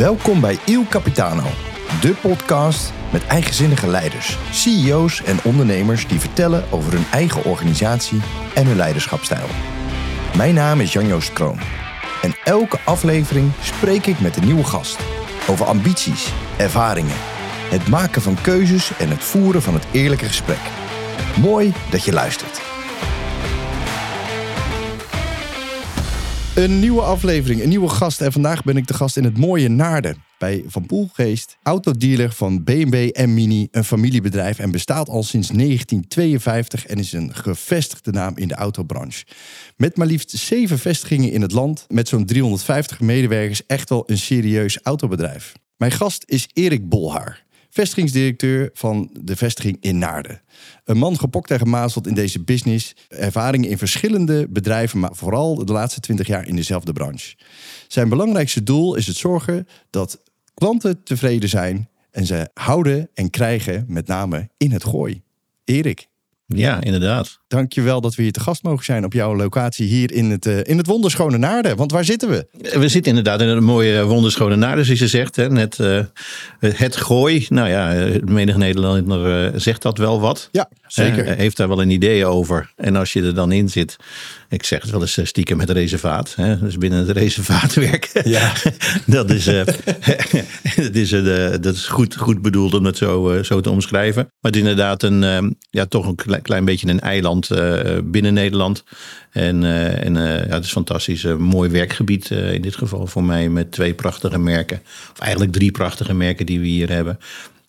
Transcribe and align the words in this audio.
Welkom 0.00 0.40
bij 0.40 0.58
Il 0.64 0.84
Capitano, 0.88 1.42
de 2.00 2.14
podcast 2.20 2.92
met 3.12 3.26
eigenzinnige 3.26 3.86
leiders, 3.86 4.38
CEO's 4.50 5.22
en 5.22 5.38
ondernemers 5.44 6.08
die 6.08 6.20
vertellen 6.20 6.64
over 6.70 6.92
hun 6.92 7.04
eigen 7.12 7.44
organisatie 7.44 8.20
en 8.54 8.66
hun 8.66 8.76
leiderschapstijl. 8.76 9.46
Mijn 10.36 10.54
naam 10.54 10.80
is 10.80 10.92
Jan-Joost 10.92 11.32
Kroon 11.32 11.58
en 12.22 12.34
elke 12.44 12.78
aflevering 12.84 13.52
spreek 13.62 14.06
ik 14.06 14.20
met 14.20 14.36
een 14.36 14.44
nieuwe 14.44 14.64
gast 14.64 14.98
over 15.48 15.66
ambities, 15.66 16.32
ervaringen, 16.56 17.16
het 17.70 17.88
maken 17.88 18.22
van 18.22 18.40
keuzes 18.40 18.96
en 18.98 19.10
het 19.10 19.24
voeren 19.24 19.62
van 19.62 19.74
het 19.74 19.84
eerlijke 19.90 20.26
gesprek. 20.26 20.70
Mooi 21.40 21.72
dat 21.90 22.04
je 22.04 22.12
luistert. 22.12 22.49
Een 26.60 26.80
nieuwe 26.80 27.00
aflevering, 27.00 27.62
een 27.62 27.68
nieuwe 27.68 27.88
gast. 27.88 28.20
En 28.20 28.32
vandaag 28.32 28.64
ben 28.64 28.76
ik 28.76 28.86
de 28.86 28.94
gast 28.94 29.16
in 29.16 29.24
het 29.24 29.38
mooie 29.38 29.68
Naarden. 29.68 30.24
Bij 30.38 30.64
Van 30.66 30.86
Poelgeest, 30.86 31.56
autodealer 31.62 32.32
van 32.32 32.64
BMW 32.64 33.08
en 33.12 33.34
Mini. 33.34 33.68
Een 33.70 33.84
familiebedrijf 33.84 34.58
en 34.58 34.70
bestaat 34.70 35.08
al 35.08 35.22
sinds 35.22 35.48
1952 35.48 36.86
en 36.86 36.98
is 36.98 37.12
een 37.12 37.34
gevestigde 37.34 38.10
naam 38.10 38.36
in 38.36 38.48
de 38.48 38.54
autobranche. 38.54 39.24
Met 39.76 39.96
maar 39.96 40.06
liefst 40.06 40.30
zeven 40.30 40.78
vestigingen 40.78 41.32
in 41.32 41.42
het 41.42 41.52
land, 41.52 41.84
met 41.88 42.08
zo'n 42.08 42.26
350 42.26 43.00
medewerkers, 43.00 43.66
echt 43.66 43.88
wel 43.88 44.02
een 44.06 44.18
serieus 44.18 44.78
autobedrijf. 44.82 45.52
Mijn 45.76 45.92
gast 45.92 46.22
is 46.26 46.48
Erik 46.52 46.88
Bolhaar 46.88 47.44
vestigingsdirecteur 47.70 48.70
van 48.72 49.10
de 49.20 49.36
vestiging 49.36 49.76
in 49.80 49.98
Naarden. 49.98 50.42
Een 50.84 50.98
man 50.98 51.18
gepokt 51.18 51.50
en 51.50 51.58
gemazeld 51.58 52.06
in 52.06 52.14
deze 52.14 52.42
business. 52.42 52.94
Ervaringen 53.08 53.70
in 53.70 53.78
verschillende 53.78 54.46
bedrijven, 54.48 54.98
maar 54.98 55.14
vooral 55.14 55.64
de 55.64 55.72
laatste 55.72 56.00
twintig 56.00 56.26
jaar 56.26 56.46
in 56.46 56.56
dezelfde 56.56 56.92
branche. 56.92 57.36
Zijn 57.88 58.08
belangrijkste 58.08 58.62
doel 58.62 58.94
is 58.94 59.06
het 59.06 59.16
zorgen 59.16 59.68
dat 59.90 60.20
klanten 60.54 61.02
tevreden 61.02 61.48
zijn 61.48 61.88
en 62.10 62.26
ze 62.26 62.50
houden 62.54 63.10
en 63.14 63.30
krijgen 63.30 63.84
met 63.88 64.06
name 64.06 64.48
in 64.56 64.72
het 64.72 64.84
gooi. 64.84 65.22
Erik. 65.64 66.09
Ja, 66.54 66.80
inderdaad. 66.80 67.38
Dankjewel 67.48 68.00
dat 68.00 68.14
we 68.14 68.22
hier 68.22 68.32
te 68.32 68.40
gast 68.40 68.62
mogen 68.62 68.84
zijn 68.84 69.04
op 69.04 69.12
jouw 69.12 69.36
locatie 69.36 69.86
hier 69.86 70.12
in 70.12 70.30
het, 70.30 70.46
uh, 70.46 70.58
in 70.62 70.76
het 70.76 70.86
wonderschone 70.86 71.38
Naarden. 71.38 71.76
Want 71.76 71.92
waar 71.92 72.04
zitten 72.04 72.28
we? 72.28 72.46
We 72.78 72.88
zitten 72.88 73.10
inderdaad 73.10 73.40
in 73.40 73.48
een 73.48 73.64
mooie 73.64 74.04
wonderschone 74.04 74.56
Naarden, 74.56 74.84
zoals 74.84 75.00
je 75.00 75.08
zegt. 75.08 75.36
Hè. 75.36 75.50
Net 75.50 75.78
uh, 75.78 76.00
het 76.58 76.96
gooi. 76.96 77.46
Nou 77.48 77.68
ja, 77.68 78.10
menig 78.24 78.56
Nederlander 78.56 79.60
zegt 79.60 79.82
dat 79.82 79.98
wel 79.98 80.20
wat. 80.20 80.48
Ja, 80.52 80.68
zeker. 80.92 81.36
heeft 81.36 81.56
daar 81.56 81.68
wel 81.68 81.82
een 81.82 81.90
idee 81.90 82.26
over. 82.26 82.72
En 82.76 82.96
als 82.96 83.12
je 83.12 83.22
er 83.22 83.34
dan 83.34 83.52
in 83.52 83.68
zit, 83.68 83.96
ik 84.48 84.64
zeg 84.64 84.82
het 84.82 84.90
wel 84.90 85.00
eens 85.00 85.20
stiekem 85.22 85.56
met 85.56 85.70
reservaat. 85.70 86.34
Hè. 86.36 86.58
Dus 86.58 86.78
binnen 86.78 86.98
het 86.98 87.16
reservaat 87.22 87.74
werken. 87.74 88.30
Ja. 88.30 88.52
dat 89.06 89.30
is, 89.30 89.44
dat 90.76 90.94
is, 90.94 91.10
dat 91.60 91.74
is 91.74 91.86
goed, 91.86 92.16
goed 92.16 92.42
bedoeld 92.42 92.74
om 92.74 92.84
het 92.84 92.96
zo, 92.96 93.42
zo 93.42 93.60
te 93.60 93.70
omschrijven. 93.70 94.22
Maar 94.22 94.52
het 94.52 94.54
is 94.54 94.60
inderdaad 94.60 95.02
een, 95.02 95.56
ja, 95.70 95.86
toch 95.86 96.06
een 96.06 96.14
klein, 96.14 96.42
klein 96.42 96.64
beetje 96.64 96.88
een 96.88 97.00
eiland 97.00 97.48
binnen 98.04 98.34
Nederland. 98.34 98.84
En, 99.30 99.64
en 100.02 100.14
ja, 100.14 100.54
het 100.54 100.64
is 100.64 100.72
fantastisch. 100.72 101.22
Een 101.22 101.42
mooi 101.42 101.70
werkgebied 101.70 102.30
in 102.30 102.62
dit 102.62 102.76
geval 102.76 103.06
voor 103.06 103.24
mij 103.24 103.48
met 103.48 103.72
twee 103.72 103.94
prachtige 103.94 104.38
merken. 104.38 104.82
Of 105.12 105.18
eigenlijk 105.18 105.52
drie 105.52 105.70
prachtige 105.70 106.14
merken 106.14 106.46
die 106.46 106.60
we 106.60 106.66
hier 106.66 106.90
hebben. 106.90 107.18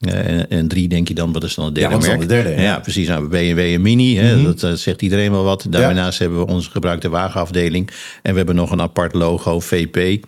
En, 0.02 0.49
en, 0.49 0.67
drie 0.67 0.88
denk 0.88 1.07
je 1.07 1.13
dan, 1.13 1.31
wat 1.31 1.44
is 1.44 1.55
dan 1.55 1.66
het 1.66 1.75
derde 1.75 1.95
ja, 1.95 2.02
merk? 2.02 2.19
De 2.19 2.25
derde, 2.25 2.49
ja. 2.49 2.61
ja. 2.61 2.80
precies. 2.80 3.07
Nou, 3.07 3.27
BMW 3.27 3.59
en 3.59 3.81
Mini, 3.81 4.17
hè, 4.17 4.35
mm 4.35 4.43
-hmm. 4.43 4.55
dat 4.55 4.80
zegt 4.80 5.02
iedereen 5.02 5.31
wel 5.31 5.43
wat. 5.43 5.66
Daarnaast 5.69 6.17
ja. 6.17 6.23
hebben 6.26 6.45
we 6.45 6.52
onze 6.52 6.70
gebruikte 6.71 7.09
wagenafdeling. 7.09 7.89
En 8.21 8.31
we 8.31 8.37
hebben 8.37 8.55
nog 8.55 8.71
een 8.71 8.81
apart 8.81 9.14
logo, 9.14 9.59
VP 9.59 10.26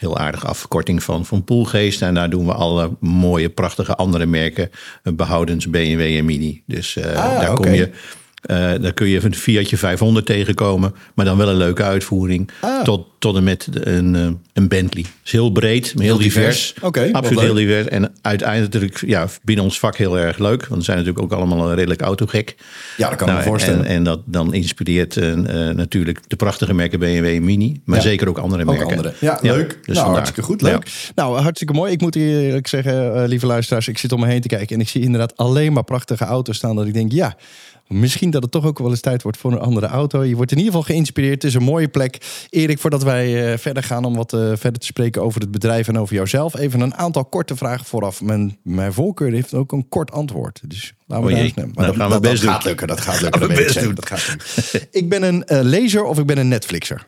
heel 0.00 0.18
aardige 0.18 0.46
afkorting 0.46 1.02
van, 1.02 1.26
van 1.26 1.44
Poolgeest. 1.44 2.02
En 2.02 2.14
daar 2.14 2.30
doen 2.30 2.46
we 2.46 2.52
alle 2.52 2.90
mooie, 3.00 3.48
prachtige 3.48 3.94
andere 3.94 4.26
merken, 4.26 4.70
behoudens 5.02 5.70
BMW 5.70 6.00
en 6.00 6.24
Mini. 6.24 6.62
Dus 6.66 6.96
uh, 6.96 7.04
ah, 7.04 7.14
daar 7.14 7.52
okay. 7.52 7.54
kom 7.54 7.74
je 7.74 7.90
uh, 8.46 8.56
daar 8.80 8.92
kun 8.92 9.08
je 9.08 9.24
een 9.24 9.34
Fiatje 9.34 9.76
500 9.76 10.26
tegenkomen, 10.26 10.94
maar 11.14 11.24
dan 11.24 11.36
wel 11.36 11.48
een 11.48 11.56
leuke 11.56 11.82
uitvoering. 11.82 12.50
Ah. 12.60 12.82
Tot, 12.82 13.06
tot 13.18 13.36
en 13.36 13.44
met 13.44 13.68
een, 13.72 14.14
uh, 14.14 14.28
een 14.52 14.68
Bentley. 14.68 15.04
is 15.24 15.32
heel 15.32 15.50
breed, 15.50 15.92
heel, 15.92 16.02
heel 16.02 16.18
divers. 16.18 16.66
divers. 16.66 16.74
Okay, 16.82 17.12
Absoluut 17.12 17.40
heel 17.40 17.54
divers. 17.54 17.88
En 17.88 18.12
uiteindelijk 18.22 19.02
ja, 19.06 19.28
binnen 19.42 19.64
ons 19.64 19.78
vak 19.78 19.96
heel 19.96 20.18
erg 20.18 20.38
leuk. 20.38 20.66
Want 20.66 20.78
we 20.78 20.84
zijn 20.84 20.96
natuurlijk 20.96 21.24
ook 21.24 21.32
allemaal 21.32 21.74
redelijk 21.74 22.00
autogek. 22.00 22.56
Ja, 22.96 23.08
dat 23.08 23.18
kan 23.18 23.26
nou, 23.26 23.38
me 23.38 23.44
voorstellen. 23.44 23.84
En, 23.84 23.94
en, 23.94 24.04
dat 24.04 24.20
dan 24.24 24.54
inspireert 24.54 25.16
uh, 25.16 25.34
natuurlijk 25.70 26.20
de 26.28 26.36
prachtige 26.36 26.74
merken 26.74 26.98
BMW 26.98 27.40
Mini. 27.42 27.80
Maar 27.84 27.96
ja. 27.96 28.02
zeker 28.02 28.28
ook 28.28 28.38
andere 28.38 28.64
merken. 28.64 28.84
Ook 28.84 28.90
andere. 28.90 29.14
Ja, 29.18 29.38
ja, 29.42 29.52
leuk. 29.52 29.78
Dus 29.84 29.96
nou, 29.96 30.12
hartstikke 30.12 30.42
goed. 30.42 30.62
Leuk. 30.62 30.86
Ja. 30.86 31.12
Nou, 31.14 31.40
hartstikke 31.40 31.72
mooi. 31.72 31.92
Ik 31.92 32.00
moet 32.00 32.16
eerlijk 32.16 32.66
zeggen, 32.66 33.28
lieve 33.28 33.46
luisteraars, 33.46 33.88
ik 33.88 33.98
zit 33.98 34.12
om 34.12 34.20
me 34.20 34.26
heen 34.26 34.40
te 34.40 34.48
kijken. 34.48 34.74
En 34.74 34.80
ik 34.80 34.88
zie 34.88 35.02
inderdaad 35.02 35.36
alleen 35.36 35.72
maar 35.72 35.84
prachtige 35.84 36.24
auto's 36.24 36.56
staan. 36.56 36.76
Dat 36.76 36.86
ik 36.86 36.94
denk, 36.94 37.12
ja... 37.12 37.36
Misschien 37.92 38.30
dat 38.30 38.42
het 38.42 38.50
toch 38.50 38.64
ook 38.64 38.78
wel 38.78 38.90
eens 38.90 39.00
tijd 39.00 39.22
wordt 39.22 39.38
voor 39.38 39.52
een 39.52 39.58
andere 39.58 39.86
auto. 39.86 40.24
Je 40.24 40.36
wordt 40.36 40.50
in 40.50 40.56
ieder 40.56 40.72
geval 40.72 40.88
geïnspireerd. 40.88 41.34
Het 41.34 41.44
is 41.44 41.54
een 41.54 41.62
mooie 41.62 41.88
plek. 41.88 42.18
Erik, 42.50 42.78
voordat 42.78 43.02
wij 43.02 43.52
uh, 43.52 43.58
verder 43.58 43.82
gaan 43.82 44.04
om 44.04 44.14
wat 44.16 44.32
uh, 44.32 44.40
verder 44.40 44.80
te 44.80 44.86
spreken 44.86 45.22
over 45.22 45.40
het 45.40 45.50
bedrijf 45.50 45.88
en 45.88 45.98
over 45.98 46.14
jouzelf. 46.14 46.56
Even 46.56 46.80
een 46.80 46.94
aantal 46.94 47.24
korte 47.24 47.56
vragen 47.56 47.86
vooraf. 47.86 48.22
Mijn, 48.22 48.58
mijn 48.62 48.92
voorkeur 48.92 49.32
heeft 49.32 49.54
ook 49.54 49.72
een 49.72 49.88
kort 49.88 50.12
antwoord. 50.12 50.60
Dus 50.66 50.94
laten 51.06 51.26
we 51.26 51.32
oh, 51.32 51.54
daar 51.54 51.68
Maar 51.74 51.86
dat, 51.86 51.96
gaan 51.96 52.10
we 52.10 52.20
best 52.20 52.42
dat 52.42 52.52
gaat 52.52 52.64
lukken. 52.64 52.86
Dat 52.86 53.00
gaat 53.00 53.20
lukken. 53.22 53.40
Dat, 53.40 53.48
best 53.48 53.80
doen. 53.80 53.94
dat 53.94 54.06
gaat 54.06 54.28
lukken. 54.28 54.88
ik 55.00 55.08
ben 55.08 55.22
een 55.22 55.44
uh, 55.46 55.60
lezer 55.62 56.04
of 56.04 56.18
ik 56.18 56.26
ben 56.26 56.38
een 56.38 56.48
Netflixer? 56.48 57.06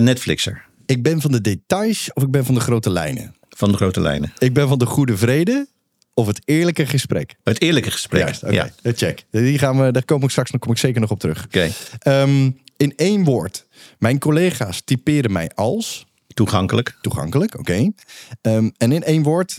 Netflixer. 0.00 0.64
Ik 0.86 1.02
ben 1.02 1.20
van 1.20 1.32
de 1.32 1.40
details 1.40 2.10
of 2.12 2.22
ik 2.22 2.30
ben 2.30 2.44
van 2.44 2.54
de 2.54 2.60
grote 2.60 2.90
lijnen? 2.90 3.34
Van 3.48 3.70
de 3.70 3.76
grote 3.76 4.00
lijnen. 4.00 4.32
Ik 4.38 4.54
ben 4.54 4.68
van 4.68 4.78
de 4.78 4.86
goede 4.86 5.16
vrede 5.16 5.66
of 6.14 6.26
het 6.26 6.40
eerlijke 6.44 6.86
gesprek? 6.86 7.34
Het 7.42 7.60
eerlijke 7.60 7.90
gesprek. 7.90 8.22
Juist, 8.22 8.42
okay. 8.42 8.54
ja. 8.54 8.92
Check. 8.94 9.24
Die 9.30 9.58
gaan 9.58 9.84
we, 9.84 9.92
daar 9.92 10.04
kom 10.04 10.22
ik 10.22 10.30
straks 10.30 10.50
nog 10.50 10.60
kom 10.60 10.72
ik 10.72 10.78
zeker 10.78 11.00
nog 11.00 11.10
op 11.10 11.20
terug. 11.20 11.44
Oké. 11.44 11.70
Okay. 12.02 12.22
Um, 12.22 12.58
in 12.76 12.96
één 12.96 13.24
woord. 13.24 13.66
Mijn 13.98 14.18
collega's 14.18 14.82
typeren 14.84 15.32
mij 15.32 15.50
als. 15.54 16.06
Toegankelijk. 16.34 16.98
Toegankelijk, 17.00 17.58
oké. 17.58 17.92
Okay. 18.40 18.56
Um, 18.56 18.72
en 18.76 18.92
in 18.92 19.02
één 19.02 19.22
woord. 19.22 19.58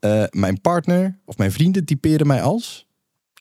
Uh, 0.00 0.24
mijn 0.30 0.60
partner 0.60 1.18
of 1.24 1.36
mijn 1.36 1.52
vrienden 1.52 1.84
typeren 1.84 2.26
mij 2.26 2.42
als. 2.42 2.85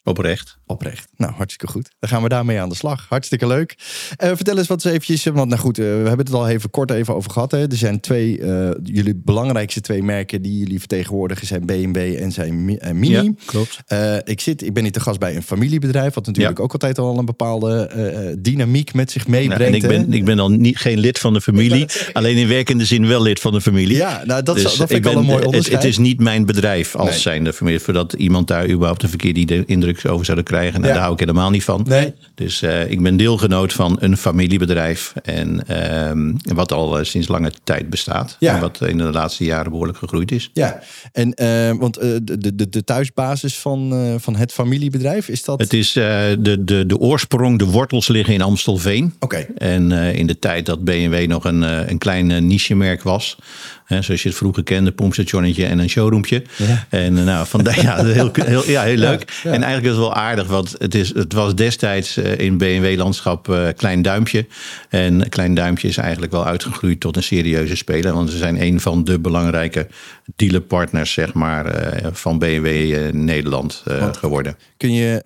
Oprecht. 0.07 0.57
Oprecht. 0.65 1.07
Nou, 1.17 1.33
hartstikke 1.33 1.73
goed. 1.73 1.89
Dan 1.99 2.09
gaan 2.09 2.23
we 2.23 2.29
daarmee 2.29 2.59
aan 2.59 2.69
de 2.69 2.75
slag. 2.75 3.05
Hartstikke 3.09 3.47
leuk. 3.47 3.75
Uh, 4.23 4.31
vertel 4.35 4.57
eens 4.57 4.67
wat 4.67 4.85
eens 4.85 4.93
eventjes, 4.93 5.23
want 5.23 5.49
nou 5.49 5.61
goed, 5.61 5.79
uh, 5.79 5.85
we 5.85 6.07
hebben 6.07 6.25
het 6.25 6.33
al 6.33 6.47
even 6.47 6.69
kort 6.69 6.91
even 6.91 7.15
over 7.15 7.31
gehad. 7.31 7.51
Hè. 7.51 7.69
Er 7.69 7.77
zijn 7.77 7.99
twee, 7.99 8.39
uh, 8.39 8.69
jullie 8.83 9.15
belangrijkste 9.15 9.81
twee 9.81 10.03
merken 10.03 10.41
die 10.41 10.57
jullie 10.57 10.79
vertegenwoordigen 10.79 11.47
zijn 11.47 11.65
BMW 11.65 11.97
en 11.97 12.31
zijn 12.31 12.65
Mini. 12.65 13.09
Ja, 13.09 13.31
klopt. 13.45 13.79
ik, 14.23 14.41
zit, 14.41 14.63
ik 14.63 14.73
ben 14.73 14.83
hier 14.83 14.91
te 14.91 14.99
gast 14.99 15.19
bij 15.19 15.35
een 15.35 15.43
familiebedrijf, 15.43 16.13
wat 16.13 16.25
natuurlijk 16.25 16.57
ja. 16.57 16.63
ook 16.63 16.71
altijd 16.71 16.99
al 16.99 17.17
een 17.17 17.25
bepaalde 17.25 18.37
dynamiek 18.39 18.93
met 18.93 19.11
zich 19.11 19.27
meebrengt. 19.27 19.81
Nou, 19.81 19.93
en 19.93 19.99
ik 19.99 20.07
ben, 20.07 20.13
ik 20.13 20.25
ben 20.25 20.39
al 20.39 20.51
niet, 20.51 20.77
geen 20.77 20.97
lid 20.97 21.19
van 21.19 21.33
de 21.33 21.41
familie, 21.41 21.85
alleen 22.13 22.37
in 22.37 22.47
werkende 22.47 22.85
zin 22.85 23.07
wel 23.07 23.21
lid 23.21 23.39
van 23.39 23.51
de 23.51 23.61
familie. 23.61 23.97
Ja, 23.97 24.23
nou 24.25 24.43
dat, 24.43 24.55
dus 24.55 24.63
dat 24.63 24.75
vind 24.75 24.91
ik 24.91 25.01
ben, 25.01 25.11
al 25.11 25.17
een 25.17 25.25
mooi 25.25 25.45
onderscheid. 25.45 25.73
Het, 25.73 25.83
het, 25.83 25.91
is 25.91 25.97
niet 25.97 26.19
mijn 26.19 26.45
bedrijf 26.45 26.95
als 26.95 27.09
nee. 27.09 27.19
zijnde 27.19 27.53
familie, 27.53 27.79
voordat 27.79 28.13
iemand 28.13 28.47
daar 28.47 28.69
überhaupt 28.69 29.01
de 29.01 29.07
verkeerde 29.07 29.63
indruk 29.65 29.94
over 30.05 30.25
zouden 30.25 30.45
krijgen. 30.45 30.73
Nou, 30.73 30.85
ja. 30.85 30.91
Daar 30.93 31.01
hou 31.01 31.13
ik 31.13 31.19
helemaal 31.19 31.49
niet 31.49 31.63
van. 31.63 31.85
Nee. 31.87 32.13
Dus 32.35 32.61
uh, 32.61 32.91
ik 32.91 33.01
ben 33.01 33.17
deelgenoot 33.17 33.73
van 33.73 33.97
een 33.99 34.17
familiebedrijf. 34.17 35.13
En 35.23 35.61
uh, 35.69 36.53
wat 36.55 36.71
al 36.71 36.99
uh, 36.99 37.05
sinds 37.05 37.27
lange 37.27 37.51
tijd 37.63 37.89
bestaat. 37.89 38.35
Ja. 38.39 38.55
En 38.55 38.61
wat 38.61 38.81
in 38.81 38.97
de 38.97 39.03
laatste 39.03 39.43
jaren 39.43 39.71
behoorlijk 39.71 39.97
gegroeid 39.97 40.31
is. 40.31 40.49
Ja, 40.53 40.79
en 41.11 41.33
eh, 41.33 41.71
want 41.71 41.93
de, 41.93 42.55
de, 42.55 42.69
de 42.69 42.83
thuisbasis 42.83 43.57
van, 43.57 44.15
van 44.19 44.35
het 44.35 44.51
familiebedrijf, 44.51 45.29
is 45.29 45.43
dat? 45.43 45.59
Het 45.59 45.73
is 45.73 45.91
de, 45.91 46.57
de, 46.59 46.85
de 46.85 46.97
oorsprong, 46.97 47.59
de 47.59 47.65
wortels 47.65 48.07
liggen 48.07 48.33
in 48.33 48.41
Amstelveen. 48.41 49.13
Oké. 49.19 49.25
Okay. 49.25 49.47
En 49.57 49.91
in 49.91 50.27
de 50.27 50.39
tijd 50.39 50.65
dat 50.65 50.83
BMW 50.83 51.27
nog 51.27 51.45
een, 51.45 51.61
een 51.61 51.97
klein 51.97 52.47
niche-merk 52.47 53.03
was. 53.03 53.37
Hè, 53.85 54.01
zoals 54.01 54.23
je 54.23 54.29
het 54.29 54.37
vroeger 54.37 54.63
kende, 54.63 54.91
pompstationnetje 54.91 55.65
en 55.65 55.79
een 55.79 55.89
showroompje. 55.89 56.43
Ja. 56.55 56.85
En 56.89 57.13
nou, 57.13 57.47
vandaar, 57.47 57.81
ja, 57.81 58.05
heel, 58.05 58.31
heel, 58.33 58.69
ja, 58.69 58.83
heel 58.83 58.97
leuk. 58.97 59.39
Ja. 59.43 59.51
En 59.51 59.63
eigenlijk 59.63 59.83
is 59.83 59.89
het 59.89 59.99
wel 59.99 60.13
aardig, 60.13 60.47
want 60.47 60.75
het, 60.77 60.95
is, 60.95 61.13
het 61.13 61.33
was 61.33 61.55
destijds 61.55 62.17
uh, 62.17 62.37
in 62.37 62.57
BMW-landschap 62.57 63.47
uh, 63.47 63.67
Klein 63.75 64.01
Duimpje. 64.01 64.45
En 64.89 65.29
Klein 65.29 65.53
Duimpje 65.53 65.87
is 65.87 65.97
eigenlijk 65.97 66.31
wel 66.31 66.45
uitgegroeid 66.45 66.99
tot 66.99 67.15
een 67.15 67.23
serieuze 67.23 67.75
speler. 67.75 68.13
Want 68.13 68.29
ze 68.29 68.37
zijn 68.37 68.61
een 68.61 68.79
van 68.79 69.03
de 69.03 69.19
belangrijke 69.19 69.87
dealerpartners, 70.35 71.13
zeg 71.13 71.33
maar, 71.33 71.65
uh, 71.65 72.07
van 72.11 72.39
BMW 72.39 72.95
Nederland 73.11 73.83
geworden. 74.11 74.57
Kun 74.77 74.93
je, 74.93 75.21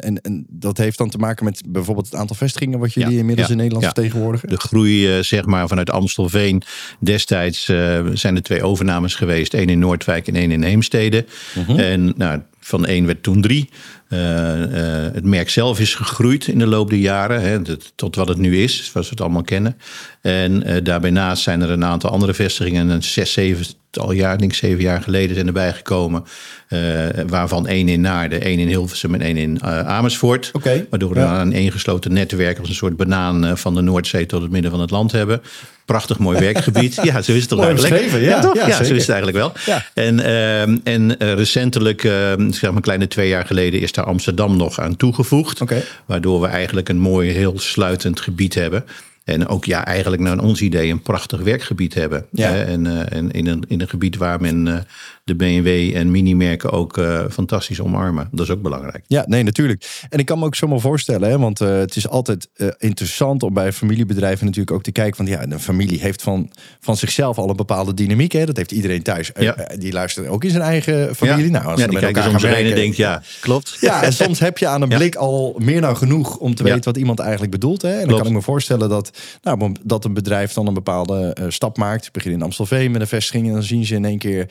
en, 0.00 0.20
en 0.20 0.46
dat 0.48 0.78
heeft 0.78 0.98
dan 0.98 1.10
te 1.10 1.18
maken 1.18 1.44
met 1.44 1.62
bijvoorbeeld 1.68 2.06
het 2.06 2.14
aantal 2.14 2.36
vestigingen 2.36 2.78
wat 2.78 2.92
jullie 2.92 3.18
inmiddels 3.18 3.50
in 3.50 3.56
Nederland 3.56 3.84
vertegenwoordigen? 3.84 4.48
De 4.48 4.56
groei, 4.56 5.22
zeg 5.22 5.44
maar, 5.44 5.68
vanuit 5.68 5.90
Amstelveen 5.90 6.62
destijds 6.98 7.64
zijn 8.12 8.36
er 8.36 8.42
twee 8.42 8.62
overnames 8.62 9.14
geweest. 9.14 9.54
één 9.54 9.68
in 9.68 9.78
Noordwijk 9.78 10.28
en 10.28 10.34
één 10.34 10.50
in 10.50 10.62
Heemstede. 10.62 11.24
Mhm. 11.54 11.78
En 11.78 12.12
nou, 12.16 12.40
van 12.64 12.86
één 12.86 13.06
werd 13.06 13.22
toen 13.22 13.40
drie. 13.40 13.68
Uh, 14.08 14.18
uh, 14.18 14.66
het 15.12 15.24
merk 15.24 15.50
zelf 15.50 15.80
is 15.80 15.94
gegroeid 15.94 16.46
in 16.46 16.58
de 16.58 16.66
loop 16.66 16.90
der 16.90 16.98
jaren. 16.98 17.42
Hè, 17.42 17.76
tot 17.94 18.16
wat 18.16 18.28
het 18.28 18.38
nu 18.38 18.62
is, 18.62 18.76
zoals 18.76 19.06
we 19.06 19.12
het 19.12 19.20
allemaal 19.20 19.42
kennen. 19.42 19.76
En 20.20 20.68
uh, 20.68 20.76
daarbij 20.82 21.10
naast 21.10 21.42
zijn 21.42 21.60
er 21.60 21.70
een 21.70 21.84
aantal 21.84 22.10
andere 22.10 22.34
vestigingen. 22.34 23.02
Zes, 23.02 23.32
zeven 23.32 23.66
al 23.98 24.12
jaar, 24.12 24.38
denk 24.38 24.50
ik 24.50 24.56
zeven 24.56 24.82
jaar 24.82 25.02
geleden, 25.02 25.34
zijn 25.34 25.46
erbij 25.46 25.72
gekomen. 25.72 26.24
Uh, 26.68 26.80
waarvan 27.26 27.66
één 27.66 27.88
in 27.88 28.00
Naarden, 28.00 28.40
één 28.40 28.58
in 28.58 28.68
Hilversum 28.68 29.14
en 29.14 29.20
één 29.20 29.36
in 29.36 29.60
uh, 29.64 29.78
Amersfoort. 29.78 30.50
Okay. 30.52 30.86
Waardoor 30.90 31.12
we 31.12 31.20
ja. 31.20 31.40
een 31.40 31.52
ingesloten 31.52 32.12
netwerk 32.12 32.58
als 32.58 32.68
een 32.68 32.74
soort 32.74 32.96
banaan 32.96 33.58
van 33.58 33.74
de 33.74 33.80
Noordzee 33.80 34.26
tot 34.26 34.42
het 34.42 34.50
midden 34.50 34.70
van 34.70 34.80
het 34.80 34.90
land 34.90 35.12
hebben. 35.12 35.42
Prachtig 35.84 36.18
mooi 36.18 36.38
werkgebied. 36.38 36.98
ja, 37.02 37.22
zo 37.22 37.32
is 37.32 37.40
het 37.40 37.48
toch 37.48 37.64
eigenlijk. 37.64 38.10
Ja, 38.10 38.18
ja, 38.18 38.40
toch? 38.40 38.54
ja, 38.54 38.66
ja 38.66 38.84
zo 38.84 38.94
is 38.94 39.06
het 39.06 39.08
eigenlijk 39.08 39.36
wel. 39.36 39.76
En, 39.94 40.18
uh, 40.18 40.62
en 40.62 41.16
recentelijk, 41.18 42.04
uh, 42.04 42.12
zeg 42.36 42.62
maar 42.62 42.72
een 42.72 42.80
kleine 42.80 43.08
twee 43.08 43.28
jaar 43.28 43.46
geleden, 43.46 43.80
is 43.80 43.92
daar 43.92 44.04
Amsterdam 44.04 44.56
nog 44.56 44.80
aan 44.80 44.96
toegevoegd. 44.96 45.60
Okay. 45.60 45.84
Waardoor 46.06 46.40
we 46.40 46.46
eigenlijk 46.46 46.88
een 46.88 46.98
mooi, 46.98 47.30
heel 47.30 47.58
sluitend 47.58 48.20
gebied 48.20 48.54
hebben. 48.54 48.84
En 49.24 49.46
ook 49.46 49.64
ja, 49.64 49.84
eigenlijk 49.84 50.22
naar 50.22 50.38
ons 50.38 50.60
idee 50.60 50.90
een 50.90 51.02
prachtig 51.02 51.40
werkgebied 51.40 51.94
hebben. 51.94 52.26
Ja. 52.30 52.54
En, 52.54 52.84
uh, 52.84 53.12
en 53.12 53.30
in, 53.30 53.46
een, 53.46 53.64
in 53.68 53.80
een 53.80 53.88
gebied 53.88 54.16
waar 54.16 54.40
men 54.40 54.66
uh, 54.66 54.78
de 55.24 55.34
BMW 55.34 55.96
en 55.96 56.10
mini-merken 56.10 56.70
ook 56.70 56.96
uh, 56.96 57.24
fantastisch 57.30 57.80
omarmen. 57.80 58.28
Dat 58.32 58.46
is 58.46 58.52
ook 58.52 58.62
belangrijk. 58.62 59.04
Ja, 59.06 59.24
nee, 59.26 59.42
natuurlijk. 59.42 60.04
En 60.08 60.18
ik 60.18 60.26
kan 60.26 60.38
me 60.38 60.44
ook 60.44 60.54
zomaar 60.54 60.80
voorstellen, 60.80 61.30
hè, 61.30 61.38
want 61.38 61.58
het 61.58 61.96
is 61.96 62.08
altijd 62.08 62.48
interessant 62.78 63.42
om 63.42 63.54
bij 63.54 63.72
familiebedrijven 63.72 64.44
natuurlijk 64.46 64.76
ook 64.76 64.82
te 64.82 64.92
kijken. 64.92 65.16
Want 65.24 65.28
ja, 65.28 65.42
een 65.52 65.60
familie 65.60 66.00
heeft 66.00 66.22
van, 66.22 66.50
van 66.80 66.96
zichzelf 66.96 67.38
al 67.38 67.50
een 67.50 67.56
bepaalde 67.56 67.94
dynamiek. 67.94 68.32
Hè. 68.32 68.44
Dat 68.46 68.56
heeft 68.56 68.72
iedereen 68.72 69.02
thuis. 69.02 69.30
Ja. 69.38 69.56
die 69.78 69.92
luistert 69.92 70.28
ook 70.28 70.44
in 70.44 70.50
zijn 70.50 70.62
eigen 70.62 71.14
familie. 71.14 71.44
Ja. 71.44 71.50
Nou, 71.50 71.64
als 71.66 71.80
ja, 71.80 71.84
die 71.86 71.94
met 71.94 72.02
kijken 72.04 72.22
elkaar 72.22 72.40
soms 72.40 72.52
en 72.52 72.60
werken- 72.62 72.74
denkt, 72.80 72.96
ja, 72.96 73.22
klopt. 73.40 73.76
Ja, 73.80 74.02
en 74.02 74.12
soms 74.12 74.38
heb 74.38 74.58
je 74.58 74.66
aan 74.66 74.82
een 74.82 74.90
Ja. 74.90 74.96
blik 74.96 75.14
al 75.14 75.56
meer 75.58 75.80
dan 75.80 75.96
genoeg 75.96 76.36
om 76.36 76.54
te 76.54 76.64
Ja. 76.64 76.68
weten 76.72 76.84
wat 76.84 76.96
iemand 77.00 77.18
eigenlijk 77.18 77.50
bedoelt. 77.50 77.82
Hè? 77.82 77.88
En 77.90 77.96
dan 77.98 78.06
Klopt. 78.06 78.20
kan 78.22 78.30
ik 78.30 78.36
me 78.36 78.42
voorstellen 78.42 78.88
dat, 78.88 79.10
nou, 79.42 79.72
dat 79.82 80.04
een 80.04 80.14
bedrijf 80.14 80.52
dan 80.52 80.66
een 80.66 80.74
bepaalde 80.74 81.30
eh, 81.34 81.44
stap 81.48 81.76
maakt. 81.76 82.04
Ze 82.04 82.10
beginnen 82.12 82.38
in 82.38 82.44
Amstelveen 82.44 82.90
met 82.90 83.00
een 83.00 83.06
vestiging 83.06 83.46
en 83.46 83.52
dan 83.52 83.62
zien 83.62 83.84
ze 83.84 83.94
in 83.94 84.04
één 84.04 84.18
keer 84.18 84.46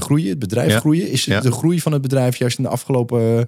groeien, 0.00 0.28
het 0.28 0.38
bedrijf 0.38 0.70
Ja. 0.72 0.78
groeien. 0.78 1.10
Is 1.10 1.24
de 1.24 1.52
groei 1.52 1.80
van 1.80 1.92
het 1.92 2.02
bedrijf 2.02 2.36
juist 2.36 2.58
in 2.58 2.64
de 2.64 2.70
afgelopen 2.70 3.46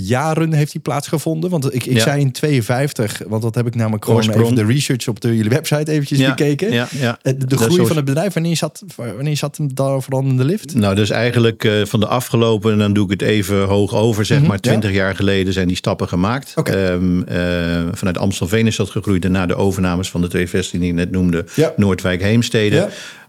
jaren 0.00 0.52
heeft 0.52 0.72
die 0.72 0.80
plaatsgevonden? 0.80 1.50
Want 1.50 1.74
ik, 1.74 1.86
ik 1.86 1.96
Ja. 1.96 2.02
zei 2.02 2.20
in 2.20 2.32
52, 2.32 3.22
want 3.28 3.42
dat 3.42 3.54
heb 3.54 3.66
ik 3.66 3.74
namelijk 3.74 4.04
gewoon 4.04 4.18
Oorsprong. 4.20 4.44
even 4.44 4.66
de 4.66 4.72
research 4.72 5.08
op 5.08 5.20
de, 5.20 5.36
jullie 5.36 5.50
website 5.50 5.90
eventjes 5.90 6.18
Ja, 6.18 6.28
bekeken. 6.34 6.72
ja. 6.72 6.88
Eh, 7.22 7.32
De, 7.46 7.56
groei 7.56 7.86
van 7.86 7.96
het 7.96 8.04
bedrijf, 8.04 8.32
wanneer 8.32 8.56
zat, 8.56 8.82
wanneer 8.96 9.36
zat 9.36 9.56
hem 9.56 9.74
daar 9.74 10.02
vooral 10.02 10.22
in 10.22 10.36
de 10.36 10.44
lift? 10.44 10.74
Nou, 10.74 10.94
dus 10.94 11.10
eigenlijk 11.10 11.64
eh, 11.64 11.72
van 11.84 12.00
de 12.00 12.06
afgelopen, 12.06 12.72
en 12.72 12.78
dan 12.78 12.92
doe 12.92 13.04
ik 13.04 13.10
het 13.10 13.22
even 13.22 13.64
hoog 13.64 13.94
over, 13.94 14.24
zeg 14.24 14.38
Mhm, 14.38 14.46
maar 14.46 14.58
ja. 14.60 14.62
20 14.70 14.92
jaar 14.92 15.14
geleden 15.16 15.52
zijn 15.52 15.66
die 15.68 15.76
stappen 15.76 16.08
gemaakt. 16.08 16.52
Oké. 16.56 16.72
Ehm, 16.72 17.22
eh, 17.22 17.82
vanuit 17.92 18.18
Amstelveen 18.18 18.66
is 18.66 18.76
dat 18.76 18.90
gegroeid. 18.90 19.22
Daarna 19.22 19.46
de 19.46 19.54
overnames 19.56 20.10
van 20.10 20.20
de 20.20 20.28
twee 20.28 20.48
vestigingen 20.48 20.86
die 20.86 20.94
ik 20.96 20.98
net 21.04 21.10
noemde, 21.20 21.44
Ja. 21.54 21.72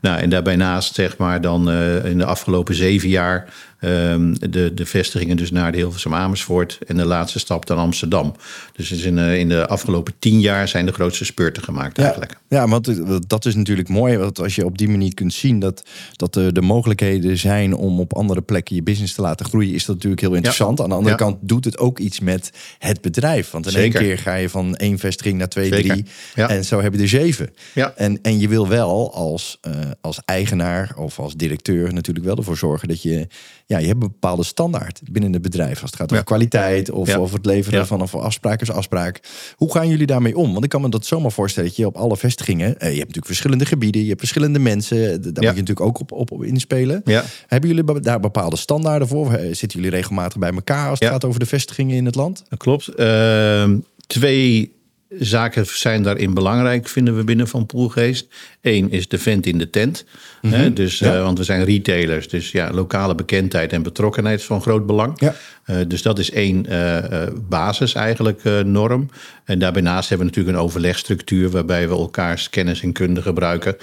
Ja. 0.01 0.09
Nou, 0.09 0.21
en 0.21 0.29
daarbij 0.29 0.55
naast, 0.55 0.95
zeg 0.95 1.17
maar, 1.17 1.41
dan 1.41 1.69
eh, 1.69 2.05
in 2.05 2.17
de 2.17 2.25
afgelopen 2.25 2.75
zeven 2.75 3.09
jaar 3.09 3.53
ehm, 3.79 4.33
de, 4.49 4.73
de 4.73 4.85
vestigingen 4.85 5.37
dus 5.37 5.51
naar 5.51 5.71
de 5.71 5.77
Hilversum 5.77 6.13
Amersfoort. 6.13 6.77
En 6.87 6.95
de 6.95 7.05
laatste 7.05 7.39
stap 7.39 7.65
dan 7.65 7.77
Amsterdam. 7.77 8.35
Dus 8.75 8.91
is 8.91 9.03
in, 9.03 9.17
eh, 9.17 9.37
in 9.39 9.49
de 9.49 9.67
afgelopen 9.67 10.13
tien 10.19 10.39
jaar 10.39 10.67
zijn 10.67 10.85
de 10.85 10.91
grootste 10.91 11.25
spurten 11.25 11.63
gemaakt 11.63 11.97
eigenlijk. 11.97 12.37
Ja, 12.49 12.67
want 12.67 12.85
het- 12.85 13.29
dat 13.29 13.45
is 13.45 13.55
natuurlijk 13.55 13.89
mooi. 13.89 14.17
Want 14.17 14.39
als 14.39 14.55
je 14.55 14.65
op 14.65 14.77
die 14.77 14.89
manier 14.89 15.13
kunt 15.13 15.33
zien 15.33 15.59
dat, 15.59 15.83
dat 16.15 16.33
de, 16.33 16.51
de 16.51 16.61
mogelijkheden 16.61 17.37
zijn 17.37 17.75
om 17.75 17.99
op 17.99 18.13
andere 18.13 18.41
plekken 18.41 18.75
je 18.75 18.83
business 18.83 19.13
te 19.13 19.21
laten 19.21 19.45
groeien, 19.45 19.73
is 19.73 19.85
dat 19.85 19.95
natuurlijk 19.95 20.21
heel 20.21 20.33
interessant. 20.33 20.81
Aan 20.81 20.89
de 20.89 20.95
andere 20.95 21.15
Ja. 21.17 21.23
kant 21.23 21.37
doet 21.41 21.65
het 21.65 21.77
ook 21.77 21.99
iets 21.99 22.19
met 22.19 22.51
het 22.79 23.01
bedrijf. 23.01 23.51
Want 23.51 23.65
in 23.65 23.71
Zeker. 23.71 23.99
één 23.99 24.07
keer 24.09 24.17
ga 24.17 24.35
je 24.35 24.49
van 24.49 24.75
één 24.75 24.99
vestiging 24.99 25.37
naar 25.37 25.49
twee, 25.49 25.73
Zeker. 25.73 25.89
drie. 25.89 26.05
Ja. 26.35 26.49
En 26.49 26.65
zo 26.65 26.81
heb 26.81 26.93
je 26.93 27.01
er 27.01 27.07
zeven. 27.07 27.49
Ja. 27.73 27.93
En, 27.95 28.19
en 28.21 28.39
je 28.39 28.47
wil 28.47 28.67
wel 28.67 29.13
als, 29.13 29.57
eh, 29.61 29.71
als 30.01 30.19
eigenaar 30.25 30.93
of 30.97 31.19
als 31.19 31.35
directeur 31.35 31.93
natuurlijk 31.93 32.25
wel 32.25 32.35
ervoor 32.37 32.57
zorgen 32.57 32.87
dat 32.87 33.01
je, 33.01 33.27
ja, 33.65 33.77
je 33.77 33.87
hebt 33.87 34.03
een 34.03 34.09
bepaalde 34.11 34.43
standaard 34.43 35.01
binnen 35.11 35.33
het 35.33 35.41
bedrijf. 35.41 35.81
Als 35.81 35.91
het 35.91 35.95
gaat 35.99 36.05
over 36.11 36.17
Ja. 36.17 36.23
kwaliteit 36.23 36.91
of 36.91 37.07
Ja. 37.07 37.17
over 37.17 37.35
het 37.37 37.45
leveren 37.45 37.79
Ja. 37.79 37.85
van 37.85 38.01
of 38.01 38.15
afspraak 38.15 38.61
is 38.61 38.71
afspraak. 38.71 39.19
Hoe 39.55 39.71
gaan 39.71 39.87
jullie 39.87 40.05
daarmee 40.05 40.37
om? 40.37 40.51
Want 40.51 40.63
ik 40.63 40.69
kan 40.69 40.81
me 40.81 40.89
dat 40.89 41.05
zomaar 41.05 41.31
voorstellen 41.31 41.69
dat 41.69 41.77
je 41.77 41.85
op 41.85 41.95
alle 41.95 42.17
vestigingen, 42.17 42.67
eh, 42.67 42.79
je 42.79 42.85
hebt 42.85 42.97
natuurlijk 42.99 43.25
verschillende 43.25 43.65
gebieden, 43.65 44.01
je 44.01 44.07
hebt 44.07 44.19
verschillende 44.19 44.59
mensen, 44.59 44.97
eh, 44.97 45.09
daar 45.11 45.21
moet 45.21 45.35
je 45.35 45.41
natuurlijk 45.43 45.81
ook 45.81 45.99
op, 45.99 46.11
op, 46.11 46.31
op 46.31 46.43
inspelen. 46.43 47.01
Ja. 47.05 47.23
Hebben 47.47 47.69
jullie 47.69 47.99
daar 47.99 48.19
bepaalde 48.19 48.57
standaarden 48.57 49.07
voor? 49.07 49.33
Eh, 49.33 49.47
Zitten 49.55 49.79
jullie 49.79 49.95
regelmatig 49.95 50.37
bij 50.39 50.51
elkaar 50.51 50.89
als 50.89 50.99
het 50.99 51.09
gaat 51.09 51.25
over 51.25 51.39
de 51.39 51.45
vestigingen 51.45 51.95
in 51.95 52.05
het 52.05 52.15
land? 52.15 52.43
Dat 52.49 52.59
klopt. 52.59 52.87
Ehm, 52.87 53.77
twee 54.07 54.71
zaken 55.09 55.65
zijn 55.65 56.03
daarin 56.03 56.33
belangrijk, 56.33 56.87
vinden 56.87 57.15
we 57.15 57.23
binnen 57.23 57.47
Van 57.47 57.65
Poelgeest. 57.65 58.27
Eén 58.61 58.91
is 58.91 59.07
de 59.07 59.17
vent 59.17 59.45
in 59.45 59.57
de 59.57 59.69
tent. 59.69 60.05
Hè, 60.41 60.73
dus, 60.73 60.99
Ja. 60.99 61.15
eh, 61.15 61.23
want 61.23 61.37
we 61.37 61.43
zijn 61.43 61.63
retailers, 61.65 62.27
dus 62.27 62.51
ja, 62.51 62.71
lokale 62.71 63.15
bekendheid 63.15 63.73
en 63.73 63.83
betrokkenheid 63.83 64.39
is 64.39 64.45
van 64.45 64.61
groot 64.61 64.85
belang. 64.85 65.19
Ja. 65.19 65.35
Eh, 65.63 65.75
dus 65.87 66.01
dat 66.01 66.19
is 66.19 66.31
één 66.31 66.65
eh, 66.65 67.27
basis 67.49 67.93
eigenlijk, 67.93 68.41
norm. 68.65 69.09
En 69.43 69.59
daarnaast 69.59 70.09
hebben 70.09 70.27
we 70.27 70.33
natuurlijk 70.33 70.57
een 70.57 70.63
overlegstructuur... 70.63 71.49
waarbij 71.49 71.87
we 71.87 71.95
elkaars 71.95 72.49
kennis 72.49 72.81
en 72.81 72.91
kunde 72.91 73.21
gebruiken... 73.21 73.75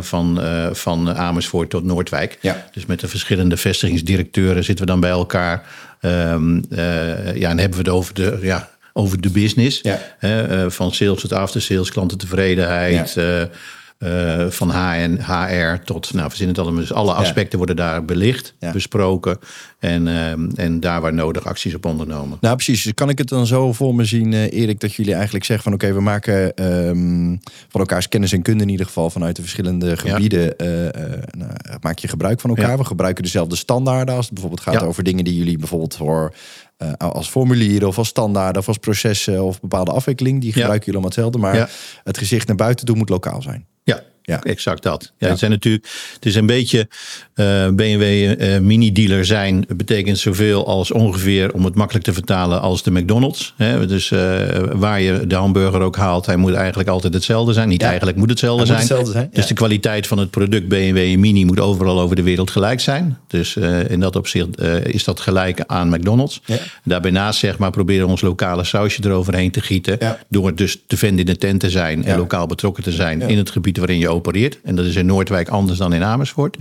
van, 0.00 0.40
van 0.72 1.14
Amersfoort 1.14 1.70
tot 1.70 1.84
Noordwijk. 1.84 2.38
Ja. 2.40 2.66
Dus 2.72 2.86
met 2.86 3.00
de 3.00 3.08
verschillende 3.08 3.56
vestigingsdirecteuren 3.56 4.64
zitten 4.64 4.84
we 4.84 4.90
dan 4.90 5.00
bij 5.00 5.10
elkaar. 5.10 5.66
Ehm, 6.04 6.60
eh, 6.70 7.36
ja, 7.36 7.50
en 7.50 7.58
hebben 7.58 7.78
we 7.78 7.84
het 7.84 7.88
over 7.88 8.14
de... 8.14 8.38
Ja, 8.42 8.70
over 8.96 9.20
de 9.20 9.30
business. 9.30 9.80
Ja. 9.82 10.00
Hè, 10.18 10.42
eh, 10.64 10.70
van 10.70 10.92
sales 10.92 11.20
tot 11.20 11.32
after 11.32 11.62
sales, 11.62 11.90
klantentevredenheid. 11.90 13.16
eh, 13.16 13.42
eh, 13.98 14.50
van 14.50 14.70
HN, 14.70 15.18
HR 15.26 15.82
tot, 15.84 16.12
nou, 16.12 16.28
we 16.28 16.36
zien 16.36 16.48
het 16.48 16.58
allemaal. 16.58 16.80
Dus 16.80 16.92
alle 16.92 17.12
aspecten 17.12 17.58
worden 17.58 17.76
daar 17.76 18.04
belicht, 18.04 18.54
Ja. 18.58 18.72
besproken. 18.72 19.38
en, 19.78 20.08
ehm, 20.08 20.48
en 20.54 20.80
daar 20.80 21.00
waar 21.00 21.14
nodig 21.14 21.46
acties 21.46 21.74
op 21.74 21.84
ondernomen. 21.84 22.38
Nou, 22.40 22.54
precies. 22.54 22.82
Dus 22.82 22.94
kan 22.94 23.08
ik 23.08 23.18
het 23.18 23.28
dan 23.28 23.46
zo 23.46 23.72
voor 23.72 23.94
me 23.94 24.04
zien, 24.04 24.32
Erik, 24.32 24.80
dat 24.80 24.94
jullie 24.94 25.14
eigenlijk 25.14 25.44
zeggen 25.44 25.64
van 25.64 25.74
oké, 25.74 25.92
we 25.92 26.00
maken 26.00 26.54
ehm, 26.54 27.36
van 27.68 27.80
elkaars 27.80 28.08
kennis 28.08 28.32
en 28.32 28.42
kunde 28.42 28.62
in 28.62 28.68
ieder 28.68 28.86
geval 28.86 29.10
vanuit 29.10 29.36
de 29.36 29.42
verschillende 29.42 29.96
gebieden. 29.96 30.54
nou, 31.38 31.50
maak 31.80 31.98
je 31.98 32.08
gebruik 32.08 32.40
van 32.40 32.50
elkaar. 32.50 32.70
Ja. 32.70 32.76
We 32.76 32.84
gebruiken 32.84 33.22
dezelfde 33.24 33.56
standaarden 33.56 34.14
als 34.14 34.24
het 34.24 34.34
bijvoorbeeld 34.34 34.62
gaat 34.62 34.74
Ja. 34.80 34.86
over 34.86 35.02
dingen 35.04 35.24
die 35.24 35.36
jullie 35.36 35.58
bijvoorbeeld 35.58 35.96
voor 35.96 36.34
eh, 36.76 36.92
als 36.98 37.28
formulieren 37.28 37.88
of 37.88 37.98
als 37.98 38.08
standaarden 38.08 38.62
of 38.62 38.68
als 38.68 38.78
processen 38.78 39.44
of 39.44 39.60
bepaalde 39.60 39.90
afwikkeling, 39.90 40.40
die 40.40 40.52
gebruiken 40.52 40.84
jullie 40.92 41.00
allemaal 41.00 41.30
hetzelfde. 41.30 41.38
Maar 41.38 41.70
het 42.04 42.18
gezicht 42.18 42.46
naar 42.46 42.56
buiten 42.56 42.86
toe 42.86 42.96
moet 42.96 43.08
lokaal 43.08 43.42
zijn. 43.42 43.66
Ja, 44.26 44.42
exact 44.42 44.82
dat. 44.82 45.02
Ja, 45.02 45.26
Ja. 45.26 45.28
Het, 45.28 45.38
zijn 45.38 45.50
natuurlijk, 45.50 45.88
het 46.14 46.26
is 46.26 46.34
een 46.34 46.46
beetje 46.46 46.88
eh, 47.34 47.68
BMW 47.68 48.02
eh, 48.02 48.58
mini-dealer 48.60 49.24
zijn. 49.24 49.64
betekent 49.76 50.18
zoveel 50.18 50.66
als 50.66 50.90
ongeveer, 50.90 51.52
om 51.52 51.64
het 51.64 51.74
makkelijk 51.74 52.04
te 52.04 52.12
vertalen, 52.12 52.60
als 52.60 52.82
de 52.82 52.90
McDonald's. 52.90 53.54
Hè? 53.56 53.86
Dus 53.86 54.10
eh, 54.10 54.18
waar 54.72 55.00
je 55.00 55.26
de 55.26 55.34
hamburger 55.34 55.80
ook 55.80 55.96
haalt, 55.96 56.26
hij 56.26 56.36
moet 56.36 56.52
eigenlijk 56.52 56.88
altijd 56.88 57.14
hetzelfde 57.14 57.52
zijn. 57.52 57.68
Niet 57.68 57.80
Ja. 57.80 57.88
eigenlijk 57.88 58.16
moet 58.16 58.30
hetzelfde 58.30 58.58
moet 58.58 58.66
zijn. 58.66 58.78
hetzelfde 58.78 59.12
zijn, 59.12 59.30
Dus 59.32 59.46
de 59.46 59.54
kwaliteit 59.54 60.06
van 60.06 60.18
het 60.18 60.30
product 60.30 60.68
BMW 60.68 61.16
Mini 61.16 61.44
moet 61.44 61.60
overal 61.60 62.00
over 62.00 62.16
de 62.16 62.22
wereld 62.22 62.50
gelijk 62.50 62.80
zijn. 62.80 63.18
Dus 63.28 63.56
in 63.88 64.00
dat 64.00 64.16
opzicht 64.16 64.60
is 64.84 65.04
dat 65.04 65.20
gelijk 65.20 65.60
aan 65.66 65.88
McDonald's. 65.88 66.40
Daarbij 66.84 67.10
naast 67.10 67.38
zeg 67.38 67.58
maar, 67.58 67.70
proberen 67.70 68.04
we 68.04 68.10
ons 68.10 68.20
lokale 68.20 68.64
sausje 68.64 69.00
eroverheen 69.04 69.50
te 69.50 69.60
gieten. 69.60 69.98
Door 70.28 70.54
dus 70.54 70.78
te 70.86 70.96
vend 70.96 71.18
in 71.18 71.26
de 71.26 71.36
tent 71.36 71.60
te 71.60 71.70
zijn 71.70 72.04
en 72.04 72.16
lokaal 72.16 72.46
betrokken 72.46 72.82
te 72.82 72.92
zijn 72.92 73.20
in 73.22 73.38
het 73.38 73.50
gebied 73.50 73.76
waarin 73.78 73.98
je 73.98 74.08
opereert. 74.14 74.58
En 74.62 74.74
dat 74.74 74.84
is 74.84 74.96
in 74.96 75.06
Noordwijk 75.06 75.48
anders 75.48 75.78
dan 75.78 75.92
in 75.92 76.02
Amersfoort. 76.02 76.56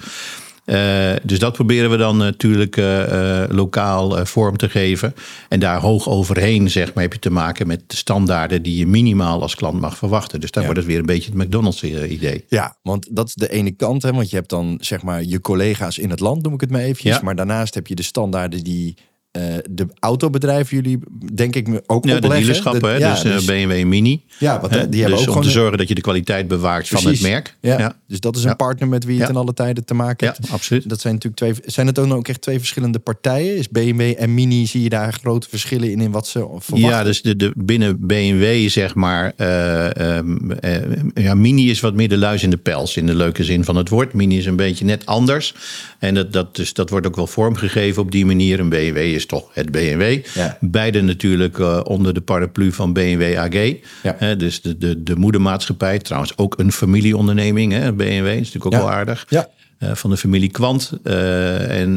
Eh, 0.66 1.12
dus 1.24 1.40
dat 1.40 1.54
proberen 1.54 1.90
we 1.90 1.98
dan 1.98 2.18
natuurlijk 2.18 2.78
eh, 2.78 3.42
eh, 3.44 3.50
lokaal 3.50 4.26
vorm 4.26 4.58
te 4.58 4.70
geven. 4.70 5.14
En 5.50 5.60
daar 5.60 5.80
hoog 5.80 6.10
overheen 6.10 6.70
zeg 6.70 6.94
maar, 6.94 7.04
heb 7.04 7.14
je 7.14 7.20
te 7.20 7.32
maken 7.32 7.68
met 7.68 7.84
de 7.88 7.96
standaarden 7.96 8.62
die 8.62 8.78
je 8.78 8.88
minimaal 8.88 9.42
als 9.42 9.56
klant 9.56 9.80
mag 9.80 9.98
verwachten. 9.98 10.40
Dus 10.40 10.52
daar 10.52 10.64
Ja. 10.64 10.70
wordt 10.70 10.84
het 10.84 10.92
weer 10.92 11.00
een 11.00 11.14
beetje 11.14 11.32
het 11.32 11.40
McDonald's-idee. 11.44 12.46
Ja, 12.48 12.78
want 12.82 13.08
dat 13.12 13.28
is 13.28 13.34
de 13.34 13.52
ene 13.52 13.72
kant. 13.72 14.04
Hè, 14.04 14.14
want 14.14 14.30
je 14.30 14.36
hebt 14.36 14.50
dan 14.50 14.78
zeg 14.82 15.04
maar 15.04 15.24
je 15.24 15.42
collega's 15.42 15.98
in 15.98 16.10
het 16.10 16.20
land, 16.20 16.44
noem 16.44 16.54
ik 16.54 16.62
het 16.62 16.72
maar 16.72 16.82
eventjes. 16.82 17.16
Ja. 17.16 17.22
Maar 17.24 17.36
daarnaast 17.36 17.74
heb 17.74 17.88
je 17.88 17.96
de 17.96 18.04
standaarden 18.04 18.64
die 18.64 18.96
eh, 19.34 19.44
de 19.70 19.88
autobedrijven 20.00 20.76
jullie, 20.76 21.00
denk 21.34 21.56
ik, 21.56 21.68
ook 21.86 22.06
Ja, 22.06 22.20
de 22.20 22.28
dealerschappen, 22.28 22.90
hè, 22.90 22.96
ja, 22.98 23.22
dus, 23.22 23.24
eh, 23.24 23.46
BMW 23.46 23.84
Mini. 23.86 24.24
Ja, 24.40 24.60
want 24.60 24.74
Hè, 24.74 24.90
die 24.90 25.02
hebben 25.02 25.20
dus 25.20 25.28
ook 25.28 25.36
om 25.36 25.42
te 25.42 25.48
gewoon- 25.48 25.62
zorgen 25.64 25.78
dat 25.78 25.88
je 25.88 25.96
de 25.96 26.02
kwaliteit 26.02 26.48
bewaart 26.48 26.88
van 26.88 27.06
het 27.08 27.22
merk. 27.22 27.56
Ja. 27.62 27.96
Dus 28.08 28.20
dat 28.20 28.36
is 28.36 28.44
een 28.44 28.50
Ja. 28.50 28.56
partner 28.56 28.88
met 28.88 29.04
wie 29.06 29.14
je 29.16 29.20
Ja. 29.22 29.28
ten 29.28 29.36
alle 29.36 29.54
tijden 29.54 29.86
te 29.86 29.94
maken 29.94 30.28
Ja, 30.28 30.34
hebt. 30.38 30.52
absoluut. 30.52 30.90
Dat 30.90 31.02
zijn 31.02 31.14
natuurlijk 31.14 31.42
twee. 31.42 31.72
Zijn 31.74 31.88
het 31.88 32.00
ook 32.00 32.28
echt 32.28 32.42
twee 32.42 32.58
verschillende 32.58 33.00
partijen? 33.00 33.58
Is 33.58 33.70
BMW 33.70 34.14
en 34.18 34.34
Mini, 34.34 34.66
zie 34.68 34.82
je 34.84 34.90
daar 34.90 35.14
grote 35.14 35.50
verschillen 35.50 35.92
in, 35.92 36.02
in 36.02 36.12
wat 36.12 36.28
ze 36.28 36.40
verwachten? 36.40 36.78
Ja, 36.78 37.04
dus 37.04 37.22
de, 37.22 37.36
de, 37.36 37.52
binnen 37.56 37.98
BMW 38.08 38.70
zeg 38.70 38.96
maar, 38.96 39.34
eh, 39.38 40.18
ehm, 40.18 40.52
eh, 40.52 40.82
ja, 41.14 41.34
Mini 41.36 41.70
is 41.70 41.80
wat 41.80 41.94
meer 41.94 42.10
de 42.10 42.18
luis 42.18 42.44
in 42.44 42.50
de 42.50 42.58
pels 42.58 42.98
in 42.98 43.06
de 43.06 43.16
leuke 43.16 43.44
zin 43.44 43.64
van 43.64 43.76
het 43.76 43.90
woord. 43.90 44.14
Mini 44.14 44.38
is 44.38 44.46
een 44.46 44.56
beetje 44.56 44.86
net 44.86 45.06
anders. 45.06 45.54
En 46.00 46.14
dat, 46.14 46.34
dat, 46.34 46.56
dus, 46.56 46.74
dat 46.74 46.90
wordt 46.90 47.08
ook 47.08 47.16
wel 47.16 47.28
vormgegeven 47.28 48.02
op 48.02 48.12
die 48.12 48.26
manier. 48.26 48.60
Een 48.60 48.70
BMW 48.70 48.98
is 48.98 49.23
toch 49.26 49.50
het 49.54 49.72
BMW. 49.72 50.26
Ja. 50.34 50.58
Beide 50.60 51.02
natuurlijk 51.02 51.60
eh, 51.60 51.80
onder 51.84 52.14
de 52.14 52.22
paraplu 52.22 52.72
van 52.72 52.94
BMW 52.94 53.38
AG. 53.38 53.74
Ja. 54.04 54.16
Hè, 54.18 54.36
dus 54.36 54.62
de, 54.62 54.78
de, 54.78 55.04
de 55.04 55.16
moedermaatschappij, 55.16 56.00
trouwens 56.00 56.38
ook 56.38 56.60
een 56.60 56.72
familieonderneming. 56.72 57.72
Hè, 57.72 57.94
BMW 57.94 58.28
is 58.28 58.36
natuurlijk 58.36 58.66
ook 58.66 58.74
wel 58.74 58.92
aardig. 58.92 59.26
Ja. 59.30 59.50
Van 59.80 60.10
de 60.10 60.18
familie 60.18 60.52
Kwant. 60.52 60.92
en, 61.04 61.94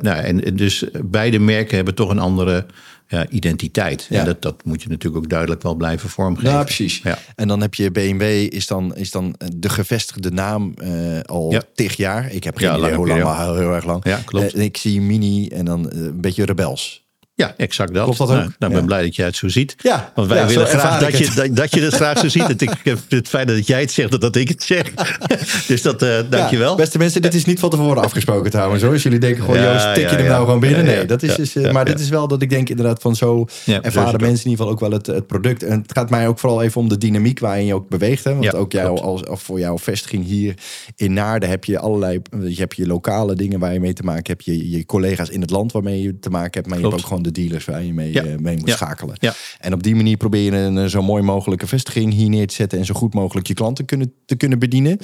nou, 0.00 0.18
en 0.18 0.56
dus 0.56 0.84
beide 1.04 1.38
merken 1.38 1.76
hebben 1.76 1.94
toch 1.94 2.10
een 2.10 2.18
andere 2.18 2.66
ja, 3.08 3.28
identiteit. 3.28 4.06
Ja. 4.10 4.18
En 4.18 4.24
dat, 4.24 4.42
dat 4.42 4.64
moet 4.64 4.82
je 4.82 4.88
natuurlijk 4.88 5.24
ook 5.24 5.30
duidelijk 5.30 5.62
wel 5.62 5.74
blijven 5.74 6.08
vormgeven. 6.08 6.50
Ja, 6.50 6.62
precies. 6.62 7.00
Ja. 7.02 7.18
En 7.34 7.48
dan 7.48 7.60
heb 7.60 7.74
je 7.74 7.90
BMW, 7.90 8.22
is 8.52 8.66
dan, 8.66 8.96
is 8.96 9.10
dan 9.10 9.34
de 9.54 9.68
gevestigde 9.68 10.30
naam 10.30 10.74
uh, 10.82 11.20
al 11.20 11.52
ja. 11.52 11.62
tig 11.74 11.96
jaar. 11.96 12.32
Ik 12.32 12.44
heb 12.44 12.56
geen 12.56 12.78
idee 12.78 12.94
hoe 12.94 13.08
lang, 13.08 13.22
maar 13.22 13.44
heel, 13.44 13.56
heel 13.56 13.74
erg 13.74 13.84
lang. 13.84 14.04
Ja, 14.04 14.20
klopt. 14.24 14.56
Uh, 14.56 14.64
ik 14.64 14.76
zie 14.76 15.00
Mini 15.00 15.48
en 15.48 15.64
dan 15.64 15.90
uh, 15.94 16.04
een 16.04 16.20
beetje 16.20 16.44
rebels. 16.44 17.05
Ja, 17.36 17.54
exact 17.56 17.94
dat. 17.94 18.02
Klopt 18.02 18.18
dat 18.18 18.28
ook? 18.28 18.36
Nou, 18.36 18.52
nou 18.58 18.72
ben 18.72 18.84
blij 18.86 19.02
dat 19.02 19.16
jij 19.16 19.26
het 19.26 19.36
zo 19.36 19.48
ziet. 19.48 19.74
Ja, 19.78 20.12
Want 20.14 20.28
wij 20.28 20.46
willen 20.46 20.66
graag 20.66 21.00
dat 21.00 21.18
je, 21.18 21.30
dat, 21.34 21.56
dat, 21.56 21.74
je 21.74 21.80
het 21.80 21.94
graag 21.94 22.18
zo 22.18 22.28
ziet. 22.28 22.46
Het, 22.46 22.64
het 23.08 23.28
feit 23.28 23.48
dat 23.48 23.66
jij 23.66 23.80
het 23.80 23.90
zegt, 23.92 24.10
dat, 24.10 24.20
dat 24.20 24.36
ik 24.36 24.48
het 24.48 24.62
zeg. 24.62 24.94
dus 25.68 25.82
dat, 25.82 26.02
uh, 26.02 26.18
dankjewel. 26.30 26.76
beste 26.76 26.98
mensen, 26.98 27.22
dit 27.22 27.34
is 27.34 27.44
niet 27.44 27.58
van 27.58 27.70
tevoren 27.70 28.02
afgesproken 28.02 28.50
trouwens. 28.50 28.82
Hoor. 28.82 28.92
Als 28.92 29.02
jullie 29.02 29.18
denken, 29.18 29.44
gewoon, 29.44 29.60
Joost, 29.60 29.94
tik 29.94 30.10
je 30.10 30.16
hem 30.16 30.26
nou 30.26 30.44
gewoon 30.44 30.60
binnen? 30.60 30.84
Nee, 30.84 31.04
dat 31.04 31.22
is 31.22 31.34
dus, 31.34 31.56
uh, 31.56 31.72
maar 31.72 31.84
dit 31.84 32.00
is 32.00 32.08
wel 32.08 32.28
dat 32.28 32.42
ik 32.42 32.50
denk 32.50 32.68
inderdaad 32.68 33.02
van 33.02 33.16
zo 33.16 33.46
ervaren 33.66 34.20
mensen 34.20 34.44
in 34.44 34.50
ieder 34.50 34.66
geval 34.66 34.68
ook 34.68 34.80
wel 34.80 34.90
het, 34.90 35.06
het 35.06 35.26
product. 35.26 35.62
En 35.62 35.80
het 35.82 35.92
gaat 35.92 36.10
mij 36.10 36.28
ook 36.28 36.38
vooral 36.38 36.62
even 36.62 36.80
om 36.80 36.88
de 36.88 36.98
dynamiek 36.98 37.38
waarin 37.38 37.66
je 37.66 37.74
ook 37.74 37.88
beweegt. 37.88 38.24
Hè? 38.24 38.34
Want 38.34 38.54
ook 38.54 38.72
jou, 38.72 39.00
als, 39.00 39.22
voor 39.24 39.58
jouw 39.58 39.78
vestiging 39.78 40.24
hier 40.24 40.54
in 40.96 41.12
Naarden 41.12 41.48
heb 41.48 41.64
je 41.64 41.78
allerlei, 41.78 42.20
je 42.44 42.60
hebt 42.60 42.76
je 42.76 42.86
lokale 42.86 43.34
dingen 43.34 43.58
waar 43.58 43.72
je 43.72 43.80
mee 43.80 43.92
te 43.92 44.02
maken 44.02 44.32
hebt. 44.32 44.44
Je, 44.44 44.70
je 44.70 44.86
collega's 44.86 45.28
in 45.28 45.40
het 45.40 45.50
land 45.50 45.72
waarmee 45.72 46.02
je 46.02 46.18
te 46.18 46.30
maken 46.30 46.52
hebt. 46.52 46.66
Maar 46.66 46.78
je 46.78 46.84
hebt 46.84 47.00
ook 47.00 47.06
gewoon 47.06 47.24
de 47.26 47.40
dealers 47.40 47.64
waar 47.64 47.82
je 47.82 47.94
mee 47.94 48.12
ja. 48.12 48.24
mee 48.38 48.56
moet 48.56 48.70
schakelen. 48.70 49.16
Ja. 49.20 49.34
En 49.60 49.72
op 49.72 49.82
die 49.82 49.94
manier 49.94 50.16
probeer 50.16 50.42
je 50.42 50.58
een 50.58 50.78
eh, 50.78 50.84
zo 50.84 51.02
mooi 51.02 51.22
mogelijke 51.22 51.66
vestiging 51.66 52.12
hier 52.12 52.28
neer 52.28 52.46
te 52.46 52.54
zetten 52.54 52.78
en 52.78 52.84
zo 52.84 52.94
goed 52.94 53.14
mogelijk 53.14 53.46
je 53.46 53.54
klanten 53.54 53.84
kunnen, 53.84 54.12
te 54.26 54.36
kunnen 54.36 54.58
bedienen. 54.58 54.98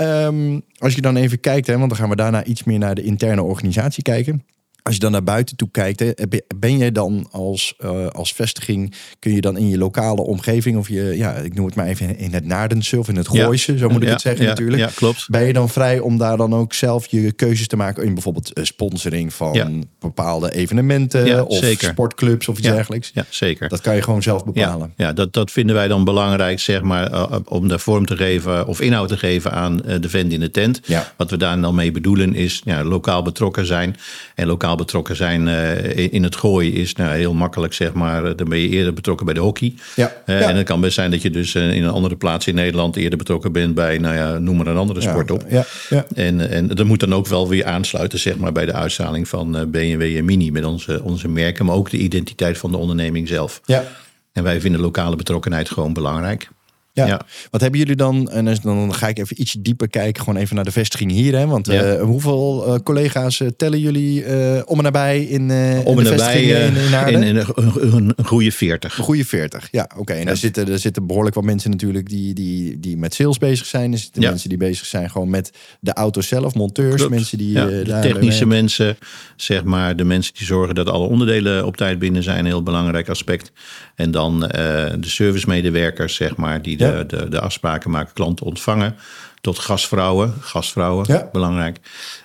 Um, 0.00 0.62
als 0.78 0.94
je 0.94 1.00
dan 1.00 1.16
even 1.16 1.40
kijkt, 1.40 1.66
hè, 1.66 1.78
want 1.78 1.88
dan 1.88 1.98
gaan 1.98 2.08
we 2.08 2.16
daarna 2.16 2.44
iets 2.44 2.64
meer 2.64 2.78
naar 2.78 2.94
de 2.94 3.02
interne 3.02 3.42
organisatie 3.42 4.02
kijken. 4.02 4.44
Als 4.86 4.94
je 4.94 5.00
dan 5.00 5.12
naar 5.12 5.22
buiten 5.22 5.56
toe 5.56 5.68
kijkt, 5.70 6.00
hè, 6.00 6.12
ben 6.56 6.76
jij 6.76 6.92
dan 6.92 7.28
als, 7.30 7.74
uh, 7.84 8.06
als 8.06 8.32
vestiging, 8.32 8.94
kun 9.18 9.32
je 9.32 9.40
dan 9.40 9.56
in 9.56 9.68
je 9.68 9.78
lokale 9.78 10.22
omgeving, 10.22 10.76
of 10.76 10.88
je, 10.88 11.02
ja, 11.16 11.32
ik 11.34 11.54
noem 11.54 11.66
het 11.66 11.74
maar 11.74 11.86
even 11.86 12.18
in 12.18 12.32
het 12.32 12.44
Naardense 12.44 12.98
of 12.98 13.08
in 13.08 13.16
het 13.16 13.28
Gooise, 13.28 13.72
ja. 13.72 13.78
zo 13.78 13.88
moet 13.88 14.02
ik 14.02 14.08
het 14.08 14.20
zeggen 14.20 14.44
ja, 14.44 14.50
natuurlijk. 14.50 14.82
Ja, 14.82 14.90
klopt. 14.94 15.26
Ben 15.30 15.46
je 15.46 15.52
dan 15.52 15.68
vrij 15.68 15.98
om 15.98 16.18
daar 16.18 16.36
dan 16.36 16.54
ook 16.54 16.74
zelf 16.74 17.06
je 17.06 17.32
keuzes 17.32 17.66
te 17.66 17.76
maken 17.76 18.04
in 18.04 18.14
bijvoorbeeld 18.14 18.52
eh, 18.52 18.64
sponsoring 18.64 19.34
van 19.34 19.86
bepaalde 19.98 20.54
evenementen 20.54 21.46
of 21.46 21.58
zeker. 21.58 21.88
sportclubs 21.88 22.48
of 22.48 22.58
iets 22.58 22.68
dergelijks? 22.68 23.10
Ja, 23.14 23.24
zeker. 23.28 23.68
Dat 23.68 23.80
kan 23.80 23.94
je 23.94 24.02
gewoon 24.02 24.22
zelf 24.22 24.44
bepalen. 24.44 24.92
Ja, 24.96 25.12
dat, 25.12 25.32
dat 25.32 25.50
vinden 25.50 25.74
wij 25.74 25.88
dan 25.88 26.04
belangrijk, 26.04 26.60
zeg 26.60 26.82
maar, 26.82 27.12
uh, 27.12 27.36
om 27.44 27.68
daar 27.68 27.80
vorm 27.80 28.06
te 28.06 28.16
geven 28.16 28.66
of 28.66 28.80
inhoud 28.80 29.08
te 29.08 29.16
geven 29.16 29.52
aan 29.52 29.80
uh, 29.86 29.94
de 30.00 30.08
vent 30.08 30.32
in 30.32 30.40
de 30.40 30.50
tent. 30.50 30.80
Wat 31.16 31.30
we 31.30 31.36
daar 31.36 31.60
dan 31.60 31.74
mee 31.74 31.90
bedoelen 31.90 32.34
is 32.34 32.60
ja, 32.64 32.84
lokaal 32.84 33.22
betrokken 33.22 33.66
zijn. 33.66 33.96
En 34.34 34.46
lokaal 34.46 34.75
betrokken 34.76 35.16
zijn 35.16 35.46
uh, 35.46 36.12
in 36.12 36.22
het 36.22 36.36
gooien 36.36 36.72
is 36.72 36.94
nou, 36.94 37.16
heel 37.16 37.34
makkelijk, 37.34 37.72
zeg 37.72 37.92
maar. 37.92 38.36
Dan 38.36 38.48
ben 38.48 38.58
je 38.58 38.68
eerder 38.68 38.92
betrokken 38.92 39.26
bij 39.26 39.34
de 39.34 39.40
hockey. 39.40 39.74
Ja. 39.96 40.12
Ja. 40.26 40.40
En 40.40 40.56
het 40.56 40.66
kan 40.66 40.80
best 40.80 40.94
zijn 40.94 41.10
dat 41.10 41.22
je 41.22 41.30
dus 41.30 41.54
in 41.54 41.84
een 41.84 41.90
andere 41.90 42.16
plaats 42.16 42.46
in 42.46 42.54
Nederland 42.54 42.96
eerder 42.96 43.18
betrokken 43.18 43.52
bent 43.52 43.74
bij, 43.74 43.98
nou 43.98 44.14
ja, 44.14 44.38
noem 44.38 44.56
maar 44.56 44.66
een 44.66 44.76
andere 44.76 45.00
sport 45.00 45.30
op. 45.30 45.44
Ja. 45.48 45.64
Ja. 45.88 46.04
En, 46.14 46.50
en 46.50 46.66
dat 46.66 46.86
moet 46.86 47.00
dan 47.00 47.14
ook 47.14 47.26
wel 47.26 47.48
weer 47.48 47.64
aansluiten, 47.64 48.18
zeg 48.18 48.36
maar, 48.36 48.52
bij 48.52 48.66
de 48.66 48.72
uitstraling 48.72 49.28
van 49.28 49.70
BMW 49.70 50.16
en 50.16 50.24
Mini 50.24 50.50
met 50.50 50.64
onze, 50.64 51.02
onze 51.02 51.28
merken, 51.28 51.66
maar 51.66 51.74
ook 51.74 51.90
de 51.90 51.98
identiteit 51.98 52.58
van 52.58 52.70
de 52.70 52.76
onderneming 52.76 53.28
zelf. 53.28 53.60
Ja. 53.64 53.84
En 54.32 54.42
wij 54.42 54.60
vinden 54.60 54.80
lokale 54.80 55.16
betrokkenheid 55.16 55.70
gewoon 55.70 55.92
belangrijk. 55.92 56.48
Ja. 56.96 57.06
ja. 57.06 57.20
Wat 57.50 57.60
hebben 57.60 57.80
jullie 57.80 57.96
dan? 57.96 58.30
En 58.30 58.56
dan 58.62 58.94
ga 58.94 59.08
ik 59.08 59.18
even 59.18 59.40
iets 59.40 59.56
dieper 59.58 59.88
kijken, 59.88 60.24
gewoon 60.24 60.40
even 60.40 60.54
naar 60.54 60.64
de 60.64 60.72
vestiging 60.72 61.10
hier. 61.10 61.36
Hè? 61.36 61.46
Want 61.46 61.66
ja. 61.66 61.94
uh, 61.94 62.02
hoeveel 62.02 62.64
uh, 62.68 62.74
collega's 62.82 63.40
uh, 63.40 63.48
tellen 63.56 63.80
jullie 63.80 64.24
om 64.66 64.76
en 64.76 64.82
nabij 64.82 65.24
in, 65.24 65.42
om 65.84 65.98
in 65.98 66.04
de 66.04 66.10
vestiging 66.10 66.50
in, 66.50 66.76
in, 66.76 66.94
Aarden? 66.94 67.22
In, 67.22 67.36
in 67.36 67.44
een, 67.54 68.12
een, 68.16 68.24
goede 68.24 68.52
40. 68.52 68.98
Een 68.98 69.04
goede 69.04 69.24
40, 69.24 69.68
ja. 69.70 69.82
Oké, 69.82 70.00
okay. 70.00 70.16
en 70.16 70.22
ja. 70.22 70.28
daar, 70.28 70.36
zitten, 70.36 70.66
daar 70.66 70.78
zitten 70.78 71.06
behoorlijk 71.06 71.34
wat 71.34 71.44
mensen 71.44 71.70
natuurlijk 71.70 72.08
die, 72.08 72.34
die, 72.34 72.80
die 72.80 72.96
met 72.96 73.14
sales 73.14 73.38
bezig 73.38 73.66
zijn. 73.66 73.92
Er 73.92 73.98
zitten 73.98 74.22
mensen 74.22 74.48
die 74.48 74.58
bezig 74.58 74.86
zijn 74.86 75.10
gewoon 75.10 75.30
met 75.30 75.50
de 75.80 75.92
auto 75.92 76.20
zelf, 76.20 76.54
monteurs, 76.54 76.94
Klopt. 76.94 77.10
mensen 77.10 77.38
die... 77.38 77.52
de 77.54 77.98
technische 78.02 78.46
mensen, 78.46 78.96
zeg 79.36 79.64
maar, 79.64 79.96
de 79.96 80.04
mensen 80.04 80.34
die 80.34 80.46
zorgen 80.46 80.74
dat 80.74 80.88
alle 80.88 81.06
onderdelen 81.06 81.66
op 81.66 81.76
tijd 81.76 81.98
binnen 81.98 82.22
zijn, 82.22 82.38
een 82.38 82.44
heel 82.44 82.62
belangrijk 82.62 83.08
aspect. 83.08 83.52
En 83.94 84.10
dan 84.10 84.40
de 84.40 84.98
servicemedewerkers, 85.00 86.14
zeg 86.14 86.36
maar, 86.36 86.62
die 86.62 86.76
de, 86.90 86.96
ja. 86.96 87.02
de, 87.04 87.28
de 87.28 87.40
afspraken 87.40 87.90
maken, 87.90 88.14
klanten 88.14 88.46
ontvangen. 88.46 88.96
Tot 89.40 89.58
gastvrouwen, 89.58 90.34
gastvrouwen, 90.40 91.04
ja. 91.08 91.28
belangrijk. 91.32 91.78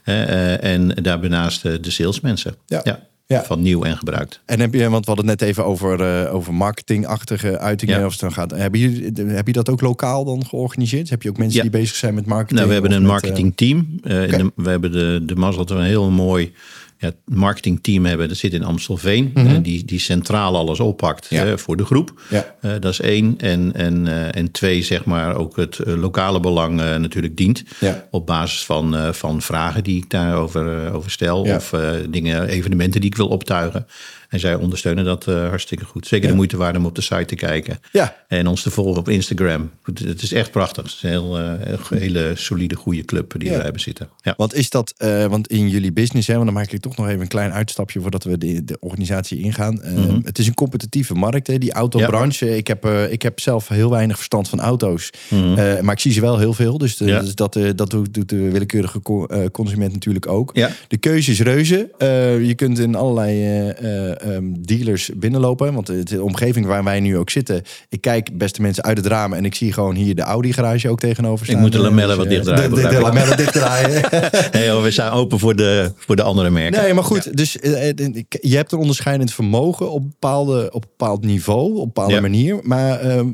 Uh, 0.06 0.64
en 0.64 0.88
daarnaast 0.88 1.62
de 1.62 1.92
salesmensen. 1.92 2.56
Ja. 2.66 2.82
ja. 2.84 3.44
Van 3.44 3.62
nieuw 3.62 3.84
en 3.84 3.98
gebruikt. 3.98 4.42
En 4.46 4.60
heb 4.60 4.74
je, 4.74 4.90
want 4.90 5.06
we 5.06 5.12
hadden 5.12 5.30
het 5.30 5.40
net 5.40 5.50
even 5.50 5.66
over, 5.66 6.24
uh, 6.24 6.34
over 6.34 6.54
marketingachtige 6.54 7.60
uitingen. 7.60 8.00
Ja. 8.00 8.06
Of 8.06 8.12
het 8.12 8.22
dan 8.22 8.34
gaat, 8.34 8.52
heb, 8.52 8.76
je, 8.76 9.12
heb 9.28 9.48
je 9.48 9.54
dat 9.54 9.70
ook 9.70 9.82
lokaal 9.82 10.26
dan 10.26 10.46
georganiseerd? 10.46 11.10
Heb 11.10 11.24
je 11.24 11.30
ook 11.30 11.38
mensen 11.38 11.56
ja. 11.56 11.62
die 11.62 11.80
bezig 11.80 11.96
zijn 11.96 12.14
met 12.14 12.26
marketing? 12.26 12.60
Nou, 12.60 12.68
we 12.68 12.74
hebben 12.74 12.92
een 12.92 13.06
marketingteam. 13.06 14.00
Uh, 14.04 14.24
okay. 14.24 14.50
we 14.56 14.70
hebben 14.70 14.92
de, 14.92 15.22
de 15.26 15.36
mazzel 15.36 15.66
dat 15.66 15.78
we 15.78 15.84
een 15.84 15.90
heel 15.90 16.10
mooi 16.10 16.54
ja, 17.02 17.12
marketingteam 17.26 18.06
hebben. 18.06 18.28
Dat 18.28 18.38
zit 18.38 18.54
in 18.54 18.64
Amstelveen. 18.64 19.32
Mm-hmm. 19.34 19.62
die, 19.62 19.86
die 19.86 20.00
centraal 20.00 20.58
alles 20.58 20.80
oppakt 20.80 21.28
ja. 21.30 21.46
uh, 21.46 21.58
voor 21.58 21.78
de 21.78 21.86
groep. 21.86 22.22
Ja. 22.30 22.56
Uh, 22.62 22.72
dat 22.80 22.92
is 22.92 23.00
één. 23.00 23.36
En, 23.38 23.74
en, 23.74 24.06
uh, 24.06 24.36
en 24.36 24.52
twee, 24.52 24.84
zeg 24.84 25.06
maar, 25.06 25.36
ook 25.36 25.56
het 25.56 25.80
lokale 25.86 26.40
belang 26.40 26.76
natuurlijk 26.76 27.38
dient. 27.38 27.64
Ja. 27.80 28.08
Op 28.12 28.26
basis 28.26 28.66
van, 28.66 29.14
van 29.14 29.42
vragen 29.42 29.84
die 29.84 29.98
ik 29.98 30.10
daarover 30.10 30.94
over 30.94 31.12
stel. 31.12 31.42
Of 31.42 31.74
dingen, 32.10 32.48
evenementen 32.48 33.02
die 33.02 33.10
ik 33.10 33.18
wil 33.18 33.28
optuigen. 33.28 33.88
En 34.30 34.40
zij 34.40 34.56
ondersteunen 34.56 35.06
dat 35.06 35.28
uh, 35.28 35.48
hartstikke 35.48 35.86
goed. 35.86 36.08
Zeker 36.08 36.26
Ja. 36.26 36.32
de 36.32 36.36
moeite 36.38 36.58
waard 36.58 36.78
om 36.78 36.86
op 36.86 36.96
de 36.96 37.02
site 37.02 37.26
te 37.26 37.36
kijken. 37.36 37.80
Ja. 37.92 38.16
En 38.28 38.48
ons 38.48 38.62
te 38.62 38.70
volgen 38.70 39.00
op 39.00 39.10
Instagram. 39.10 39.70
Het 39.84 40.22
is 40.22 40.32
echt 40.32 40.52
prachtig. 40.52 40.84
Het 40.84 40.94
is 40.94 41.04
een 41.04 41.10
heel, 41.10 41.40
uh, 41.40 41.52
hele 41.90 42.32
solide, 42.36 42.76
goede 42.76 43.06
club 43.06 43.34
die 43.38 43.50
Ja. 43.50 43.58
we 43.58 43.64
hebben 43.64 43.82
zitten. 43.82 44.10
Ja. 44.22 44.34
Want 44.38 44.54
is 44.54 44.70
dat, 44.70 44.94
eh, 44.98 45.26
want 45.26 45.48
in 45.48 45.70
jullie 45.70 45.92
business, 45.92 46.28
hè, 46.28 46.34
want 46.34 46.46
dan 46.46 46.54
maak 46.54 46.72
ik 46.72 46.82
toch 46.82 46.91
nog 46.98 47.08
even 47.08 47.22
een 47.22 47.28
klein 47.28 47.52
uitstapje 47.52 48.02
voordat 48.02 48.24
we 48.24 48.38
de, 48.38 48.64
de 48.64 48.78
organisatie 48.80 49.40
ingaan. 49.40 49.82
Eh, 49.82 49.94
Mhm. 49.94 50.20
Het 50.24 50.40
is 50.40 50.48
een 50.48 50.54
competitieve 50.54 51.14
markt, 51.14 51.48
hè, 51.48 51.58
die 51.58 51.72
autobranche. 51.74 52.58
Ik, 52.58 52.68
heb, 52.68 52.86
eh, 52.86 53.12
ik 53.12 53.22
heb 53.22 53.40
zelf 53.40 53.68
heel 53.68 53.90
weinig 53.90 54.16
verstand 54.16 54.50
van 54.50 54.60
auto's, 54.60 55.10
Mhm. 55.30 55.58
eh, 55.58 55.80
maar 55.82 55.94
ik 55.94 56.00
zie 56.00 56.12
ze 56.12 56.22
wel 56.22 56.38
heel 56.40 56.54
veel. 56.54 56.78
Dus, 56.78 56.98
de- 56.98 57.06
Ja. 57.06 57.20
dus 57.20 57.36
dat, 57.36 57.56
eh, 57.56 57.70
dat 57.76 57.90
doet, 57.90 58.14
doet 58.14 58.30
de 58.30 58.50
willekeurige 58.52 59.02
co- 59.02 59.26
eh, 59.26 59.46
consument 59.52 59.94
natuurlijk 59.94 60.28
ook. 60.28 60.50
Ja. 60.54 60.70
De 60.88 60.98
keuze 60.98 61.32
is 61.32 61.42
reuze. 61.42 61.90
Eh, 61.98 62.46
je 62.48 62.54
kunt 62.54 62.80
in 62.80 62.96
allerlei 62.96 63.42
eh, 63.44 63.70
eh, 64.10 64.36
ehm, 64.36 64.44
dealers 64.60 65.10
binnenlopen. 65.16 65.74
Want 65.74 66.08
de 66.10 66.24
omgeving 66.24 66.66
waar 66.66 66.84
wij 66.84 67.00
nu 67.00 67.18
ook 67.18 67.30
zitten. 67.30 67.62
Ik 67.90 68.02
kijk, 68.02 68.38
beste 68.38 68.62
mensen, 68.62 68.84
uit 68.84 68.98
het 68.98 69.06
raam. 69.06 69.34
En 69.34 69.46
ik 69.46 69.56
zie 69.56 69.74
gewoon 69.74 69.96
hier 69.96 70.16
de 70.16 70.22
Audi 70.22 70.54
garage 70.54 70.90
ook 70.90 71.00
tegenover 71.00 71.46
staan. 71.46 71.60
moet 71.60 71.72
de 71.72 71.78
lamellen 71.80 72.08
Dus, 72.08 72.18
wat 72.18 72.26
eh, 72.26 72.32
dichtdraaien, 72.32 72.70
De, 72.70 72.76
de, 72.76 72.82
de 72.82 72.82
begrijp 72.82 73.06
ik. 73.08 73.14
lamellen 73.14 73.38
dichtdraaien. 73.38 74.02
Nee, 74.52 74.66
joh, 74.66 74.84
we 74.84 74.92
zijn 74.92 75.12
open 75.12 75.40
voor 75.40 75.56
de, 75.56 75.92
voor 75.96 76.16
de 76.16 76.22
andere 76.22 76.50
merken. 76.50 76.81
Nee, 76.82 76.94
maar 76.94 77.04
goed. 77.04 77.38
Dus 77.38 77.60
eh, 77.60 77.90
eh, 77.90 78.14
je 78.42 78.56
hebt 78.56 78.72
een 78.72 78.80
onderscheidend 78.80 79.34
vermogen 79.34 79.92
op, 79.92 80.02
bepaalde, 80.10 80.72
op 80.72 80.82
bepaald 80.82 81.26
niveau, 81.26 81.72
op 81.72 81.78
een 81.80 81.86
bepaalde 81.86 82.14
Ja. 82.14 82.22
manier. 82.22 82.60
Maar 82.64 83.00
ehm, 83.00 83.28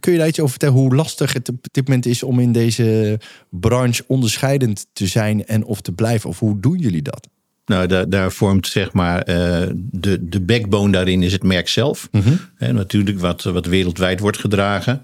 kun 0.00 0.12
je 0.12 0.18
daar 0.18 0.28
iets 0.28 0.38
over 0.38 0.50
vertellen 0.50 0.74
hoe 0.74 0.94
lastig 0.94 1.32
het 1.32 1.48
op 1.48 1.66
dit 1.70 1.88
moment 1.88 2.06
is 2.06 2.22
om 2.22 2.40
in 2.40 2.52
deze 2.52 3.18
branche 3.50 4.04
onderscheidend 4.06 4.86
te 4.92 5.06
zijn 5.06 5.46
en 5.46 5.64
of 5.64 5.80
te 5.80 5.92
blijven? 5.92 6.30
Of 6.30 6.38
hoe 6.38 6.60
doen 6.60 6.78
jullie 6.78 7.02
dat? 7.02 7.28
Nou, 7.64 7.86
daar, 7.86 8.08
daar 8.08 8.32
vormt 8.32 8.66
zeg 8.66 8.92
maar 8.92 9.22
eh, 9.22 9.68
de, 9.74 10.28
de 10.28 10.40
backbone 10.40 10.92
daarin 10.92 11.22
is 11.22 11.32
het 11.32 11.42
merk 11.42 11.68
zelf. 11.68 12.08
Hè, 12.54 12.72
natuurlijk 12.72 13.20
wat, 13.20 13.42
wat 13.42 13.66
wereldwijd 13.66 14.20
wordt 14.20 14.38
gedragen. 14.38 15.02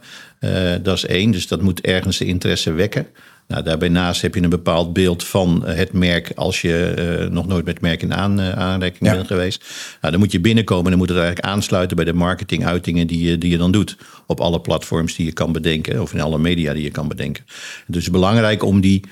Dat 0.83 0.97
is 0.97 1.07
één, 1.07 1.31
dus 1.31 1.47
dat 1.49 1.63
moet 1.63 1.81
ergens 1.81 2.19
de 2.19 2.25
interesse 2.25 2.73
wekken. 2.73 3.07
Nou, 3.49 3.63
daarbij 3.63 3.89
naast 3.89 4.23
heb 4.23 4.35
je 4.35 4.43
een 4.43 4.51
bepaald 4.51 4.93
beeld 4.93 5.25
van 5.25 5.63
het 5.67 5.93
merk 5.93 6.33
als 6.35 6.61
je 6.61 6.85
eh, 6.85 7.31
nog 7.31 7.47
nooit 7.47 7.65
met 7.65 7.81
merk 7.81 8.03
in 8.03 8.15
aan, 8.15 8.41
eh, 8.41 8.51
aanraking 8.51 9.11
Ja. 9.11 9.15
bent 9.15 9.27
geweest. 9.27 9.65
Nou, 10.01 10.13
dan 10.13 10.21
moet 10.23 10.33
je 10.33 10.41
binnenkomen 10.41 10.85
en 10.85 10.91
dan 10.91 10.99
moet 10.99 11.09
het 11.09 11.19
eigenlijk 11.19 11.47
aansluiten 11.47 11.97
bij 11.97 12.05
de 12.05 12.13
marketinguitingen 12.13 13.07
die 13.07 13.31
je, 13.31 13.39
die 13.39 13.51
je 13.51 13.57
dan 13.57 13.73
doet. 13.73 13.97
Op 14.27 14.41
alle 14.41 14.61
platforms 14.61 15.17
die 15.17 15.27
je 15.27 15.33
kan 15.33 15.53
bedenken 15.53 16.03
of 16.03 16.13
in 16.15 16.21
alle 16.21 16.39
media 16.39 16.73
die 16.73 16.83
je 16.83 16.91
kan 16.91 17.09
bedenken. 17.09 17.45
Dus 17.47 17.85
het 17.87 17.97
is 17.97 18.11
belangrijk 18.11 18.63
om 18.63 18.81
die, 18.81 19.05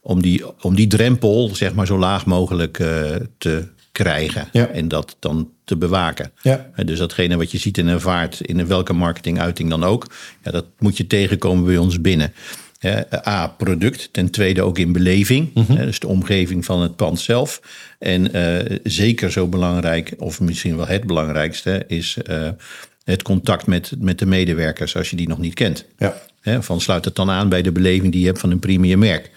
om 0.00 0.22
die, 0.22 0.62
om 0.62 0.74
die 0.74 0.86
drempel 0.86 1.50
zeg 1.54 1.74
maar, 1.74 1.86
zo 1.86 1.98
laag 1.98 2.26
mogelijk 2.26 2.78
eh, 2.78 2.88
te 3.38 3.68
krijgen. 3.92 4.48
Ja. 4.52 4.66
En 4.66 4.88
dat 4.88 5.16
dan 5.18 5.50
te 5.64 5.76
bewaken. 5.76 6.32
Ja. 6.42 6.66
Dus 6.84 6.98
datgene 6.98 7.36
wat 7.36 7.50
je 7.50 7.58
ziet 7.58 7.78
en 7.78 7.86
ervaart 7.88 8.40
in 8.40 8.66
welke 8.66 8.92
marketinguiting 8.92 9.70
dan 9.70 9.84
ook. 9.84 10.06
Ja, 10.42 10.50
dat 10.50 10.66
moet 10.78 10.96
je 10.96 11.06
tegenkomen 11.06 11.64
bij 11.64 11.76
ons 11.76 12.00
binnen. 12.00 12.32
A, 13.26 13.46
product. 13.46 14.08
Ten 14.12 14.30
tweede 14.30 14.62
ook 14.62 14.78
in 14.78 14.92
beleving. 14.92 15.66
Hè, 15.68 15.84
Dus 15.84 15.98
de 15.98 16.06
omgeving 16.06 16.64
van 16.64 16.82
het 16.82 16.96
pand 16.96 17.20
zelf. 17.20 17.60
En 17.98 18.32
eh, 18.32 18.78
zeker 18.82 19.32
zo 19.32 19.46
belangrijk, 19.46 20.14
of 20.18 20.40
misschien 20.40 20.76
wel 20.76 20.86
het 20.86 21.06
belangrijkste, 21.06 21.84
is 21.86 22.16
eh, 22.16 22.48
het 23.04 23.22
contact 23.22 23.66
met, 23.66 23.92
met 23.98 24.18
de 24.18 24.26
medewerkers 24.26 24.96
als 24.96 25.10
je 25.10 25.16
die 25.16 25.28
nog 25.28 25.38
niet 25.38 25.54
kent. 25.54 25.84
Ja. 25.98 26.14
Van 26.60 26.80
sluit 26.80 27.04
het 27.04 27.16
dan 27.16 27.30
aan 27.30 27.48
bij 27.48 27.62
de 27.62 27.72
beleving 27.72 28.12
die 28.12 28.20
je 28.20 28.26
hebt 28.26 28.40
van 28.40 28.50
een 28.50 28.58
premium 28.58 28.98
merk. 28.98 29.30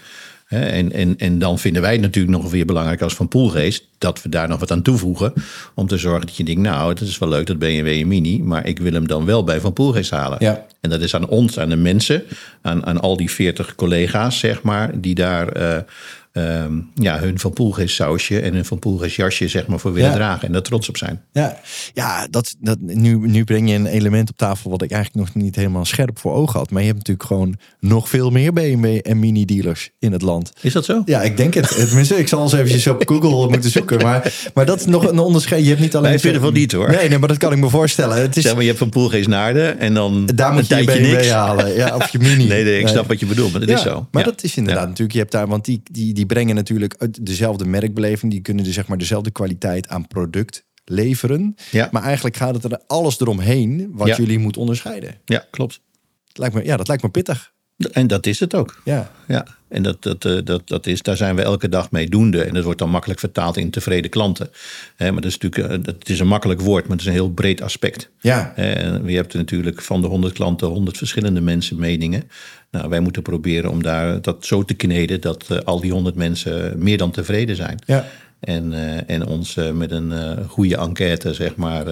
En, 0.47 0.91
en, 0.91 1.17
en 1.17 1.39
dan 1.39 1.59
vinden 1.59 1.81
wij 1.81 1.91
het 1.91 2.01
natuurlijk 2.01 2.37
nog 2.37 2.51
weer 2.51 2.65
belangrijk 2.65 3.01
als 3.01 3.15
Van 3.15 3.27
Poelgeest 3.27 3.87
dat 3.97 4.21
we 4.21 4.29
daar 4.29 4.47
nog 4.47 4.59
wat 4.59 4.71
aan 4.71 4.81
toevoegen. 4.81 5.33
Om 5.73 5.87
te 5.87 5.97
zorgen 5.97 6.25
dat 6.25 6.35
je 6.35 6.43
denkt, 6.43 6.61
nou, 6.61 6.89
het 6.89 7.01
is 7.01 7.17
wel 7.17 7.29
leuk 7.29 7.45
dat 7.45 7.59
BMW 7.59 7.87
en 7.87 8.07
Mini, 8.07 8.41
maar 8.43 8.67
ik 8.67 8.79
wil 8.79 8.93
hem 8.93 9.07
dan 9.07 9.25
wel 9.25 9.43
bij 9.43 9.59
Van 9.59 9.73
Poelgeest 9.73 10.11
halen. 10.11 10.37
Ja. 10.41 10.65
En 10.81 10.89
dat 10.89 11.01
is 11.01 11.15
aan 11.15 11.27
ons, 11.27 11.59
aan 11.59 11.69
de 11.69 11.75
mensen, 11.75 12.23
aan, 12.61 12.85
aan 12.85 13.01
al 13.01 13.17
die 13.17 13.31
40 13.31 13.75
collega's, 13.75 14.39
zeg 14.39 14.61
maar, 14.61 15.01
die 15.01 15.15
daar 15.15 15.57
uh, 15.57 15.77
uh, 16.37 16.65
ja, 16.95 17.19
hun 17.19 17.39
Van 17.39 17.53
Poelgeest 17.53 17.95
sausje 17.95 18.39
en 18.39 18.53
hun 18.53 18.65
Van 18.65 18.79
Poelgeest 18.79 19.15
jasje, 19.15 19.47
zeg 19.47 19.67
maar, 19.67 19.79
voor 19.79 19.93
willen 19.93 20.09
Ja. 20.09 20.15
dragen 20.15 20.47
en 20.47 20.53
daar 20.53 20.61
trots 20.61 20.89
op 20.89 20.97
zijn. 20.97 21.21
Ja, 21.31 21.59
ja 21.93 22.27
dat, 22.29 22.55
dat, 22.59 22.77
nu, 22.79 23.15
nu 23.27 23.43
breng 23.43 23.69
je 23.69 23.75
een 23.75 23.85
element 23.85 24.29
op 24.29 24.37
tafel 24.37 24.69
wat 24.69 24.81
ik 24.81 24.91
eigenlijk 24.91 25.25
nog 25.33 25.43
niet 25.43 25.55
helemaal 25.55 25.85
scherp 25.85 26.19
voor 26.19 26.33
ogen 26.33 26.59
had. 26.59 26.69
Maar 26.71 26.81
je 26.81 26.87
hebt 26.87 26.97
natuurlijk 26.99 27.27
gewoon 27.27 27.55
nog 27.79 28.09
veel 28.09 28.29
meer 28.29 28.53
BMW 28.53 28.99
en 29.01 29.19
Mini 29.19 29.45
dealers 29.45 29.89
in 29.99 30.11
het 30.11 30.21
land. 30.21 30.51
Is 30.61 30.73
dat 30.73 30.85
zo? 30.85 31.01
Ja, 31.05 31.21
ik 31.21 31.37
denk 31.37 31.53
het. 31.53 31.67
Tenminste, 31.87 32.15
ik 32.15 32.27
zal 32.27 32.43
eens 32.43 32.53
eventjes 32.53 32.87
op 32.87 33.03
Google 33.05 33.47
moeten 33.53 33.69
zoeken. 33.71 34.01
Maar, 34.01 34.33
maar 34.53 34.65
dat 34.65 34.79
is 34.79 34.85
nog 34.85 35.07
een 35.11 35.19
onderscheid. 35.19 35.61
Je 35.63 35.69
hebt 35.69 35.81
niet 35.81 35.95
alleen... 35.95 36.09
Wij 36.09 36.19
vinden 36.19 36.41
van 36.41 36.53
niet, 36.53 36.71
hoor. 36.71 36.89
Nee, 36.89 37.09
nee, 37.09 37.17
maar 37.19 37.27
dat 37.27 37.37
kan 37.37 37.51
ik 37.51 37.57
me 37.59 37.69
voorstellen. 37.69 38.21
Het 38.21 38.37
is, 38.37 38.43
Zeg 38.43 38.53
maar, 38.53 38.61
je 38.61 38.67
hebt 38.67 38.79
Van 38.79 38.89
Poelgeest 38.89 39.27
Naarden 39.27 39.79
en 39.79 39.93
dan 39.93 40.25
daar 40.35 40.53
moet 40.53 40.67
je 40.67 40.75
je 40.75 40.83
BMW 40.83 41.11
niks. 41.11 41.29
halen. 41.29 41.75
Ja, 41.75 41.95
of 41.95 42.09
je 42.09 42.19
Mini. 42.19 42.47
Nee, 42.55 42.63
nee, 42.63 42.79
ik 42.79 42.87
snap 42.87 43.07
wat 43.07 43.19
je 43.19 43.25
bedoelt, 43.25 43.51
maar 43.51 43.59
dat 43.59 43.69
Ja, 43.69 43.75
is 43.75 43.81
zo. 43.81 44.07
Maar 44.11 44.23
Ja. 44.25 44.29
dat 44.29 44.43
is 44.43 44.57
inderdaad 44.57 44.83
natuurlijk. 44.87 45.11
Je 45.13 45.19
hebt 45.19 45.31
daar, 45.31 45.47
want 45.47 45.65
die, 45.65 45.81
die, 45.91 46.13
die 46.13 46.24
brengen 46.25 46.55
natuurlijk 46.55 46.95
uit 46.97 47.25
dezelfde 47.25 47.65
merkbeleving. 47.65 48.31
Die 48.31 48.41
kunnen 48.41 48.63
dus 48.63 48.73
zeg 48.73 48.87
maar 48.87 48.97
dezelfde 48.97 49.31
kwaliteit 49.31 49.87
aan 49.87 50.07
product 50.07 50.65
leveren. 50.85 51.55
Ja. 51.71 51.89
Maar 51.91 52.03
eigenlijk 52.03 52.35
gaat 52.37 52.53
het 52.53 52.63
er 52.63 52.81
alles 52.87 53.19
eromheen 53.19 53.89
wat 53.91 54.07
Ja. 54.07 54.15
jullie 54.15 54.39
moet 54.39 54.57
onderscheiden. 54.57 55.15
Ja, 55.25 55.45
klopt. 55.51 55.81
Het 56.27 56.37
lijkt 56.37 56.55
me, 56.55 56.63
ja, 56.65 56.77
dat 56.77 56.87
lijkt 56.87 57.03
me 57.03 57.09
pittig. 57.09 57.53
En 57.91 58.07
dat 58.07 58.25
is 58.25 58.39
het 58.39 58.55
ook. 58.55 58.81
Ja. 58.83 59.11
Ja, 59.27 59.45
en 59.67 59.83
dat, 59.83 60.03
dat, 60.03 60.25
eh, 60.25 60.37
dat, 60.43 60.67
dat 60.67 60.87
is, 60.87 61.01
daar 61.01 61.17
zijn 61.17 61.35
we 61.35 61.41
elke 61.41 61.69
dag 61.69 61.91
mee 61.91 62.09
doende. 62.09 62.43
En 62.43 62.53
dat 62.53 62.63
wordt 62.63 62.79
dan 62.79 62.89
makkelijk 62.89 63.19
vertaald 63.19 63.57
in 63.57 63.69
tevreden 63.69 64.09
klanten. 64.11 64.49
Maar 64.97 65.13
dat 65.15 65.25
is 65.25 65.37
natuurlijk, 65.37 65.73
eh, 65.73 65.83
dat 65.83 66.09
is 66.09 66.19
een 66.19 66.27
makkelijk 66.27 66.61
woord, 66.61 66.83
maar 66.83 66.91
het 66.91 67.01
is 67.01 67.05
een 67.07 67.13
heel 67.13 67.31
breed 67.31 67.61
aspect. 67.61 68.11
Ja. 68.19 68.53
En 68.55 69.07
je 69.07 69.15
hebt 69.15 69.33
natuurlijk 69.33 69.81
van 69.81 70.01
de 70.01 70.07
100 70.07 70.33
klanten 70.33 70.67
100 70.67 70.97
verschillende 70.97 71.41
mensen 71.41 71.79
meningen. 71.79 72.23
Nou, 72.75 72.89
wij 72.89 72.99
moeten 72.99 73.21
proberen 73.21 73.69
om 73.71 73.83
daar 73.83 74.21
dat 74.21 74.45
zo 74.45 74.63
te 74.63 74.73
kneden 74.73 75.21
dat 75.21 75.45
eh, 75.49 75.57
al 75.57 75.79
die 75.81 75.91
100 75.91 76.15
mensen 76.15 76.73
meer 76.77 76.97
dan 76.97 77.11
tevreden 77.11 77.55
zijn. 77.55 77.79
Ja. 77.85 78.05
En, 78.39 78.73
eh, 78.73 79.15
en 79.15 79.25
ons 79.27 79.57
eh, 79.57 79.71
met 79.71 79.91
een 79.91 80.11
goede 80.47 80.77
enquête, 80.77 81.33
zeg 81.33 81.55
maar, 81.55 81.85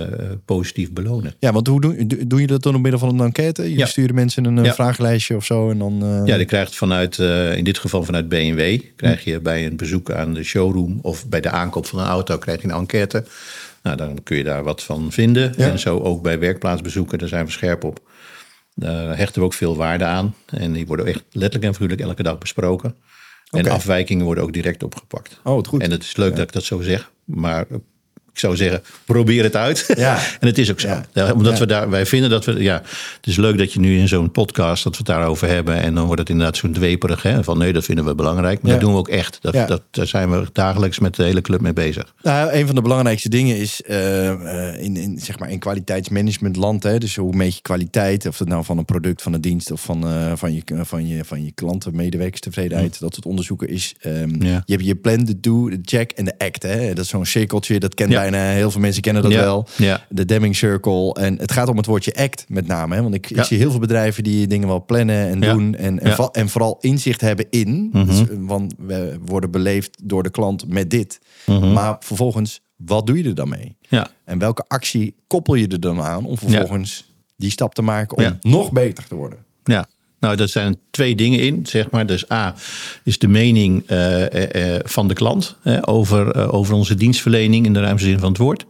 positief 0.46 0.92
belonen. 0.92 1.34
Ja, 1.40 1.52
want 1.52 1.68
hoe 1.68 1.82
doen, 1.82 2.08
do- 2.08 2.16
doen 2.28 2.42
je 2.42 2.48
dat 2.48 2.64
dan 2.64 2.72
door 2.72 2.82
middel 2.82 3.00
van 3.00 3.10
een 3.10 3.26
enquête? 3.26 3.64
Je 3.72 3.78
Ja. 3.78 3.86
sturen 3.86 4.16
mensen 4.16 4.46
een 4.46 4.64
Ja. 4.64 4.74
vragenlijstje 4.74 5.36
of 5.36 5.46
zo 5.46 5.70
en 5.70 5.78
dan... 5.78 6.24
Ja, 6.26 6.36
je 6.36 6.46
krijgt 6.46 6.76
vanuit, 6.76 7.18
in 7.56 7.64
dit 7.64 7.78
geval 7.78 8.04
vanuit 8.04 8.30
BMW, 8.30 8.80
krijg 8.96 9.24
je 9.24 9.40
bij 9.40 9.66
een 9.66 9.76
bezoek 9.78 10.12
aan 10.12 10.34
de 10.34 10.44
showroom 10.44 11.00
of 11.02 11.28
bij 11.28 11.42
de 11.42 11.50
aankoop 11.50 11.86
van 11.86 12.00
een 12.00 12.06
auto, 12.06 12.38
krijg 12.38 12.62
je 12.62 12.68
een 12.68 12.74
enquête. 12.76 13.24
Nou, 13.84 13.98
dan 13.98 14.24
kun 14.24 14.38
je 14.38 14.44
daar 14.44 14.64
wat 14.64 14.84
van 14.84 15.12
vinden. 15.12 15.54
Ja. 15.58 15.70
En 15.70 15.80
zo 15.80 16.00
ook 16.00 16.22
bij 16.24 16.40
werkplaatsbezoeken, 16.40 17.18
daar 17.18 17.28
zijn 17.28 17.46
we 17.46 17.52
scherp 17.52 17.84
op. 17.84 18.00
Daar 18.76 19.18
hechten 19.18 19.42
we 19.42 19.48
ook 19.48 19.54
veel 19.54 19.76
waarde 19.76 20.06
aan. 20.06 20.36
En 20.46 20.74
die 20.74 20.86
worden 20.86 21.06
echt 21.06 21.24
letterlijk 21.32 21.64
en 21.64 21.74
figuurlijk 21.74 22.02
elke 22.02 22.24
dag 22.24 22.38
besproken. 22.38 22.96
En 23.50 23.68
afwijkingen 23.70 24.26
worden 24.26 24.44
ook 24.44 24.54
direct 24.54 24.84
opgepakt. 24.84 25.40
Oh, 25.44 25.56
wat 25.56 25.68
goed. 25.68 25.82
En 25.82 25.92
het 25.92 26.04
is 26.04 26.16
leuk 26.16 26.36
dat 26.36 26.48
ik 26.48 26.52
dat 26.52 26.64
zo 26.64 26.82
zeg, 26.82 27.12
maar 27.24 27.66
ik 28.34 28.40
zou 28.40 28.56
zeggen, 28.56 28.84
probeer 29.06 29.44
het 29.44 29.56
uit. 29.56 29.86
Ja. 29.96 30.16
en 30.40 30.48
het 30.48 30.58
is 30.58 30.72
ook 30.72 30.80
zo. 30.80 30.88
Ja. 30.88 31.06
Ja, 31.14 31.34
omdat 31.34 31.60
we 31.60 31.66
daar, 31.66 31.90
wij 31.90 32.06
vinden 32.06 32.30
dat 32.30 32.46
we, 32.46 32.62
ja, 32.64 32.82
het 33.16 33.28
is 33.28 33.36
leuk 33.36 33.58
dat 33.58 33.74
je 33.74 33.80
nu 33.80 33.98
in 33.98 34.08
zo'n 34.08 34.32
podcast 34.32 34.84
dat 34.84 34.92
we 34.92 34.98
het 34.98 35.08
daarover 35.08 35.48
hebben. 35.48 35.76
En 35.76 35.96
dan 35.96 36.06
wordt 36.06 36.20
het 36.20 36.30
inderdaad 36.30 36.58
zo'n 36.58 36.74
dweperig, 36.74 37.24
hè, 37.24 37.44
van 37.44 37.58
nee, 37.58 37.74
dat 37.74 37.84
vinden 37.84 38.06
we 38.06 38.16
belangrijk. 38.16 38.62
Maar 38.62 38.72
dat 38.72 38.82
doen 38.82 38.92
we 38.92 38.98
ook 38.98 39.08
echt. 39.10 39.38
Dat, 39.42 39.54
dat, 39.68 39.82
daar 39.92 40.08
zijn 40.08 40.32
we 40.32 40.46
dagelijks 40.54 41.00
met 41.00 41.16
de 41.16 41.24
hele 41.24 41.42
club 41.42 41.62
mee 41.62 41.74
bezig. 41.74 42.14
Nou, 42.22 42.52
een 42.52 42.66
van 42.66 42.76
de 42.76 42.82
belangrijkste 42.82 43.30
dingen 43.30 43.58
is 43.58 43.82
eh, 43.82 44.30
eh, 44.30 44.82
in, 44.84 44.98
in, 44.98 45.20
zeg 45.20 45.40
maar 45.40 45.50
in 45.52 45.60
kwaliteitsmanagement 45.60 46.56
land. 46.56 46.84
Hè, 46.84 46.98
dus 46.98 47.16
hoe 47.16 47.36
meet 47.36 47.56
je 47.56 47.62
kwaliteit, 47.62 48.26
of 48.28 48.40
het 48.40 48.48
nou 48.48 48.64
van 48.64 48.78
een 48.78 48.86
product, 48.86 49.22
van 49.22 49.34
een 49.34 49.42
dienst 49.42 49.72
of 49.72 49.82
van, 49.82 50.08
eh, 50.08 50.32
van, 50.36 50.54
je, 50.54 50.62
van, 50.66 51.08
je, 51.08 51.26
van 51.26 51.46
je 51.46 51.52
klanten, 51.52 51.96
medewerkerstevredenheid, 51.96 53.00
dat 53.00 53.14
soort 53.14 53.26
onderzoeken 53.26 53.68
is. 53.70 53.96
ehm. 54.00 54.42
Je 54.44 54.62
hebt 54.66 54.86
je 54.86 54.96
plan, 54.96 55.24
de 55.24 55.40
do, 55.40 55.70
de 55.70 55.80
check 55.82 56.12
en 56.12 56.26
de 56.26 56.34
act. 56.38 56.64
Hè. 56.64 56.94
Dat 56.94 57.04
is 57.04 57.10
zo'n 57.10 57.26
cirkeltje, 57.26 57.80
dat 57.80 57.94
kent 57.94 58.12
Ja. 58.12 58.23
Bijna 58.32 58.52
heel 58.52 58.72
veel 58.72 58.82
mensen 58.82 59.02
kennen 59.02 59.22
dat 59.22 59.32
Ja. 59.32 59.40
wel. 59.40 59.68
Ja. 59.78 60.06
De 60.10 60.26
Deming 60.26 60.56
Circle. 60.56 61.14
En 61.14 61.38
het 61.40 61.52
gaat 61.52 61.68
om 61.68 61.78
het 61.78 61.86
woordje 61.86 62.14
act 62.16 62.46
met 62.48 62.68
name. 62.68 62.96
Hè? 62.96 63.02
Want 63.02 63.14
ik, 63.16 63.30
ik 63.30 63.44
zie 63.44 63.58
heel 63.58 63.72
veel 63.72 63.80
bedrijven 63.80 64.24
die 64.24 64.48
dingen 64.48 64.68
wel 64.68 64.86
plannen 64.86 65.28
en 65.30 65.40
doen. 65.40 65.76
En, 65.76 66.00
en, 66.00 66.32
en 66.32 66.50
vooral 66.50 66.78
inzicht 66.82 67.22
hebben 67.22 67.46
in. 67.50 67.90
Mhm. 67.94 68.06
Dus, 68.06 68.24
want 68.40 68.74
we 68.78 69.18
worden 69.26 69.52
beleefd 69.52 69.98
door 70.04 70.24
de 70.24 70.32
klant 70.32 70.68
met 70.68 70.90
dit. 70.90 71.20
Mhm. 71.46 71.74
Maar 71.74 71.96
vervolgens, 72.00 72.62
wat 72.76 73.08
doe 73.08 73.18
je 73.18 73.24
er 73.24 73.36
dan 73.36 73.50
mee? 73.50 73.78
Ja. 73.82 74.08
En 74.26 74.40
welke 74.40 74.64
actie 74.68 75.16
koppel 75.28 75.56
je 75.56 75.68
er 75.68 75.80
dan 75.80 76.02
aan 76.02 76.26
om 76.26 76.38
vervolgens 76.38 77.12
die 77.38 77.52
stap 77.52 77.74
te 77.74 77.82
maken 77.82 78.18
om 78.18 78.38
nog 78.52 78.72
beter 78.72 79.08
te 79.08 79.16
worden? 79.16 79.40
Ja, 79.64 79.86
nou, 80.24 80.36
dat 80.36 80.50
zijn 80.50 80.78
twee 80.92 81.16
dingen 81.16 81.40
in, 81.40 81.66
zeg 81.66 81.90
maar. 81.90 82.06
Dus 82.06 82.32
A 82.32 82.56
is 83.04 83.20
de 83.20 83.28
mening 83.28 83.84
eh, 83.88 84.24
eh, 84.34 84.76
eh, 84.76 84.82
van 84.84 85.08
de 85.08 85.14
klant 85.14 85.56
over, 85.82 86.52
over 86.52 86.74
onze 86.74 86.96
dienstverlening 86.96 87.66
in 87.66 87.74
de 87.74 87.80
ruimste 87.80 88.08
zin 88.08 88.20
van 88.20 88.30
het 88.30 88.38
woord. 88.38 88.66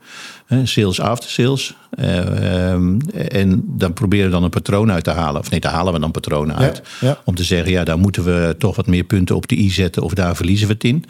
Sales 0.63 0.99
after 0.99 1.29
sales. 1.29 1.75
Eh, 1.89 2.71
ehm, 2.71 2.99
en 3.29 3.63
dan 3.67 3.93
proberen 3.93 4.25
we 4.25 4.31
dan 4.31 4.43
een 4.43 4.49
patroon 4.49 4.91
uit 4.91 5.03
te 5.03 5.09
halen. 5.11 5.41
Of 5.41 5.49
nee, 5.49 5.59
daar 5.59 5.71
halen 5.71 5.93
we 5.93 5.99
dan 5.99 6.11
patronen 6.11 6.55
uit. 6.55 6.81
ja. 6.99 7.21
Om 7.25 7.35
te 7.35 7.43
zeggen, 7.43 7.71
ja, 7.71 7.83
daar 7.83 7.99
moeten 7.99 8.23
we 8.23 8.55
toch 8.57 8.75
wat 8.75 8.87
meer 8.87 9.03
punten 9.03 9.35
op 9.35 9.47
de 9.47 9.57
i 9.57 9.69
zetten. 9.69 10.03
Of 10.03 10.13
daar 10.13 10.35
verliezen 10.35 10.67
we 10.67 10.73
het 10.73 10.83
in. 10.83 11.05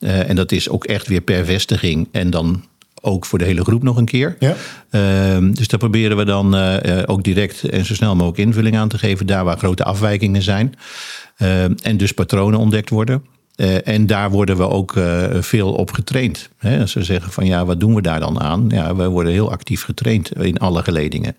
En 0.00 0.36
dat 0.36 0.52
is 0.52 0.68
ook 0.68 0.84
echt 0.84 1.06
weer 1.06 1.20
per 1.20 1.44
vestiging. 1.44 2.08
En 2.12 2.30
dan 2.30 2.64
ook 3.06 3.26
voor 3.26 3.38
de 3.38 3.44
hele 3.44 3.64
groep 3.64 3.82
nog 3.82 3.96
een 3.96 4.04
keer. 4.04 4.36
Ja. 4.38 4.54
Ehm, 4.90 5.52
dus 5.52 5.68
daar 5.68 5.78
proberen 5.78 6.16
we 6.16 6.24
dan 6.24 6.54
eh, 6.54 7.00
eh, 7.00 7.02
ook 7.06 7.22
direct 7.22 7.64
en 7.64 7.84
zo 7.84 7.94
snel 7.94 8.16
mogelijk 8.16 8.38
invulling 8.38 8.76
aan 8.76 8.88
te 8.88 8.98
geven, 8.98 9.26
daar 9.26 9.44
waar 9.44 9.58
grote 9.58 9.84
afwijkingen 9.84 10.42
zijn. 10.42 10.74
Ehm, 11.36 11.72
en 11.82 11.96
dus 11.96 12.12
patronen 12.12 12.58
ontdekt 12.58 12.90
worden. 12.90 13.24
Eh, 13.54 13.88
en 13.88 14.06
daar 14.06 14.30
worden 14.30 14.56
we 14.56 14.68
ook 14.68 14.94
veel 15.40 15.72
op 15.72 15.92
getraind. 15.92 16.48
Hè, 16.58 16.80
als 16.80 16.94
we 16.94 17.04
zeggen 17.04 17.32
van 17.32 17.46
ja, 17.46 17.64
wat 17.64 17.80
doen 17.80 17.94
we 17.94 18.02
daar 18.02 18.20
dan 18.20 18.40
aan? 18.40 18.66
Ja, 18.68 18.96
we 18.96 19.08
worden 19.08 19.32
heel 19.32 19.50
actief 19.50 19.82
getraind 19.82 20.32
in 20.42 20.58
alle 20.58 20.82
geledingen. 20.82 21.36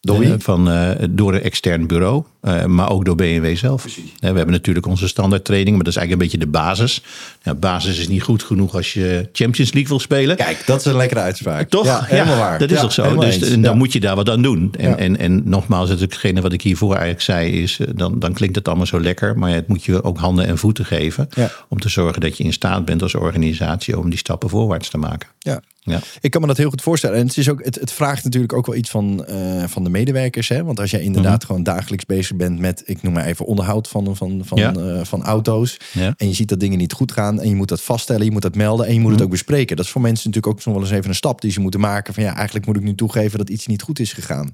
Door 0.00 0.18
wie? 0.18 0.34
Van, 0.38 0.70
door 1.10 1.34
een 1.34 1.42
extern 1.42 1.86
bureau, 1.86 2.24
maar 2.66 2.90
ook 2.90 3.04
door 3.04 3.14
BMW 3.14 3.56
zelf. 3.56 3.84
We 4.18 4.26
hebben 4.26 4.50
natuurlijk 4.50 4.86
onze 4.86 5.08
standaard 5.08 5.44
training, 5.44 5.74
maar 5.74 5.84
dat 5.84 5.92
is 5.92 5.98
eigenlijk 5.98 6.32
een 6.32 6.38
beetje 6.38 6.52
de 6.52 6.58
basis. 6.58 7.02
Ja, 7.44 7.54
basis 7.54 7.98
is 7.98 8.08
niet 8.08 8.22
goed 8.22 8.42
genoeg 8.42 8.74
als 8.74 8.92
je 8.92 9.28
Champions 9.32 9.72
League 9.72 9.88
wil 9.90 9.98
spelen. 10.00 10.36
Kijk, 10.36 10.62
dat 10.66 10.78
is 10.80 10.84
een 10.84 10.96
lekkere 10.96 11.20
uitspraak. 11.20 11.68
Toch? 11.68 11.84
Ja, 11.84 12.02
helemaal 12.04 12.36
waar. 12.36 12.58
Dat 12.58 12.70
is 12.70 12.76
Ja, 12.76 12.82
toch 12.82 12.92
zo? 12.92 13.16
Dus 13.16 13.34
eens. 13.34 13.48
dan 13.50 13.60
Ja. 13.62 13.74
moet 13.74 13.92
je 13.92 14.00
daar 14.00 14.16
wat 14.16 14.30
aan 14.30 14.42
doen. 14.42 14.74
En, 14.78 14.98
en, 14.98 15.18
en 15.18 15.42
nogmaals, 15.44 15.88
hetgene 15.90 16.40
wat 16.40 16.52
ik 16.52 16.62
hiervoor 16.62 16.90
eigenlijk 16.92 17.22
zei, 17.22 17.62
is 17.62 17.78
eh, 17.80 17.86
dan, 17.94 18.18
dan 18.18 18.32
klinkt 18.32 18.56
het 18.56 18.68
allemaal 18.68 18.86
zo 18.86 19.00
lekker. 19.00 19.38
Maar 19.38 19.50
het 19.50 19.68
moet 19.68 19.84
je 19.84 20.02
ook 20.04 20.18
handen 20.18 20.46
en 20.46 20.58
voeten 20.58 20.84
geven. 20.84 21.28
Om 21.68 21.80
te 21.80 21.88
zorgen 21.88 22.20
dat 22.20 22.36
je 22.36 22.44
in 22.44 22.52
staat 22.52 22.84
bent 22.84 23.02
als 23.02 23.14
organisatie 23.14 23.98
om 23.98 24.10
die 24.10 24.18
stappen 24.18 24.48
voorwaarts 24.48 24.88
te 24.90 24.98
maken. 24.98 25.28
Ja. 25.38 25.60
Ja. 25.84 26.00
Ik 26.20 26.30
kan 26.30 26.40
me 26.40 26.46
dat 26.46 26.56
heel 26.56 26.70
goed 26.70 26.82
voorstellen. 26.82 27.16
En 27.18 27.26
het, 27.26 27.36
is 27.36 27.48
ook, 27.50 27.64
het, 27.64 27.74
het 27.80 27.92
vraagt 27.92 28.24
natuurlijk 28.24 28.52
ook 28.52 28.66
wel 28.66 28.74
iets 28.76 28.90
van, 28.90 29.24
eh, 29.24 29.64
van 29.66 29.84
de 29.84 29.90
medewerkers. 29.90 30.48
Hè? 30.48 30.64
Want 30.64 30.80
als 30.80 30.90
jij 30.90 31.00
inderdaad 31.02 31.36
Mhm. 31.38 31.46
gewoon 31.46 31.62
dagelijks 31.62 32.06
bezig 32.06 32.36
bent 32.36 32.58
met, 32.58 32.82
ik 32.86 33.02
noem 33.02 33.12
maar 33.12 33.24
even 33.24 33.46
onderhoud 33.46 33.88
van, 33.88 34.16
van, 34.16 34.42
van, 34.44 34.58
Ja. 34.58 34.72
eh, 34.74 35.00
van 35.04 35.22
auto's. 35.24 35.76
Ja. 35.92 36.14
En 36.16 36.28
je 36.28 36.34
ziet 36.34 36.48
dat 36.48 36.60
dingen 36.60 36.78
niet 36.78 36.92
goed 36.92 37.12
gaan. 37.12 37.31
En 37.40 37.48
je 37.48 37.54
moet 37.54 37.68
dat 37.68 37.80
vaststellen, 37.82 38.24
je 38.24 38.30
moet 38.30 38.42
dat 38.42 38.54
melden 38.54 38.86
en 38.86 38.92
je 38.92 38.98
moet 38.98 39.04
Mhm. 39.08 39.14
het 39.16 39.24
ook 39.24 39.30
bespreken. 39.30 39.76
Dat 39.76 39.84
is 39.84 39.90
voor 39.90 40.00
mensen 40.00 40.26
natuurlijk 40.28 40.58
ook 40.58 40.64
nog 40.64 40.74
wel 40.74 40.84
eens 40.84 40.92
even 40.92 41.08
een 41.08 41.14
stap 41.14 41.40
die 41.40 41.50
ze 41.50 41.60
moeten 41.60 41.80
maken. 41.80 42.14
Van 42.14 42.22
ja, 42.22 42.34
eigenlijk 42.34 42.66
moet 42.66 42.76
ik 42.76 42.82
nu 42.82 42.94
toegeven 42.94 43.38
dat 43.38 43.48
iets 43.48 43.66
niet 43.66 43.82
goed 43.82 43.98
is 43.98 44.12
gegaan. 44.12 44.50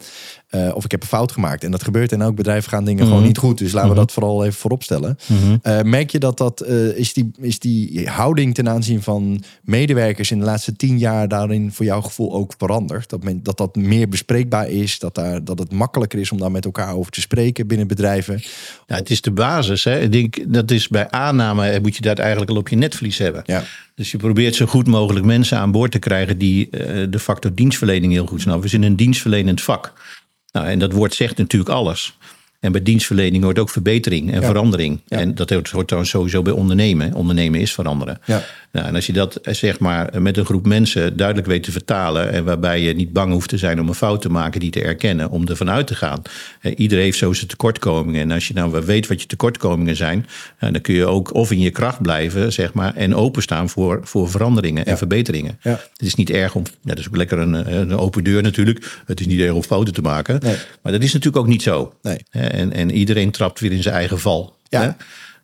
Eh, 0.48 0.70
of 0.74 0.84
ik 0.84 0.90
heb 0.90 1.02
een 1.02 1.08
fout 1.08 1.32
gemaakt. 1.32 1.64
En 1.64 1.70
dat 1.70 1.82
gebeurt 1.82 2.12
in 2.12 2.20
elk 2.20 2.34
bedrijf 2.34 2.66
gaan 2.66 2.84
dingen 2.84 3.02
Mhm. 3.02 3.12
gewoon 3.12 3.26
niet 3.26 3.38
goed. 3.38 3.58
Dus 3.58 3.72
laten 3.72 3.90
we 3.90 3.96
dat 3.96 4.12
vooral 4.12 4.44
even 4.44 4.58
voorop 4.58 4.82
stellen. 4.82 5.18
Mhm. 5.26 5.56
Eh, 5.62 5.82
merk 5.82 6.10
je 6.10 6.18
dat 6.18 6.38
dat 6.38 6.60
eh, 6.60 6.96
is, 6.96 7.12
die, 7.12 7.30
is 7.40 7.58
die 7.58 8.08
houding 8.08 8.54
ten 8.54 8.68
aanzien 8.68 9.02
van 9.02 9.42
medewerkers 9.62 10.30
in 10.30 10.38
de 10.38 10.44
laatste 10.44 10.76
tien 10.76 10.98
jaar 10.98 11.28
daarin 11.28 11.72
voor 11.72 11.84
jouw 11.84 12.00
gevoel 12.00 12.32
ook 12.34 12.54
veranderd? 12.58 13.08
Dat 13.10 13.22
men, 13.24 13.42
dat, 13.42 13.56
dat 13.56 13.76
meer 13.76 14.08
bespreekbaar 14.08 14.68
is, 14.68 14.98
dat, 14.98 15.14
daar, 15.14 15.44
dat 15.44 15.58
het 15.58 15.72
makkelijker 15.72 16.18
is 16.18 16.32
om 16.32 16.38
daar 16.38 16.50
met 16.50 16.64
elkaar 16.64 16.94
over 16.94 17.12
te 17.12 17.20
spreken 17.20 17.66
binnen 17.66 17.86
bedrijven. 17.86 18.42
Ja, 18.86 18.96
het 18.96 19.10
is 19.10 19.20
de 19.20 19.30
basis. 19.30 19.84
Hè. 19.84 20.00
Ik 20.00 20.12
denk, 20.12 20.52
dat 20.52 20.70
is 20.70 20.88
bij 20.88 21.10
aanname 21.10 21.80
moet 21.82 21.96
je 21.96 22.02
dat 22.02 22.18
eigenlijk 22.18 22.50
al 22.50 22.56
op 22.56 22.67
je 22.68 22.76
netvlies 22.76 23.18
hebben. 23.18 23.42
Ja. 23.46 23.64
Dus 23.94 24.10
je 24.10 24.16
probeert 24.16 24.54
zo 24.54 24.66
goed 24.66 24.86
mogelijk 24.86 25.26
mensen 25.26 25.58
aan 25.58 25.70
boord 25.70 25.90
te 25.90 25.98
krijgen 25.98 26.38
die 26.38 26.70
eh, 26.70 27.06
de 27.10 27.18
factor 27.18 27.54
dienstverlening 27.54 28.12
heel 28.12 28.26
goed 28.26 28.40
snappen. 28.40 28.62
We 28.62 28.68
zijn 28.68 28.82
een 28.82 28.96
dienstverlenend 28.96 29.62
vak. 29.62 29.92
Nou, 30.52 30.66
en 30.66 30.78
dat 30.78 30.92
woord 30.92 31.14
zegt 31.14 31.36
natuurlijk 31.36 31.70
alles. 31.70 32.16
En 32.60 32.72
bij 32.72 32.82
dienstverlening 32.82 33.42
hoort 33.42 33.58
ook 33.58 33.70
verbetering 33.70 34.32
en 34.32 34.42
verandering. 34.42 35.00
Ja. 35.06 35.18
En 35.18 35.34
dat 35.34 35.50
hoort, 35.50 35.70
hoort 35.70 35.86
trouwens 35.86 36.12
sowieso 36.12 36.42
bij 36.42 36.52
ondernemen. 36.52 37.14
Ondernemen 37.14 37.60
is 37.60 37.72
veranderen. 37.72 38.20
Ja. 38.24 38.44
Nou, 38.72 38.86
en 38.86 38.94
als 38.94 39.06
je 39.06 39.12
dat 39.12 39.36
eh, 39.36 39.54
zeg 39.54 39.78
maar 39.78 40.22
met 40.22 40.36
een 40.36 40.44
groep 40.44 40.66
mensen 40.66 41.16
duidelijk 41.16 41.46
weet 41.46 41.62
te 41.62 41.72
vertalen. 41.72 42.32
en 42.32 42.44
waarbij 42.44 42.80
je 42.80 42.94
niet 42.94 43.12
bang 43.12 43.32
hoeft 43.32 43.48
te 43.48 43.58
zijn 43.58 43.80
om 43.80 43.88
een 43.88 43.94
fout 43.94 44.22
te 44.22 44.28
maken, 44.28 44.60
die 44.60 44.70
te 44.70 44.82
erkennen, 44.82 45.30
om 45.30 45.46
ervan 45.46 45.70
uit 45.70 45.86
te 45.86 45.94
gaan. 45.94 46.22
Eh, 46.60 46.72
iedereen 46.76 47.04
heeft 47.04 47.18
zo 47.18 47.32
zijn 47.32 47.46
tekortkomingen. 47.46 48.20
En 48.20 48.30
als 48.30 48.48
je 48.48 48.54
nou 48.54 48.84
weet 48.84 49.06
wat 49.06 49.20
je 49.20 49.26
tekortkomingen 49.26 49.96
zijn, 49.96 50.26
eh, 50.58 50.72
dan 50.72 50.80
kun 50.80 50.94
je 50.94 51.06
ook 51.06 51.34
of 51.34 51.50
in 51.50 51.60
je 51.60 51.70
kracht 51.70 52.02
blijven, 52.02 52.52
zeg 52.52 52.72
maar, 52.72 52.94
en 52.94 53.14
openstaan 53.14 53.68
voor, 53.68 54.00
voor 54.02 54.30
veranderingen 54.30 54.86
en 54.86 54.98
verbeteringen. 54.98 55.58
Ja. 55.62 55.70
Het 55.70 56.06
is 56.06 56.14
niet 56.14 56.30
erg 56.30 56.54
om, 56.54 56.62
ja, 56.66 56.72
dat 56.82 56.98
is 56.98 57.08
ook 57.08 57.16
lekker 57.16 57.38
een, 57.38 57.74
een 57.74 57.96
open 57.96 58.24
deur 58.24 58.42
natuurlijk. 58.42 59.00
Het 59.06 59.20
is 59.20 59.26
niet 59.26 59.40
erg 59.40 59.52
om 59.52 59.62
fouten 59.62 59.94
te 59.94 60.02
maken. 60.02 60.38
Nee. 60.42 60.56
Maar 60.82 60.92
dat 60.92 61.02
is 61.02 61.12
natuurlijk 61.12 61.44
ook 61.44 61.50
niet 61.50 61.62
zo. 61.62 61.92
Nee. 62.02 62.18
En, 62.30 62.72
en 62.72 62.90
iedereen 62.90 63.30
trapt 63.30 63.60
weer 63.60 63.72
in 63.72 63.82
zijn 63.82 63.94
eigen 63.94 64.18
val. 64.18 64.56
Ja. 64.68 64.82
Hè? 64.82 64.90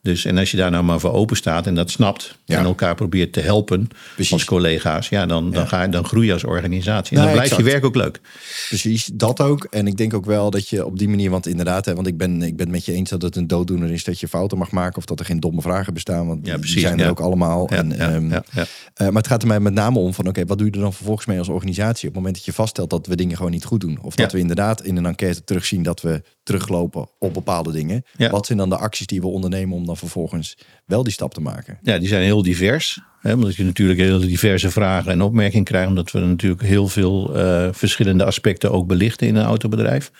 Dus 0.05 0.25
en 0.25 0.39
als 0.39 0.51
je 0.51 0.57
daar 0.57 0.71
nou 0.71 0.85
maar 0.85 1.01
voor 1.01 1.13
open 1.13 1.37
staat 1.37 1.67
en 1.67 1.75
dat 1.75 1.91
snapt 1.91 2.39
Ja. 2.45 2.59
en 2.59 2.65
elkaar 2.65 2.95
probeert 2.95 3.33
te 3.33 3.41
helpen 3.41 3.89
Precies. 4.15 4.33
als 4.33 4.45
collega's, 4.45 5.09
ja, 5.09 5.27
dan, 5.27 5.51
dan, 5.51 5.69
ga 5.69 5.83
je, 5.83 5.89
dan 5.89 6.05
groei 6.05 6.27
je 6.27 6.33
als 6.33 6.45
organisatie. 6.45 7.17
En 7.17 7.23
dan 7.23 7.33
blijft 7.33 7.51
exact. 7.51 7.67
je 7.67 7.73
werk 7.73 7.85
ook 7.85 7.95
leuk. 7.95 8.21
Precies, 8.69 9.11
dat 9.15 9.41
ook. 9.41 9.65
En 9.71 9.87
ik 9.87 9.97
denk 9.97 10.15
ook 10.15 10.25
wel 10.25 10.51
dat 10.51 10.69
je 10.69 10.87
op 10.87 10.99
die 10.99 11.09
manier, 11.09 11.31
want 11.31 11.47
inderdaad, 11.47 11.85
hè, 11.85 11.95
want 11.95 12.07
ik 12.07 12.17
ben, 12.17 12.43
ik 12.43 12.57
ben 12.57 12.71
met 12.71 12.85
je 12.85 12.93
eens 12.93 13.11
dat 13.11 13.23
het 13.23 13.37
een 13.37 13.47
dooddoener 13.47 13.91
is 13.93 14.05
dat 14.05 14.21
je 14.21 14.29
fouten 14.29 14.59
mag 14.59 14.71
maken 14.71 14.97
of 14.99 15.05
dat 15.05 15.19
er 15.21 15.25
geen 15.27 15.41
domme 15.41 15.61
vragen 15.61 15.95
bestaan, 15.95 16.27
want 16.27 16.47
Ja, 16.47 16.57
die 16.57 16.79
zijn 16.81 16.99
er 16.99 17.05
ja. 17.05 17.11
ook 17.11 17.21
allemaal. 17.21 17.67
Ja, 17.71 17.77
en, 17.77 17.91
ja, 17.91 17.97
ehm, 18.13 18.31
ja, 18.31 18.45
ja. 18.53 18.65
eh, 18.95 19.07
maar 19.07 19.17
het 19.23 19.27
gaat 19.27 19.43
er 19.43 19.49
mij 19.49 19.61
met 19.61 19.75
name 19.75 19.99
om 19.99 20.15
van, 20.15 20.29
oké, 20.29 20.45
wat 20.47 20.59
doe 20.59 20.67
je 20.67 20.73
er 20.73 20.81
dan 20.81 20.93
vervolgens 20.93 21.27
mee 21.27 21.39
als 21.39 21.49
organisatie 21.49 22.09
op 22.09 22.15
het 22.15 22.23
moment 22.23 22.35
dat 22.35 22.45
je 22.45 22.53
vaststelt 22.53 22.91
dat 22.91 23.07
we 23.07 23.17
dingen 23.17 23.37
gewoon 23.37 23.53
niet 23.53 23.65
goed 23.65 23.81
doen? 23.81 23.99
Of 24.03 24.15
dat 24.15 24.31
Ja. 24.31 24.37
we 24.37 24.43
inderdaad 24.43 24.83
in 24.83 24.97
een 24.97 25.07
enquête 25.07 25.45
terugzien 25.45 25.83
dat 25.83 26.01
we 26.01 26.23
teruglopen 26.45 27.09
op 27.19 27.35
bepaalde 27.35 27.73
dingen. 27.73 28.05
Ja. 28.17 28.31
Wat 28.31 28.47
zijn 28.47 28.59
dan 28.59 28.69
de 28.69 28.77
acties 28.77 29.07
die 29.07 29.21
we 29.21 29.27
ondernemen 29.27 29.77
om 29.77 29.87
dan 29.87 29.97
vervolgens 29.97 30.57
wel 30.85 31.03
die 31.03 31.13
stap 31.13 31.35
te 31.35 31.41
maken? 31.41 31.79
Ja, 31.83 31.99
die 31.99 32.09
zijn 32.09 32.23
heel 32.23 32.43
divers. 32.43 33.01
Hè, 33.21 33.33
omdat 33.33 33.55
je 33.55 33.65
natuurlijk 33.65 34.01
heel 34.01 34.19
diverse 34.19 34.71
vragen 34.71 35.13
en 35.13 35.23
opmerkingen 35.23 35.65
krijgt. 35.65 35.89
Omdat 35.89 36.11
we 36.11 36.21
natuurlijk 36.21 36.63
heel 36.63 36.89
veel 36.89 37.37
eh, 37.37 37.69
verschillende 37.73 38.25
aspecten 38.25 38.71
ook 38.71 38.87
belichten 38.87 39.27
in 39.27 39.37
een 39.37 39.45
autobedrijf. 39.45 40.11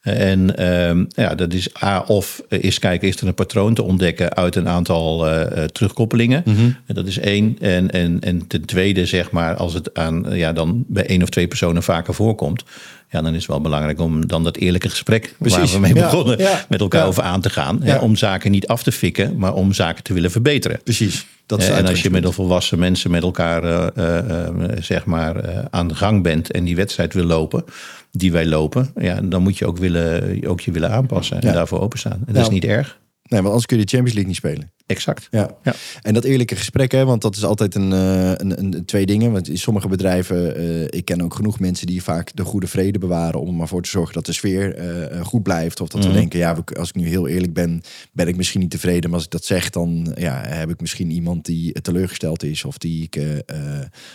En 0.00 0.56
ehm, 0.56 1.04
ja, 1.08 1.34
dat 1.34 1.52
is 1.52 1.82
A, 1.82 2.00
of 2.00 2.42
is 2.48 2.78
kijken, 2.78 3.08
is 3.08 3.20
er 3.20 3.26
een 3.26 3.34
patroon 3.34 3.74
te 3.74 3.82
ontdekken 3.82 4.34
uit 4.34 4.56
een 4.56 4.68
aantal 4.68 5.26
eh, 5.26 5.62
eh, 5.62 5.68
terugkoppelingen. 5.68 6.44
En 6.86 6.94
dat 6.94 7.06
is 7.06 7.18
één. 7.18 7.56
En, 7.60 7.90
en, 7.90 8.20
en 8.20 8.46
ten 8.46 8.64
tweede, 8.64 9.06
zeg 9.06 9.30
maar, 9.30 9.56
als 9.56 9.74
het 9.74 9.94
aan, 9.94 10.28
eh, 10.28 10.38
ja, 10.38 10.52
dan 10.52 10.84
bij 10.88 11.06
één 11.06 11.22
of 11.22 11.28
twee 11.28 11.48
personen 11.48 11.82
vaker 11.82 12.14
voorkomt. 12.14 12.64
Ja, 13.10 13.22
dan 13.22 13.32
is 13.32 13.38
het 13.38 13.46
wel 13.46 13.60
belangrijk 13.60 14.00
om 14.00 14.26
dan 14.26 14.44
dat 14.44 14.56
eerlijke 14.56 14.88
gesprek 14.88 15.34
waar 15.38 15.66
we 15.66 15.78
mee 15.78 15.92
begonnen 15.92 16.38
ja, 16.38 16.64
met 16.68 16.80
elkaar 16.80 17.00
ja. 17.02 17.06
over 17.06 17.22
aan 17.22 17.40
te 17.40 17.50
gaan. 17.50 17.82
Hè, 17.82 17.96
om 17.96 18.16
zaken 18.16 18.50
niet 18.50 18.66
af 18.66 18.82
te 18.82 18.92
fikken, 18.92 19.36
maar 19.36 19.54
om 19.54 19.72
zaken 19.72 20.04
te 20.04 20.12
willen 20.12 20.30
verbeteren. 20.30 20.80
Precies. 20.84 21.26
Dat 21.46 21.62
is 21.62 21.68
en 21.68 21.86
als 21.86 22.02
je 22.02 22.10
met 22.10 22.24
een 22.24 22.32
volwassen 22.32 22.78
mensen 22.78 23.10
met 23.10 23.22
elkaar 23.22 23.64
eh, 23.64 23.86
eh, 23.96 24.46
eh, 24.46 24.54
zeg 24.80 25.04
maar, 25.04 25.64
aan 25.70 25.88
de 25.88 25.94
gang 25.94 26.22
bent 26.22 26.50
en 26.50 26.64
die 26.64 26.76
wedstrijd 26.76 27.14
wil 27.14 27.24
lopen, 27.24 27.64
die 28.12 28.32
wij 28.32 28.46
lopen, 28.46 28.90
ja, 28.96 29.20
dan 29.20 29.42
moet 29.42 29.58
je 29.58 29.66
ook, 29.66 29.78
willen, 29.78 30.40
ook 30.46 30.60
je 30.60 30.70
willen 30.70 30.90
aanpassen 30.90 31.40
en 31.40 31.52
daarvoor 31.52 31.80
openstaan. 31.80 32.12
En 32.12 32.18
dat 32.24 32.34
Nou. 32.34 32.46
is 32.46 32.52
niet 32.52 32.64
erg. 32.64 32.98
Nee, 33.28 33.40
want 33.40 33.46
anders 33.46 33.66
kun 33.66 33.78
je 33.78 33.84
de 33.84 33.90
Champions 33.90 34.14
League 34.18 34.26
niet 34.32 34.36
spelen. 34.36 34.72
Exact. 34.86 35.28
Ja. 35.30 35.50
Ja. 35.62 35.74
en 36.02 36.14
dat 36.14 36.24
eerlijke 36.24 36.56
gesprek, 36.56 36.92
hè, 36.92 37.04
want 37.04 37.22
dat 37.22 37.36
is 37.36 37.44
altijd 37.44 37.74
een, 37.74 37.92
eh, 37.92 38.30
een, 38.30 38.58
een, 38.58 38.84
twee 38.84 39.06
dingen. 39.06 39.32
Want 39.32 39.48
in 39.48 39.58
sommige 39.58 39.88
bedrijven, 39.88 40.56
eh, 40.56 40.82
ik 40.84 41.04
ken 41.04 41.22
ook 41.22 41.34
genoeg 41.34 41.60
mensen 41.60 41.86
die 41.86 42.02
vaak 42.02 42.36
de 42.36 42.44
goede 42.44 42.66
vrede 42.66 42.98
bewaren 42.98 43.40
om 43.40 43.48
er 43.48 43.54
maar 43.54 43.68
voor 43.68 43.82
te 43.82 43.88
zorgen 43.88 44.14
dat 44.14 44.26
de 44.26 44.32
sfeer 44.32 44.74
eh, 44.74 45.24
goed 45.24 45.42
blijft. 45.42 45.80
Of 45.80 45.88
dat 45.88 46.02
we 46.02 46.08
Mhm. 46.08 46.16
denken, 46.18 46.38
ja, 46.38 46.56
als 46.78 46.88
ik 46.88 46.94
nu 46.94 47.08
heel 47.08 47.28
eerlijk 47.28 47.52
ben, 47.52 47.82
ben 48.12 48.28
ik 48.28 48.36
misschien 48.36 48.60
niet 48.60 48.70
tevreden. 48.70 49.10
Maar 49.10 49.18
als 49.18 49.24
ik 49.24 49.30
dat 49.32 49.44
zeg, 49.44 49.70
dan 49.70 50.14
ja, 50.14 50.42
heb 50.46 50.70
ik 50.70 50.80
misschien 50.80 51.10
iemand 51.10 51.44
die 51.44 51.80
teleurgesteld 51.80 52.42
is 52.42 52.64
of 52.64 52.78
die 52.78 53.02
ik 53.02 53.22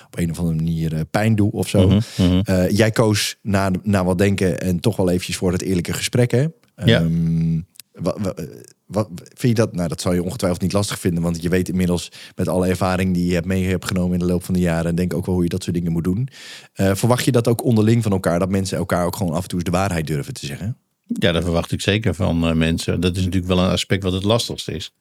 op 0.05 0.17
een 0.19 0.31
of 0.31 0.39
andere 0.39 0.55
manier 0.55 1.05
pijn 1.05 1.35
doe 1.35 1.51
of 1.51 1.67
zo. 1.69 1.87
Mhm, 1.87 1.99
mhm. 2.17 2.69
Jij 2.75 2.91
koos 2.91 3.37
na, 3.41 3.71
na 3.83 4.03
wat 4.05 4.17
denken 4.17 4.61
en 4.61 4.79
toch 4.79 4.95
wel 4.95 5.09
eventjes 5.09 5.35
voor 5.37 5.51
het 5.51 5.61
eerlijke 5.61 5.93
gesprek, 5.93 6.31
hè? 6.31 6.45
Ja. 6.85 6.99
Ehm, 7.01 7.59
wat, 7.93 8.17
wat, 8.21 8.47
wat, 8.85 9.09
vind 9.15 9.57
je 9.57 9.63
dat? 9.63 9.75
Nou, 9.75 9.87
dat 9.87 10.01
zou 10.01 10.15
je 10.15 10.23
ongetwijfeld 10.23 10.61
niet 10.61 10.73
lastig 10.73 10.99
vinden, 10.99 11.23
want 11.23 11.41
je 11.41 11.49
weet 11.49 11.69
inmiddels 11.69 12.11
met 12.35 12.47
alle 12.47 12.67
ervaring 12.67 13.13
die 13.13 13.25
je 13.25 13.33
hebt 13.33 13.45
mee 13.45 13.65
hebt 13.65 13.85
genomen 13.85 14.13
in 14.13 14.19
de 14.19 14.25
loop 14.25 14.43
van 14.43 14.53
de 14.53 14.59
jaren, 14.59 14.85
en 14.85 14.95
denk 14.95 15.13
ook 15.13 15.25
wel 15.25 15.35
hoe 15.35 15.43
je 15.43 15.49
dat 15.49 15.63
soort 15.63 15.75
dingen 15.75 15.91
moet 15.91 16.03
doen. 16.03 16.27
Eh, 16.73 16.95
verwacht 16.95 17.25
je 17.25 17.31
dat 17.31 17.47
ook 17.47 17.63
onderling 17.63 18.03
van 18.03 18.11
elkaar, 18.11 18.39
dat 18.39 18.49
mensen 18.49 18.77
elkaar 18.77 19.05
ook 19.05 19.15
gewoon 19.15 19.33
af 19.33 19.41
en 19.41 19.47
toe 19.47 19.59
eens 19.59 19.69
de 19.69 19.77
waarheid 19.77 20.07
durven 20.07 20.33
te 20.33 20.45
zeggen? 20.45 20.77
Ja, 21.05 21.31
dat 21.31 21.43
verwacht 21.43 21.71
ik 21.71 21.81
zeker 21.81 22.13
van 22.15 22.47
eh, 22.47 22.53
mensen. 22.53 22.99
Dat 22.99 23.15
is 23.15 23.23
natuurlijk 23.23 23.53
wel 23.53 23.63
een 23.63 23.71
aspect 23.71 24.03
wat 24.03 24.13
het 24.13 24.23
lastigste 24.23 24.71
is. 24.71 24.93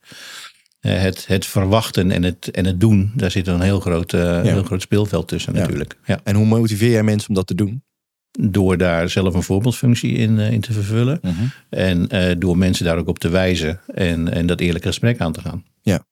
Eh, 0.81 1.01
het, 1.01 1.27
het 1.27 1.47
verwachten 1.47 2.11
en 2.11 2.23
het, 2.23 2.51
en 2.51 2.67
het 2.67 2.81
doen, 2.81 3.13
daar 3.17 3.31
zit 3.31 3.47
een 3.47 3.61
heel 3.61 3.81
groot, 3.81 4.13
heel 4.13 4.63
groot 4.63 4.83
speelveld 4.83 5.29
tussen 5.29 5.55
Ja. 5.55 5.61
natuurlijk. 5.61 5.99
Ja. 6.05 6.21
En 6.25 6.35
hoe 6.35 6.47
motiveer 6.47 6.91
jij 6.91 7.03
mensen 7.03 7.29
om 7.29 7.35
dat 7.35 7.47
te 7.47 7.55
doen? 7.55 7.83
Door 8.41 8.77
daar 8.77 9.09
zelf 9.09 9.35
een 9.35 9.43
voorbeeldfunctie 9.43 10.13
in, 10.13 10.39
eh, 10.39 10.53
in 10.53 10.61
te 10.61 10.73
vervullen. 10.73 11.19
Mhm. 11.23 11.35
En 11.69 12.09
eh, 12.09 12.35
door 12.39 12.59
mensen 12.59 12.85
daar 12.85 12.99
ook 12.99 13.09
op 13.09 13.19
te 13.19 13.29
wijzen 13.29 13.81
en, 13.87 14.33
en 14.33 14.47
dat 14.47 14.61
eerlijke 14.61 14.89
gesprek 14.89 15.21
aan 15.21 15.33
te 15.33 15.41
gaan. 15.41 15.65
Ja. 15.81 16.05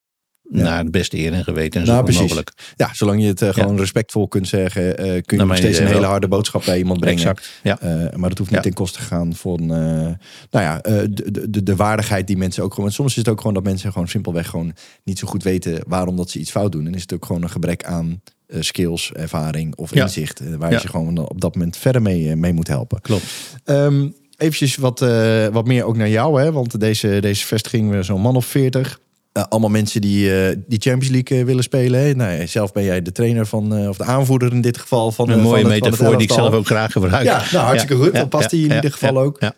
Ja. 0.53 0.63
Naar 0.63 0.79
het 0.79 0.91
beste 0.91 1.19
eer 1.19 1.33
en 1.33 1.45
geweten 1.45 1.81
en 1.81 1.87
zo 1.87 1.93
Nou, 1.93 2.13
mogelijk. 2.13 2.53
Ja, 2.77 2.95
zolang 2.95 3.21
je 3.21 3.27
het 3.27 3.43
eh, 3.43 3.49
gewoon 3.49 3.77
respectvol 3.77 4.29
kunt 4.29 4.49
zeggen, 4.49 4.95
kun 4.95 5.05
je 5.05 5.37
Nou, 5.37 5.49
nog 5.49 5.57
steeds 5.57 5.79
een 5.79 5.87
hele 5.87 6.07
harde 6.07 6.29
boodschap 6.29 6.65
bij 6.65 6.79
iemand 6.79 7.01
brengen. 7.01 7.19
Exact. 7.19 7.61
Ja. 7.63 7.79
Maar 8.17 8.29
dat 8.29 8.39
hoeft 8.39 8.51
niet 8.51 8.63
ten 8.63 8.73
koste 8.73 8.99
te 8.99 9.05
gaan 9.05 9.35
van 9.35 9.67
nou 9.67 10.19
ja, 10.51 10.79
de, 10.81 11.51
de, 11.51 11.63
de 11.63 11.77
waardigheid 11.77 12.27
die 12.27 12.37
mensen 12.37 12.63
ook 12.63 12.75
gewoon. 12.75 12.93
Soms 12.93 13.11
is 13.11 13.17
het 13.17 13.29
ook 13.29 13.39
gewoon 13.39 13.55
dat 13.55 13.65
mensen 13.65 13.93
gewoon 13.93 14.09
simpelweg 14.09 14.49
gewoon 14.49 14.75
niet 15.05 15.19
zo 15.19 15.29
goed 15.29 15.43
weten 15.43 15.83
waarom 15.87 16.17
dat 16.17 16.31
ze 16.31 16.39
iets 16.39 16.51
fout 16.51 16.73
doen. 16.73 16.87
En 16.87 16.95
is 16.95 17.03
het 17.03 17.13
ook 17.13 17.25
gewoon 17.25 17.43
een 17.43 17.51
gebrek 17.51 17.85
aan 17.85 18.23
skills, 18.61 19.13
ervaring 19.13 19.77
of 19.77 19.93
inzicht. 19.95 20.41
eh, 20.41 20.47
waar 20.59 20.71
je 20.71 20.75
Ja. 20.83 20.89
gewoon 20.91 21.19
op 21.29 21.41
dat 21.41 21.55
moment 21.55 21.77
verder 21.77 22.03
mee, 22.03 22.31
eh, 22.31 22.37
mee 22.37 22.53
moet 22.53 22.69
helpen. 22.69 23.01
Klopt. 23.01 23.25
Ehm 23.65 24.09
eventjes 24.37 24.77
wat, 24.77 25.03
eh, 25.03 25.47
wat 25.47 25.67
meer 25.67 25.85
ook 25.85 25.97
naar 25.97 26.09
jou, 26.09 26.41
hè? 26.43 26.53
want 26.53 26.81
deze, 26.81 27.19
deze 27.21 27.47
vestiging, 27.47 27.91
we 27.91 28.03
zo'n 28.03 28.21
man 28.21 28.37
of 28.37 28.47
40. 28.47 29.01
Eh, 29.33 29.43
allemaal 29.49 29.71
mensen 29.71 30.01
die, 30.01 30.43
eh, 30.45 30.57
die 30.67 30.79
Champions 30.81 31.09
League 31.15 31.39
eh, 31.39 31.45
willen 31.45 31.63
spelen. 31.63 32.01
Hè? 32.01 32.15
Nou, 32.15 32.33
ja, 32.33 32.47
zelf 32.47 32.73
ben 32.73 32.85
jij 32.85 33.03
de 33.03 33.13
trainer 33.13 33.47
van, 33.47 33.75
eh, 33.77 33.89
of 33.89 33.97
de 33.97 34.05
aanvoerder 34.05 34.53
in 34.53 34.61
dit 34.61 34.79
geval 34.79 35.13
van. 35.13 35.29
Een 35.31 35.39
eh, 35.39 35.43
mooie 35.45 35.63
van 35.63 35.71
het- 35.71 35.81
van 35.81 35.91
metafoor 35.91 36.17
die 36.19 36.27
ik 36.29 36.33
zelf 36.35 36.55
ook 36.55 36.67
graag 36.67 36.93
gebruik. 36.93 37.25
Ja, 37.25 37.43
nou 37.53 37.65
hartstikke 37.65 38.03
goed. 38.05 38.15
Dat 38.15 38.29
past 38.29 38.51
die 38.51 38.69
in 38.69 38.75
ieder 38.75 38.93
geval 38.93 39.19
ook. 39.19 39.37
ja. 39.41 39.55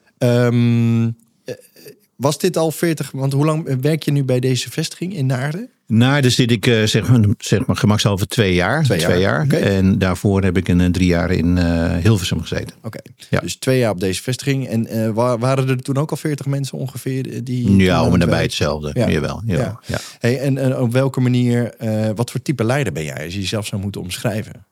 Was 2.23 2.39
dit 2.39 2.57
al 2.57 2.71
40? 2.71 3.11
Want 3.11 3.33
hoe 3.33 3.45
lang 3.45 3.81
werk 3.81 4.03
je 4.03 4.11
nu 4.13 4.25
bij 4.25 4.41
deze 4.41 4.71
vestiging 4.71 5.15
in 5.15 5.27
Naarden? 5.27 5.71
Naarden 5.87 6.33
zit 6.33 6.51
ik 6.51 6.67
eh, 6.67 6.83
zeg, 6.85 7.09
maar, 7.09 7.21
zeg 7.39 7.67
maar 7.67 7.77
gemakshalve 7.77 8.27
twee 8.27 8.55
jaar. 8.55 8.83
Twee 8.85 9.21
jaar, 9.21 9.45
oké. 9.45 9.57
En 9.57 9.99
daarvoor 9.99 10.43
heb 10.43 10.57
ik 10.57 10.69
een 10.69 10.81
eh, 10.81 10.91
drie 10.91 11.07
jaar 11.07 11.31
in 11.31 11.59
eh, 11.59 11.97
Hilversum 11.97 12.41
gezeten. 12.41 12.77
Oké, 12.83 12.99
Ja. 13.31 13.41
dus 13.41 13.55
twee 13.57 13.79
jaar 13.79 13.91
op 13.91 14.01
deze 14.01 14.23
vestiging. 14.23 14.69
En 14.69 15.15
wa- 15.15 15.39
waren 15.39 15.69
er 15.69 15.83
toen 15.83 15.97
ook 15.97 16.11
al 16.11 16.17
40 16.17 16.47
mensen 16.47 16.79
ongeveer? 16.79 17.45
Die 17.45 17.77
Ja, 17.77 18.01
om 18.07 18.13
en 18.13 18.19
nabij 18.19 18.29
werk- 18.35 18.43
hetzelfde. 18.43 18.91
Ja. 18.95 19.11
Jawel, 19.11 19.43
jawel. 19.47 19.65
Ja. 19.67 19.81
Ja. 19.87 19.99
Hey, 20.19 20.39
en, 20.41 20.59
en 20.59 20.79
op 20.79 20.93
welke 20.93 21.21
manier, 21.21 21.75
wat 22.15 22.31
voor 22.31 22.43
type 22.43 22.65
leider 22.65 22.93
ben 22.93 23.05
jij? 23.05 23.25
Als 23.25 23.35
je 23.35 23.41
jezelf 23.41 23.67
zou 23.67 23.83
moeten 23.83 24.01
omschrijven. 24.01 24.67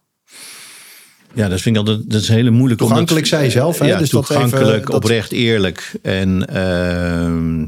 Ja, 1.34 1.48
dat 1.48 1.60
vind 1.60 1.76
ik 1.76 1.86
altijd 1.86 2.10
dat 2.10 2.20
is 2.20 2.28
heel 2.28 2.52
moeilijk. 2.52 2.80
Toegankelijk 2.80 3.26
zei 3.26 3.44
je 3.44 3.50
zelf, 3.50 3.78
hè? 3.78 3.86
Ja, 3.86 3.98
Dus 3.98 4.10
dat 4.10 4.26
toegankelijk, 4.26 4.86
dat- 4.86 4.94
oprecht, 4.94 5.32
eerlijk. 5.32 5.92
En 6.02 6.46
ehm, 6.48 7.60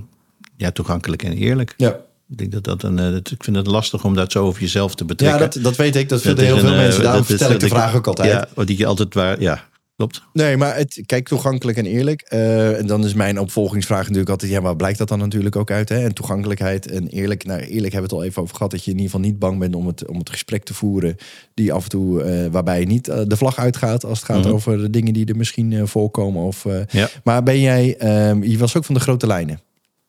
ja, 0.57 0.70
toegankelijk 0.72 1.22
en 1.22 1.33
eerlijk. 1.33 1.75
Ja, 1.77 1.96
Ik 2.31 2.38
denk 2.38 2.53
dat 2.53 2.64
dat 2.64 2.83
een. 2.83 2.98
eh, 2.98 3.11
dat, 3.11 3.31
ik 3.31 3.44
vind 3.44 3.57
het 3.57 3.66
lastig 3.66 4.05
om 4.05 4.14
dat 4.14 4.33
zo 4.33 4.44
over 4.44 4.61
jezelf 4.61 4.94
te 4.94 5.03
ja 5.03 5.09
betrekken. 5.09 5.40
dat, 5.51 5.62
dat 5.62 5.77
weet 5.77 5.96
ik. 5.96 6.09
Dat 6.09 6.20
vinden 6.22 6.44
heel 6.44 6.59
veel 6.59 6.68
eh, 6.70 6.77
mensen. 6.77 7.03
Daarom 7.03 7.25
vertel 7.25 7.51
ik 7.51 7.61
de 7.61 7.68
vraag 7.68 7.94
ook 7.94 8.07
altijd. 8.07 8.46
Ja, 8.57 8.64
die 8.64 8.79
je 8.79 8.87
altijd 8.87 9.14
waar. 9.14 9.40
Ja, 9.40 9.64
klopt. 10.08 10.22
Nee, 10.32 10.56
maar 10.56 10.76
het, 10.76 11.02
kijk, 11.06 11.28
toegankelijk 11.28 11.78
en 11.78 11.86
eerlijk. 11.86 12.20
Eh, 12.20 12.78
en 12.78 12.86
dan 12.86 13.04
is 13.04 13.14
mijn 13.14 13.38
opvolgingsvraag 13.38 14.02
natuurlijk 14.02 14.28
altijd... 14.30 14.50
ja, 14.50 14.60
waar 14.60 14.76
blijkt 14.76 14.98
dat 14.98 15.08
dan 15.08 15.18
natuurlijk 15.18 15.56
ook 15.56 15.70
uit? 15.70 15.88
Hè? 15.88 16.04
En 16.04 16.14
toegankelijkheid 16.14 16.90
en 16.90 17.08
eerlijk. 17.08 17.44
Nou, 17.44 17.60
eerlijk 17.60 17.92
hebben 17.92 18.10
we 18.10 18.16
het 18.16 18.24
al 18.24 18.24
even 18.24 18.42
over 18.42 18.56
gehad... 18.56 18.70
dat 18.70 18.84
je 18.84 18.90
in 18.90 18.96
ieder 18.96 19.10
geval 19.12 19.26
niet 19.26 19.38
bang 19.38 19.58
bent 19.58 19.74
om 19.74 19.86
het, 19.86 20.06
om 20.06 20.18
het 20.18 20.30
gesprek 20.30 20.64
te 20.64 20.74
voeren... 20.74 21.16
die 21.54 21.72
af 21.72 21.82
en 21.82 21.88
toe, 21.90 22.22
eh, 22.22 22.46
waarbij 22.50 22.80
je 22.80 22.86
niet 22.86 23.08
eh, 23.08 23.20
de 23.26 23.36
vlag 23.36 23.58
uitgaat... 23.58 24.04
als 24.04 24.18
het 24.18 24.28
gaat 24.28 24.44
Mhm. 24.44 24.52
over 24.52 24.78
de 24.78 24.90
dingen 24.90 25.12
die 25.12 25.26
er 25.26 25.36
misschien 25.36 25.88
voorkomen. 25.88 26.42
Of, 26.42 26.66
Ja. 26.90 27.08
Maar 27.24 27.42
ben 27.42 27.60
jij... 27.60 27.96
ehm, 27.98 28.42
je 28.42 28.58
was 28.58 28.76
ook 28.76 28.84
van 28.84 28.94
de 28.94 29.00
grote 29.00 29.26
lijnen. 29.26 29.60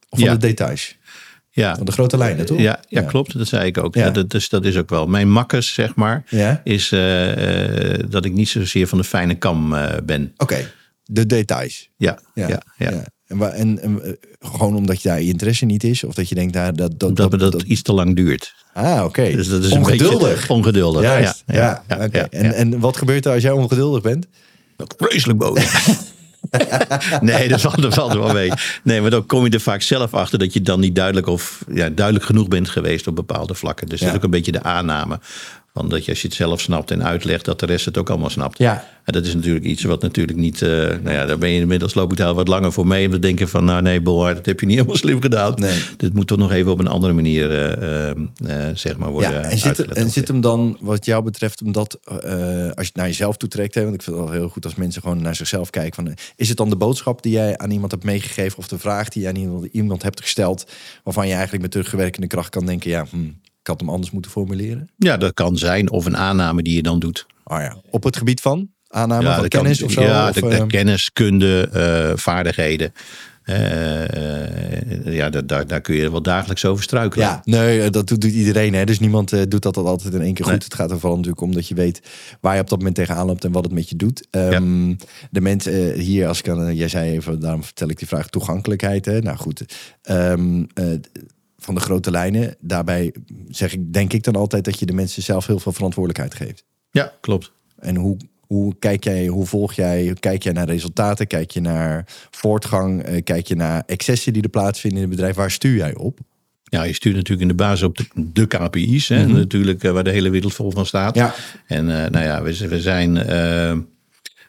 Of 0.09 0.19
van 0.19 0.27
Ja. 0.27 0.33
de 0.33 0.47
details. 0.47 0.97
Ja, 1.55 1.75
Van 1.75 1.85
de 1.85 1.91
grote 1.91 2.17
lijnen, 2.17 2.45
toch? 2.45 2.59
ja, 2.59 2.79
ja, 2.87 3.01
klopt. 3.01 3.37
Dat 3.37 3.47
zei 3.47 3.65
ik 3.65 3.77
ook. 3.77 3.95
Ja. 3.95 4.09
Dat, 4.09 4.33
is, 4.33 4.49
dat 4.49 4.65
is 4.65 4.77
ook 4.77 4.89
wel. 4.89 5.07
Mijn 5.07 5.29
makkers, 5.31 5.73
zeg 5.73 5.95
maar, 5.95 6.23
Ja? 6.29 6.61
is 6.63 6.91
eh, 6.91 7.93
eh, 7.93 7.99
dat 8.09 8.25
ik 8.25 8.33
niet 8.33 8.49
zozeer 8.49 8.87
van 8.87 8.97
de 8.97 9.03
fijne 9.03 9.35
kam 9.35 9.73
eh, 9.75 9.97
ben. 10.03 10.33
Oké, 10.37 10.71
de 11.03 11.25
details. 11.25 11.89
Ja, 11.97 12.19
Ja, 12.33 12.47
ja. 12.77 13.03
En, 13.27 13.53
en, 13.53 13.81
en, 13.81 14.03
eh, 14.03 14.11
gewoon 14.39 14.75
omdat 14.75 15.01
je 15.01 15.09
daar 15.09 15.21
je 15.21 15.27
interesse 15.29 15.65
niet 15.65 15.83
is? 15.83 16.03
Of 16.03 16.13
dat 16.13 16.29
je 16.29 16.35
denkt, 16.35 16.53
daar 16.53 16.75
dat, 16.75 16.99
dat, 16.99 17.15
Dat, 17.15 17.31
dat, 17.31 17.51
dat 17.51 17.61
iets 17.61 17.81
te 17.81 17.93
lang 17.93 18.15
duurt. 18.15 18.53
Ah, 18.73 19.03
oké. 19.03 19.31
Dus 19.35 19.47
dat 19.47 19.63
is 19.63 19.71
Ongeduldig. 19.71 20.27
een 20.29 20.35
beetje 20.35 20.53
ongeduldig. 20.53 21.01
Juist, 21.01 21.43
ja. 21.47 21.83
ja, 21.87 22.07
ja, 22.11 22.29
en, 22.29 22.53
en 22.53 22.79
wat 22.79 22.97
gebeurt 22.97 23.25
er 23.25 23.33
als 23.33 23.43
jij 23.43 23.51
ongeduldig 23.51 24.01
bent? 24.01 24.27
Vreselijk 24.97 25.39
boos. 25.39 25.59
nee, 27.21 27.47
dat 27.47 27.61
valt, 27.61 27.81
dat 27.81 27.93
valt 27.93 28.13
er 28.13 28.19
wel 28.19 28.33
mee. 28.33 28.51
Nee, 28.83 29.01
maar 29.01 29.09
dan 29.09 29.25
kom 29.25 29.45
je 29.45 29.49
er 29.49 29.59
vaak 29.59 29.81
zelf 29.81 30.13
achter 30.13 30.39
dat 30.39 30.53
je 30.53 30.61
dan 30.61 30.79
niet 30.79 30.95
duidelijk 30.95 31.27
of 31.27 31.63
ja, 31.73 31.89
duidelijk 31.89 32.25
genoeg 32.25 32.47
bent 32.47 32.69
geweest 32.69 33.07
op 33.07 33.15
bepaalde 33.15 33.53
vlakken. 33.53 33.87
Dus 33.87 33.99
dat 33.99 34.09
is 34.09 34.15
ook 34.15 34.23
een 34.23 34.29
beetje 34.29 34.51
de 34.51 34.63
aanname. 34.63 35.19
Want 35.73 35.89
dat 35.89 36.05
je 36.05 36.11
als 36.11 36.21
je 36.21 36.27
het 36.27 36.35
zelf 36.35 36.61
snapt 36.61 36.91
en 36.91 37.03
uitlegt, 37.03 37.45
dat 37.45 37.59
de 37.59 37.65
rest 37.65 37.85
het 37.85 37.97
ook 37.97 38.09
allemaal 38.09 38.29
snapt. 38.29 38.57
Ja. 38.57 38.87
En 39.03 39.13
dat 39.13 39.25
is 39.25 39.33
natuurlijk 39.33 39.65
iets 39.65 39.83
wat 39.83 40.01
natuurlijk 40.01 40.37
niet. 40.37 40.61
uh, 40.61 40.69
nou 40.69 41.09
ja, 41.09 41.25
daar 41.25 41.37
ben 41.37 41.49
je 41.49 41.59
inmiddels 41.59 41.93
loop 41.93 42.11
ik 42.11 42.17
daar 42.17 42.33
wat 42.33 42.47
langer 42.47 42.71
voor 42.71 42.87
mee. 42.87 43.05
En 43.05 43.11
we 43.11 43.19
denken 43.19 43.49
van, 43.49 43.65
nou 43.65 43.81
nee, 43.81 44.01
Bolhard, 44.01 44.35
dat 44.35 44.45
heb 44.45 44.59
je 44.59 44.65
niet 44.65 44.75
helemaal 44.79 44.97
slim 44.97 45.21
gedaan. 45.21 45.53
Nee. 45.55 45.81
Dit 45.97 46.13
moet 46.13 46.27
toch 46.27 46.37
nog 46.37 46.51
even 46.51 46.71
op 46.71 46.79
een 46.79 46.87
andere 46.87 47.13
manier, 47.13 47.51
uh, 47.81 48.09
uh, 48.09 48.69
zeg 48.73 48.97
maar, 48.97 49.09
worden. 49.09 49.31
Ja, 49.31 49.41
en 49.41 49.57
zit, 49.57 49.79
en 49.79 50.09
zit 50.09 50.27
hem 50.27 50.41
dan, 50.41 50.77
wat 50.79 51.05
jou 51.05 51.23
betreft, 51.23 51.61
omdat 51.61 51.99
als 52.05 52.21
je 52.73 52.73
het 52.75 52.95
naar 52.95 53.07
jezelf 53.07 53.37
toetrekt, 53.37 53.75
hè, 53.75 53.83
want 53.83 53.95
ik 53.95 54.01
vind 54.01 54.15
het 54.15 54.25
wel 54.25 54.33
heel 54.33 54.49
goed 54.49 54.65
als 54.65 54.75
mensen 54.75 55.01
gewoon 55.01 55.21
naar 55.21 55.35
zichzelf 55.35 55.69
kijken. 55.69 56.05
Van, 56.05 56.13
is 56.35 56.47
het 56.47 56.57
dan 56.57 56.69
de 56.69 56.75
boodschap 56.75 57.23
die 57.23 57.31
jij 57.31 57.57
aan 57.57 57.71
iemand 57.71 57.91
hebt 57.91 58.03
meegegeven, 58.03 58.57
of 58.57 58.67
de 58.67 58.79
vraag 58.79 59.09
die 59.09 59.21
jij 59.21 59.31
aan 59.31 59.37
iemand, 59.37 59.65
iemand 59.71 60.03
hebt 60.03 60.21
gesteld, 60.21 60.65
waarvan 61.03 61.25
je 61.25 61.33
eigenlijk 61.33 61.61
met 61.61 61.71
teruggewerkende 61.71 62.27
kracht 62.27 62.49
kan 62.49 62.65
denken, 62.65 62.89
ja, 62.89 63.05
hm, 63.09 63.17
ik 63.63 63.69
had 63.69 63.79
hem 63.79 63.89
anders 63.89 64.11
moeten 64.11 64.31
formuleren? 64.31 64.89
Ja, 64.97 65.17
dat 65.17 65.33
kan 65.33 65.57
zijn. 65.57 65.91
Of 65.91 66.05
een 66.05 66.17
aanname 66.17 66.61
die 66.61 66.75
je 66.75 66.83
dan 66.83 66.99
doet. 66.99 67.25
Oh 67.43 67.59
ja. 67.59 67.77
Op 67.89 68.03
het 68.03 68.17
gebied 68.17 68.41
van? 68.41 68.69
Aanname 68.87 69.23
ja, 69.23 69.35
van 69.35 69.47
kennis 69.47 69.77
kan, 69.77 69.87
of 69.87 69.93
zo? 69.93 70.01
Ja, 70.01 70.29
of, 70.29 70.35
de, 70.35 70.47
de 70.47 70.67
kennis, 70.67 71.11
kunde, 71.13 71.69
uh, 71.73 72.17
vaardigheden. 72.17 72.93
Uh, 73.45 73.99
uh, 74.01 75.15
ja, 75.15 75.29
daar, 75.29 75.67
daar 75.67 75.81
kun 75.81 75.95
je 75.95 76.11
wel 76.11 76.21
dagelijks 76.21 76.65
over 76.65 76.83
struikelen. 76.83 77.27
Ja, 77.27 77.41
nee, 77.43 77.89
dat 77.89 78.07
doet, 78.07 78.21
doet 78.21 78.31
iedereen. 78.31 78.73
Hè? 78.73 78.85
Dus 78.85 78.99
niemand 78.99 79.33
uh, 79.33 79.41
doet 79.47 79.61
dat 79.61 79.77
altijd 79.77 80.13
in 80.13 80.21
één 80.21 80.33
keer 80.33 80.45
goed. 80.45 80.53
Nee. 80.53 80.63
Het 80.63 80.73
gaat 80.73 80.91
er 80.91 80.99
vooral 80.99 81.17
natuurlijk 81.17 81.41
om 81.41 81.53
dat 81.53 81.67
je 81.67 81.75
weet 81.75 82.01
waar 82.41 82.55
je 82.55 82.61
op 82.61 82.69
dat 82.69 82.77
moment 82.77 82.95
tegenaan 82.95 83.25
loopt 83.25 83.45
en 83.45 83.51
wat 83.51 83.63
het 83.63 83.73
met 83.73 83.89
je 83.89 83.95
doet. 83.95 84.27
Um, 84.31 84.89
ja. 84.89 84.95
De 85.31 85.41
mensen 85.41 85.99
hier, 85.99 86.27
als 86.27 86.39
ik 86.39 86.49
aan, 86.49 86.75
jij 86.75 86.87
zei 86.87 87.11
even, 87.11 87.39
daarom 87.39 87.63
vertel 87.63 87.89
ik 87.89 87.97
die 87.97 88.07
vraag 88.07 88.27
toegankelijkheid. 88.29 89.05
Hè? 89.05 89.19
Nou 89.19 89.37
goed, 89.37 89.63
um, 90.09 90.67
van 91.63 91.75
de 91.75 91.81
grote 91.81 92.11
lijnen. 92.11 92.55
Daarbij 92.59 93.13
zeg 93.47 93.73
ik, 93.73 93.93
denk 93.93 94.13
ik 94.13 94.23
dan 94.23 94.35
altijd 94.35 94.63
dat 94.63 94.79
je 94.79 94.85
de 94.85 94.93
mensen 94.93 95.23
zelf 95.23 95.47
heel 95.47 95.59
veel 95.59 95.71
verantwoordelijkheid 95.71 96.35
geeft. 96.47 96.63
Ja, 96.91 97.13
klopt. 97.21 97.51
En 97.79 97.95
hoe, 97.95 98.17
hoe 98.39 98.75
kijk 98.79 99.03
jij, 99.03 99.27
hoe 99.27 99.45
volg 99.45 99.73
jij, 99.73 100.15
kijk 100.19 100.43
jij 100.43 100.53
naar 100.53 100.67
resultaten, 100.67 101.27
kijk 101.27 101.51
je 101.51 101.61
naar 101.61 102.05
voortgang, 102.31 103.23
kijk 103.23 103.47
je 103.47 103.55
naar 103.55 103.83
excessen 103.85 104.33
die 104.33 104.43
er 104.43 104.49
plaatsvinden 104.49 105.01
in 105.01 105.07
het 105.07 105.15
bedrijf, 105.15 105.35
waar 105.35 105.51
stuur 105.51 105.75
jij 105.75 105.95
op? 105.95 106.19
Ja, 106.63 106.83
je 106.83 106.93
stuurt 106.93 107.15
natuurlijk 107.15 107.41
in 107.41 107.57
de 107.57 107.63
basis 107.63 107.83
op 107.83 107.97
de, 107.97 108.05
de 108.15 108.47
KPI's, 108.47 109.07
hè, 109.07 109.19
mm 109.19 109.25
-hmm. 109.25 109.33
natuurlijk 109.33 109.81
waar 109.81 110.03
de 110.03 110.11
hele 110.11 110.29
wereld 110.29 110.53
vol 110.53 110.71
van 110.71 110.85
staat. 110.85 111.15
Ja. 111.15 111.33
En 111.67 111.89
uh, 111.89 112.05
nou 112.05 112.19
ja, 112.25 112.43
we, 112.43 112.67
we 112.67 112.81
zijn. 112.81 113.15
Uh, 113.15 113.77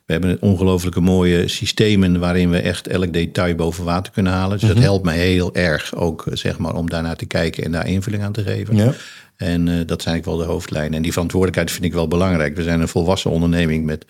we 0.07 0.13
hebben 0.13 0.37
ongelooflijke 0.41 1.01
mooie 1.01 1.49
systemen 1.49 2.21
waarin 2.21 2.51
we 2.51 2.59
echt 2.59 2.87
elk 2.87 3.13
detail 3.13 3.55
boven 3.55 3.85
water 3.85 4.13
kunnen 4.13 4.33
halen. 4.33 4.59
Dus 4.59 4.63
Mhm. 4.69 4.75
dat 4.75 4.83
helpt 4.83 5.05
mij 5.05 5.19
heel 5.19 5.55
erg 5.55 5.95
ook 5.95 6.25
zeg 6.33 6.59
maar, 6.59 6.75
om 6.75 6.91
daarnaar 6.91 7.17
te 7.17 7.27
kijken 7.27 7.65
en 7.65 7.73
daar 7.73 7.89
invulling 7.89 8.23
aan 8.23 8.33
te 8.33 8.43
geven. 8.43 8.77
Ja. 8.77 8.93
En 9.37 9.61
uh, 9.67 9.75
dat 9.87 10.03
zijn 10.03 10.15
eigenlijk 10.15 10.25
wel 10.25 10.37
de 10.37 10.53
hoofdlijnen. 10.53 10.95
En 10.95 11.03
die 11.03 11.13
verantwoordelijkheid 11.13 11.71
vind 11.73 11.85
ik 11.85 11.93
wel 11.93 12.09
belangrijk. 12.09 12.57
We 12.57 12.63
zijn 12.63 12.81
een 12.81 12.89
volwassen 12.89 13.31
onderneming 13.31 13.85
met, 13.85 14.07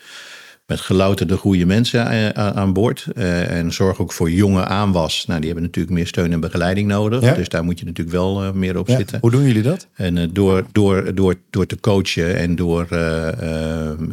met 0.65 0.79
gelouterde 0.79 1.37
goede 1.37 1.65
mensen 1.65 2.13
uh, 2.13 2.29
aan 2.29 2.73
boord. 2.73 3.07
Uh, 3.13 3.51
en 3.51 3.73
zorg 3.73 3.99
ook 3.99 4.13
voor 4.13 4.31
jonge 4.31 4.65
aanwas. 4.65 5.25
Nou, 5.25 5.39
die 5.39 5.49
hebben 5.49 5.65
natuurlijk 5.65 5.95
meer 5.95 6.07
steun 6.07 6.31
en 6.31 6.39
begeleiding 6.39 6.87
nodig. 6.87 7.21
Ja. 7.21 7.33
Dus 7.33 7.49
daar 7.49 7.63
moet 7.63 7.79
je 7.79 7.85
natuurlijk 7.85 8.15
wel 8.15 8.53
meer 8.53 8.77
op 8.77 8.87
Ja. 8.87 8.97
zitten. 8.97 9.17
Hoe 9.21 9.31
doen 9.31 9.43
jullie 9.43 9.61
dat? 9.61 9.87
En 9.93 10.33
door, 10.33 10.65
door, 10.71 11.15
door, 11.15 11.35
door 11.49 11.65
te 11.65 11.79
coachen 11.79 12.35
en 12.35 12.55
door 12.55 12.87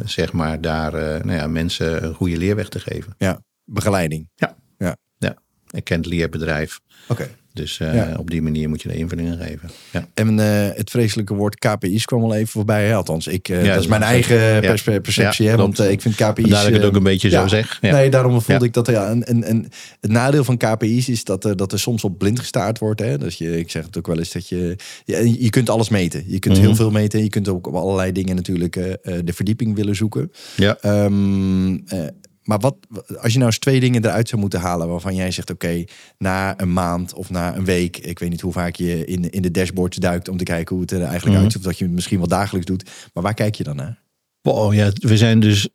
zeg 0.05 0.31
maar 0.33 0.61
daar 0.61 0.91
nou 1.25 1.31
ja, 1.37 1.47
mensen 1.47 2.03
een 2.03 2.13
goede 2.13 2.37
leerweg 2.37 2.69
te 2.69 2.79
geven. 2.79 3.15
Ja, 3.17 3.39
begeleiding. 3.63 4.29
Ja. 4.35 4.55
Ja. 4.77 4.97
ja. 5.17 5.35
Een 5.67 5.83
kent 5.83 6.05
leerbedrijf. 6.05 6.79
Oké. 7.07 7.29
Dus 7.53 7.79
uh, 7.79 7.95
Ja. 7.95 8.15
op 8.19 8.29
die 8.29 8.41
manier 8.41 8.69
moet 8.69 8.81
je 8.81 8.87
de 8.87 8.95
invullingen 8.95 9.37
geven. 9.37 9.69
Ja. 9.91 10.07
En 10.13 10.37
uh, 10.37 10.45
het 10.75 10.89
vreselijke 10.89 11.33
woord 11.33 11.55
KPI's 11.59 12.05
kwam 12.05 12.23
al 12.23 12.33
even 12.35 12.47
voorbij. 12.47 12.95
Althans, 12.95 13.27
ik, 13.27 13.49
uh, 13.49 13.65
Ja, 13.65 13.73
dat 13.73 13.83
is 13.83 13.87
mijn 13.89 14.01
eigen 14.01 14.59
perceptie. 15.01 15.45
Ja, 15.45 15.51
hè? 15.51 15.57
Want 15.57 15.79
ik 15.79 16.01
vind 16.01 16.15
KPI's... 16.15 16.49
Dat 16.49 16.67
ik 16.67 16.73
het 16.73 16.83
ook 16.83 16.91
eh, 16.91 16.97
een 16.97 17.03
beetje 17.03 17.29
zo 17.29 17.47
zeg. 17.47 17.77
Ja. 17.81 17.91
Nee, 17.91 18.09
daarom 18.09 18.41
voelde 18.41 18.65
ik 18.65 18.73
dat. 18.73 18.87
Ja, 18.87 19.09
en, 19.09 19.23
en, 19.27 19.43
en 19.43 19.67
het 20.01 20.11
nadeel 20.11 20.43
van 20.43 20.57
KPI's 20.57 21.07
is 21.09 21.23
dat, 21.23 21.43
er 21.45 21.57
dat 21.57 21.71
er 21.71 21.79
soms 21.79 22.03
op 22.03 22.17
blind 22.17 22.39
gestaard 22.39 22.79
wordt. 22.79 22.99
Hè? 22.99 23.17
Dus 23.17 23.37
je, 23.37 23.59
ik 23.59 23.71
zeg 23.71 23.85
het 23.85 23.97
ook 23.97 24.07
wel 24.07 24.17
eens 24.17 24.31
dat 24.31 24.47
je. 24.49 24.75
Ja, 25.05 25.17
je 25.19 25.49
kunt 25.49 25.69
alles 25.69 25.89
meten. 25.89 26.23
Je 26.27 26.39
kunt 26.39 26.55
Mhm. 26.57 26.65
heel 26.65 26.75
veel 26.75 26.91
meten. 26.91 27.23
Je 27.23 27.29
kunt 27.29 27.47
ook 27.47 27.67
op 27.67 27.73
allerlei 27.75 28.11
dingen 28.11 28.35
natuurlijk 28.35 28.75
eh, 28.75 28.91
eh, 28.91 29.25
de 29.25 29.33
verdieping 29.33 29.75
willen 29.75 29.95
zoeken. 29.95 30.31
Ja. 30.55 30.77
Ehm, 30.81 31.73
eh, 31.85 31.99
maar 32.43 32.59
wat, 32.59 32.75
als 33.21 33.31
je 33.31 33.37
nou 33.37 33.45
eens 33.49 33.59
twee 33.59 33.79
dingen 33.79 34.05
eruit 34.05 34.29
zou 34.29 34.41
moeten 34.41 34.59
halen 34.59 34.87
waarvan 34.87 35.15
jij 35.15 35.31
zegt: 35.31 35.49
oké, 35.49 35.83
na 36.17 36.59
een 36.59 36.73
maand 36.73 37.13
of 37.13 37.29
na 37.29 37.55
een 37.55 37.65
week, 37.65 37.97
ik 37.97 38.19
weet 38.19 38.29
niet 38.29 38.41
hoe 38.41 38.51
vaak 38.51 38.75
je 38.75 39.05
in, 39.05 39.29
in 39.29 39.41
de 39.41 39.51
dashboards 39.51 39.97
duikt 39.97 40.27
om 40.27 40.37
te 40.37 40.43
kijken 40.43 40.75
hoe 40.75 40.81
het 40.83 40.91
er 40.93 41.01
eigenlijk 41.01 41.31
Mhm. 41.33 41.43
uitziet, 41.43 41.61
of 41.61 41.67
dat 41.67 41.77
je 41.77 41.85
het 41.85 41.93
misschien 41.93 42.17
wel 42.17 42.27
dagelijks 42.27 42.67
doet. 42.67 42.89
Maar 43.13 43.23
waar 43.23 43.33
kijk 43.33 43.55
je 43.55 43.63
dan 43.63 43.75
naar? 43.75 44.01
Oh 44.41 44.73
ja, 44.73 44.91
we 44.93 45.17
zijn 45.17 45.39
dus 45.39 45.69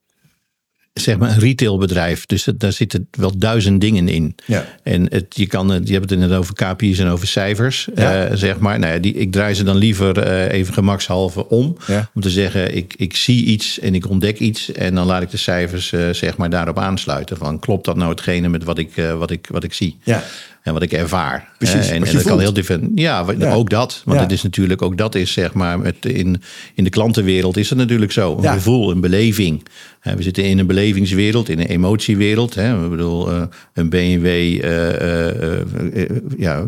zeg 1.00 1.18
maar 1.18 1.30
een 1.30 1.38
retailbedrijf. 1.38 2.26
Dus 2.26 2.44
dat- 2.44 2.61
daar 2.61 2.72
zitten 2.72 3.08
wel 3.11 3.38
duizend 3.38 3.80
dingen 3.80 4.08
in. 4.08 4.34
Ja. 4.46 4.66
En 4.82 5.06
het, 5.11 5.26
je, 5.28 5.46
kan, 5.46 5.68
het- 5.70 5.88
je 5.88 5.94
hebt 5.94 6.11
het 6.11 6.18
net 6.18 6.32
over 6.32 6.54
KPI's 6.54 6.98
en 6.98 7.08
over 7.08 7.26
cijfers, 7.26 7.88
Ja. 7.94 8.24
eh, 8.26 8.37
zeg 8.37 8.58
maar. 8.58 8.78
Nou 8.78 8.92
ja, 8.92 8.98
die, 8.98 9.14
ik 9.14 9.32
draai 9.32 9.54
ze 9.54 9.62
dan 9.64 9.76
liever 9.76 10.18
eh, 10.18 10.52
even 10.58 10.74
gemakshalve 10.74 11.48
om. 11.48 11.76
Ja. 11.87 12.11
Om 12.14 12.20
te 12.22 12.30
zeggen, 12.30 12.76
ik, 12.76 12.94
ik 12.96 13.16
zie 13.16 13.44
iets 13.44 13.78
en 13.80 13.94
ik 13.94 14.08
ontdek 14.08 14.38
iets. 14.38 14.72
En 14.72 14.94
dan 14.94 15.06
laat 15.06 15.22
ik 15.22 15.30
de 15.30 15.37
cijfers 15.37 15.92
eh, 15.92 16.08
zeg 16.12 16.37
maar 16.37 16.50
daarop 16.50 16.78
aansluiten. 16.78 17.37
Van, 17.37 17.58
klopt 17.58 17.84
dat 17.84 17.96
nou 17.96 18.11
hetgene 18.11 18.48
met 18.48 18.64
wat 18.64 18.78
ik, 18.78 18.90
wat 19.18 19.30
ik, 19.30 19.46
wat 19.50 19.64
ik 19.64 19.72
zie? 19.74 19.96
Ja. 20.02 20.22
En 20.68 20.74
wat 20.74 20.83
ik 20.83 20.92
ervaar. 20.92 21.48
Precies, 21.59 21.88
Eh, 21.88 21.94
en, 21.94 22.12
dat 22.12 22.22
kan 22.22 22.40
heel 22.40 22.52
different. 22.52 22.90
Ja, 22.94 23.24
Ja. 23.38 23.52
ook 23.52 23.70
dat. 23.70 24.02
Want 24.04 24.20
het 24.20 24.33
is 24.33 24.42
natuurlijk 24.42 24.83
ook 24.83 24.96
dat 24.96 25.14
is 25.14 25.33
zeg 25.33 25.52
maar 25.54 25.78
met 25.78 25.94
in, 26.07 26.42
in 26.74 26.85
de 26.85 26.90
klantenwereld 26.90 27.57
is 27.57 27.68
het 27.68 27.78
natuurlijk 27.78 28.12
zo. 28.12 28.37
Een 28.37 28.42
Ja. 28.42 28.52
gevoel, 28.52 28.90
een 28.90 29.00
beleving. 29.00 29.62
We 30.02 30.22
zitten 30.22 30.44
in 30.44 30.59
een 30.59 30.66
belevingswereld, 30.66 31.48
in 31.48 31.59
een 31.59 31.66
emotiewereld. 31.66 32.54
Hè. 32.54 32.85
Ik 32.85 32.90
bedoel, 32.90 33.31
eh, 33.31 33.42
een 33.74 33.88
BMW 33.88 34.26
eh, 34.26 35.54
eh, 35.61 36.11
ja, 36.38 36.64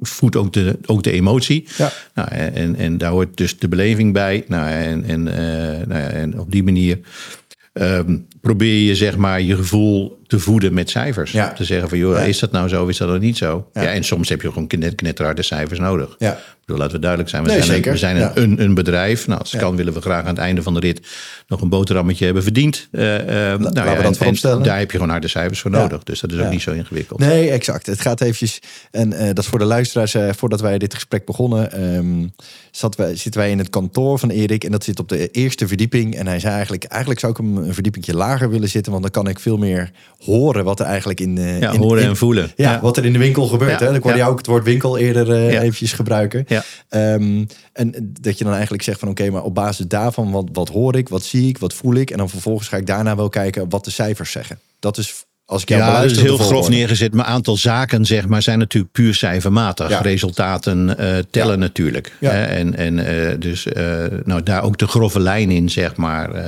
voedt 0.00 0.36
ook 0.36 0.52
de, 0.52 0.78
ook 0.86 1.02
de 1.02 1.10
emotie. 1.12 1.64
Ja. 1.76 1.92
Nou, 2.14 2.28
en, 2.30 2.76
en 2.76 2.98
daar 2.98 3.10
hoort 3.10 3.36
dus 3.36 3.58
de 3.58 3.68
beleving 3.68 4.12
bij. 4.12 4.44
Nou, 4.48 4.68
en, 4.70 5.04
en, 5.04 5.22
nou 5.88 6.00
ja, 6.00 6.08
en 6.08 6.38
op 6.40 6.52
die 6.52 6.62
manier 6.62 6.98
ehm, 7.72 8.16
probeer 8.44 8.86
je 8.86 8.94
zeg 8.94 9.16
maar 9.16 9.40
je 9.40 9.56
gevoel 9.56 10.22
te 10.26 10.38
voeden 10.38 10.74
met 10.74 10.90
cijfers. 10.90 11.32
Ja. 11.32 11.52
Te 11.52 11.64
zeggen 11.64 11.88
van, 11.88 11.98
joh, 11.98 12.16
Ja. 12.16 12.22
is 12.22 12.38
dat 12.38 12.50
nou 12.52 12.68
zo, 12.68 12.86
is 12.86 12.96
dat 12.96 13.08
dan 13.08 13.20
niet 13.20 13.36
zo? 13.36 13.68
Ja. 13.72 13.82
Ja. 13.82 13.92
en 13.92 14.04
soms 14.04 14.28
heb 14.28 14.42
je 14.42 14.48
gewoon 14.48 14.66
knet, 14.66 14.94
knetterharde 14.94 15.42
cijfers 15.42 15.78
nodig. 15.78 16.16
Ja. 16.18 16.32
Ik 16.32 16.70
bedoel, 16.70 16.82
laten 16.82 16.94
we 16.94 17.00
duidelijk 17.00 17.30
zijn. 17.30 17.44
We 17.44 17.50
Nee, 17.50 17.62
zijn. 17.62 17.84
Een, 17.84 17.92
we 17.92 17.98
zijn 17.98 18.30
een, 18.34 18.62
een, 18.62 18.74
bedrijf. 18.74 19.26
Nou, 19.26 19.40
als 19.40 19.52
het 19.52 19.60
kan 19.60 19.76
willen 19.76 19.92
we 19.92 20.00
graag 20.00 20.22
aan 20.22 20.28
het 20.28 20.38
einde 20.38 20.62
van 20.62 20.74
de 20.74 20.80
rit 20.80 21.06
nog 21.48 21.60
een 21.60 21.68
boterhammetje 21.68 22.24
hebben 22.24 22.42
verdiend. 22.42 22.88
Nou 22.90 23.24
we 23.24 23.28
ja, 23.74 24.02
dat 24.02 24.18
en-. 24.18 24.62
Daar 24.62 24.78
heb 24.78 24.90
je 24.90 24.96
gewoon 24.96 25.12
harde 25.12 25.28
cijfers 25.28 25.60
voor 25.60 25.70
nodig. 25.70 26.02
Dus 26.02 26.20
dat 26.20 26.32
is 26.32 26.38
ook 26.38 26.50
niet 26.50 26.62
zo 26.62 26.72
ingewikkeld. 26.72 27.20
Nee, 27.20 27.50
exact. 27.50 27.86
Het 27.86 28.00
gaat 28.00 28.20
eventjes, 28.20 28.58
en 28.90 29.12
eh, 29.12 29.26
dat 29.26 29.38
is 29.38 29.46
voor 29.46 29.58
de 29.58 29.64
luisteraars, 29.64 30.36
voordat 30.36 30.60
wij 30.60 30.78
dit 30.78 30.94
gesprek 30.94 31.24
begonnen, 31.24 31.72
ehm, 31.72 32.26
zat 32.70 32.96
wij, 32.96 33.16
zitten 33.16 33.40
wij 33.40 33.50
in 33.50 33.58
het 33.58 33.70
kantoor 33.70 34.18
van 34.18 34.30
Erik 34.30 34.64
en 34.64 34.70
dat 34.70 34.84
zit 34.84 34.98
op 34.98 35.08
de 35.08 35.30
eerste 35.30 35.68
verdieping. 35.68 36.16
En 36.16 36.26
hij 36.26 36.40
zei 36.40 36.52
eigenlijk, 36.52 36.84
eigenlijk 36.84 37.20
zou 37.20 37.32
ik 37.32 37.38
hem 37.38 37.56
een 37.56 37.74
verdiepingje 37.74 38.14
lager 38.14 38.33
willen 38.38 38.68
zitten, 38.68 38.92
want 38.92 39.04
dan 39.04 39.12
kan 39.12 39.28
ik 39.28 39.38
veel 39.40 39.56
meer 39.56 39.90
horen 40.18 40.64
wat 40.64 40.80
er 40.80 40.86
eigenlijk 40.86 41.20
in... 41.20 41.38
eh, 41.38 41.60
Ja, 41.60 41.70
in- 41.72 41.80
horen 41.80 42.02
in- 42.02 42.08
en 42.08 42.16
voelen. 42.16 42.52
Ja, 42.56 42.72
Ja. 42.72 42.80
wat 42.80 42.96
er 42.96 43.04
in 43.04 43.12
de 43.12 43.18
winkel 43.18 43.46
gebeurt. 43.46 43.70
Ja, 43.80 43.86
Hè? 43.86 43.92
Dan 43.92 44.02
hoorde 44.02 44.18
je 44.18 44.24
ook 44.24 44.36
het 44.38 44.46
woord 44.46 44.64
winkel 44.64 44.98
eerder 44.98 45.32
eh, 45.32 45.60
eventjes 45.60 45.92
gebruiken. 45.92 46.44
Ja. 46.48 46.62
Ehm, 46.88 47.44
en 47.72 48.12
dat 48.20 48.38
je 48.38 48.44
dan 48.44 48.52
eigenlijk 48.52 48.82
zegt 48.82 48.98
van 48.98 49.08
oké, 49.08 49.30
maar 49.30 49.42
op 49.42 49.54
basis 49.54 49.86
daarvan, 49.86 50.30
wat, 50.30 50.48
wat 50.52 50.68
hoor 50.68 50.96
ik, 50.96 51.08
wat 51.08 51.22
zie 51.22 51.48
ik, 51.48 51.58
wat 51.58 51.74
voel 51.74 51.94
ik? 51.94 52.10
En 52.10 52.18
dan 52.18 52.28
vervolgens 52.28 52.68
ga 52.68 52.76
ik 52.76 52.86
daarna 52.86 53.16
wel 53.16 53.28
kijken 53.28 53.68
wat 53.68 53.84
de 53.84 53.90
cijfers 53.90 54.30
zeggen. 54.30 54.58
Dat 54.78 54.98
is, 54.98 55.24
als 55.46 55.62
ik 55.62 55.68
jou 55.68 55.80
Ja, 55.80 55.86
dat 55.86 56.04
is 56.04 56.12
beluister, 56.12 56.36
heel 56.36 56.46
grof 56.46 56.68
neergezet. 56.68 57.14
Maar 57.14 57.24
aantal 57.24 57.56
zaken 57.56 58.04
zeg 58.04 58.28
maar, 58.28 58.42
zijn 58.42 58.58
natuurlijk 58.58 58.92
puur 58.92 59.14
cijfermatig. 59.14 59.88
Ja. 59.88 60.00
Resultaten 60.00 60.98
eh, 60.98 61.18
tellen 61.30 61.52
Ja. 61.52 61.58
natuurlijk. 61.58 62.12
Ja. 62.20 62.30
En, 62.30 62.76
en 62.76 62.98
eh, 62.98 63.38
dus 63.38 63.66
eh, 63.66 64.04
nou, 64.24 64.42
daar 64.42 64.62
ook 64.62 64.78
de 64.78 64.86
grove 64.86 65.20
lijn 65.20 65.50
in, 65.50 65.70
zeg 65.70 65.96
maar. 65.96 66.42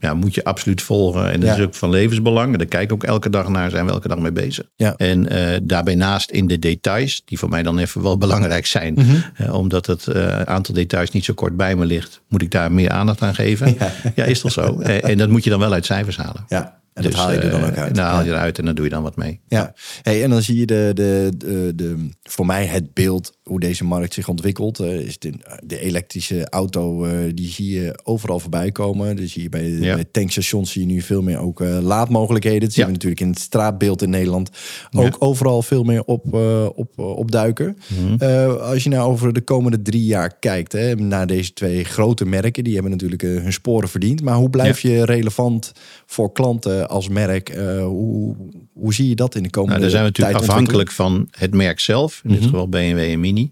ja, 0.00 0.14
moet 0.14 0.34
je 0.34 0.44
absoluut 0.44 0.82
volgen. 0.82 1.32
En 1.32 1.40
dat 1.40 1.58
is 1.58 1.64
ook 1.64 1.74
van 1.74 1.90
levensbelang. 1.90 2.52
En 2.52 2.58
daar 2.58 2.66
kijk 2.66 2.84
ik 2.84 2.92
ook 2.92 3.04
elke 3.04 3.30
dag 3.30 3.48
naar. 3.48 3.70
Zijn 3.70 3.86
we 3.86 3.92
elke 3.92 4.08
dag 4.08 4.18
mee 4.18 4.32
bezig. 4.32 4.64
Ja. 4.76 4.94
En 4.96 5.28
daarbij 5.62 5.94
naast 5.94 6.30
in 6.30 6.46
de 6.46 6.58
details, 6.58 7.22
die 7.24 7.38
voor 7.38 7.48
mij 7.48 7.62
dan 7.62 7.78
even 7.78 8.02
wel 8.02 8.18
belangrijk 8.18 8.66
zijn. 8.66 8.94
Mhm. 8.94 9.50
omdat 9.50 9.86
het 9.86 10.14
aantal 10.44 10.74
details 10.74 11.10
niet 11.10 11.24
zo 11.24 11.34
kort 11.34 11.56
bij 11.56 11.76
me 11.76 11.84
ligt, 11.84 12.20
moet 12.28 12.42
ik 12.42 12.50
daar 12.50 12.72
meer 12.72 12.90
aandacht 12.90 13.22
aan 13.22 13.34
geven. 13.34 13.76
Ja, 14.14 14.24
is 14.24 14.40
toch 14.40 14.52
zo? 14.52 14.80
En 15.10 15.18
dat 15.18 15.28
moet 15.28 15.44
je 15.44 15.50
dan 15.50 15.58
wel 15.58 15.72
uit 15.72 15.86
cijfers 15.86 16.16
halen. 16.16 16.44
Ja. 16.48 16.80
En 16.96 17.02
dat 17.02 17.14
haal 17.14 17.32
je 17.32 17.38
er 17.38 17.50
dan 17.50 17.64
ook 17.64 17.76
uit. 17.76 17.94
Nou, 17.94 18.08
haal 18.08 18.24
je 18.24 18.30
eruit 18.30 18.58
en 18.58 18.64
dan 18.64 18.74
doe 18.74 18.84
je 18.84 18.90
dan 18.90 19.02
wat 19.02 19.16
mee. 19.16 19.40
Ja, 19.48 19.74
hey, 20.02 20.22
en 20.22 20.30
dan 20.30 20.42
zie 20.42 20.58
je 20.58 20.66
de, 20.66 20.90
de, 20.94 21.32
de, 21.36 21.72
de, 21.74 22.08
voor 22.22 22.46
mij 22.46 22.66
het 22.66 22.94
beeld 22.94 23.32
hoe 23.42 23.60
deze 23.60 23.84
markt 23.84 24.14
zich 24.14 24.28
ontwikkelt. 24.28 24.80
Uh, 24.80 25.00
is 25.00 25.18
de, 25.18 25.32
de, 25.64 25.80
elektrische 25.80 26.48
auto, 26.50 27.06
uh, 27.06 27.12
die 27.34 27.50
zie 27.50 27.80
je 27.80 28.00
overal 28.04 28.40
voorbij 28.40 28.72
komen. 28.72 29.16
Dus 29.16 29.34
je 29.34 29.48
bij, 29.48 29.68
ja. 29.68 29.94
bij 29.94 30.04
tankstations 30.10 30.72
zie 30.72 30.86
je 30.86 30.92
nu 30.92 31.00
veel 31.00 31.22
meer 31.22 31.38
ook 31.38 31.60
uh, 31.60 31.78
laadmogelijkheden. 31.80 32.60
Dat 32.60 32.72
zien 32.72 32.80
ja. 32.80 32.86
we 32.86 32.92
natuurlijk 32.92 33.20
in 33.20 33.28
het 33.28 33.38
straatbeeld 33.38 34.02
in 34.02 34.10
Nederland 34.10 34.50
ook 34.92 35.04
ja. 35.04 35.16
overal 35.18 35.62
veel 35.62 35.82
meer 35.82 36.04
op, 36.04 36.34
op, 36.74 36.98
opduiken. 36.98 37.78
Mm 37.86 38.18
-hmm. 38.18 38.50
als 38.50 38.82
je 38.82 38.90
nou 38.90 39.10
over 39.10 39.32
de 39.32 39.40
komende 39.40 39.82
drie 39.82 40.04
jaar 40.04 40.38
kijkt, 40.38 40.72
hè, 40.72 40.94
naar 40.94 41.26
deze 41.26 41.52
twee 41.52 41.84
grote 41.84 42.24
merken, 42.24 42.64
die 42.64 42.74
hebben 42.74 42.90
natuurlijk 42.90 43.22
hun 43.22 43.52
sporen 43.52 43.88
verdiend. 43.88 44.22
Maar 44.22 44.36
hoe 44.36 44.50
blijf 44.50 44.80
je 44.80 45.04
relevant 45.04 45.72
voor 46.06 46.32
klanten 46.32 46.85
als 46.88 47.08
merk? 47.08 47.54
hoe, 47.80 48.36
hoe 48.72 48.94
zie 48.94 49.08
je 49.08 49.14
dat 49.14 49.34
in 49.34 49.42
de 49.42 49.50
komende 49.50 49.78
nou, 49.78 49.90
tijd? 49.90 50.02
Dan 50.02 50.12
zijn 50.12 50.28
we 50.28 50.34
natuurlijk 50.34 50.50
afhankelijk 50.50 50.90
van 50.90 51.28
het 51.30 51.54
merk 51.54 51.80
zelf. 51.80 52.20
In 52.24 52.30
dit 52.30 52.40
Mhm. 52.40 52.48
geval 52.48 52.68
BMW 52.68 52.98
en 52.98 53.20
Mini. 53.20 53.50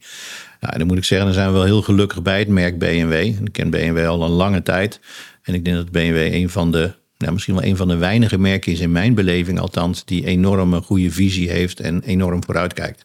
Nou, 0.61 0.79
dan 0.79 0.87
moet 0.87 0.97
ik 0.97 1.05
zeggen, 1.05 1.27
dan 1.27 1.37
zijn 1.37 1.49
we 1.49 1.55
wel 1.55 1.65
heel 1.65 1.83
gelukkig 1.83 2.23
bij 2.23 2.39
het 2.39 2.49
merk 2.49 2.79
BMW. 2.79 3.13
Ik 3.13 3.53
ken 3.53 3.71
BMW 3.71 4.07
al 4.07 4.23
een 4.23 4.31
lange 4.31 4.63
tijd. 4.63 5.01
En 5.43 5.55
ik 5.55 5.65
denk 5.65 5.77
dat 5.77 5.91
BMW 5.91 6.17
een 6.35 6.51
van 6.51 6.71
de, 6.73 6.93
nou, 7.19 7.33
misschien 7.33 7.55
wel 7.55 7.65
een 7.65 7.77
van 7.77 7.89
de 7.89 7.97
weinige 7.97 8.39
merken 8.39 8.73
is 8.73 8.81
in 8.81 8.93
mijn 8.93 9.15
beleving 9.15 9.59
althans, 9.61 10.05
die 10.05 10.27
enorme 10.27 10.81
goede 10.81 11.11
visie 11.11 11.51
heeft 11.51 11.81
en 11.81 12.03
enorm 12.03 12.45
vooruitkijkt. 12.45 13.05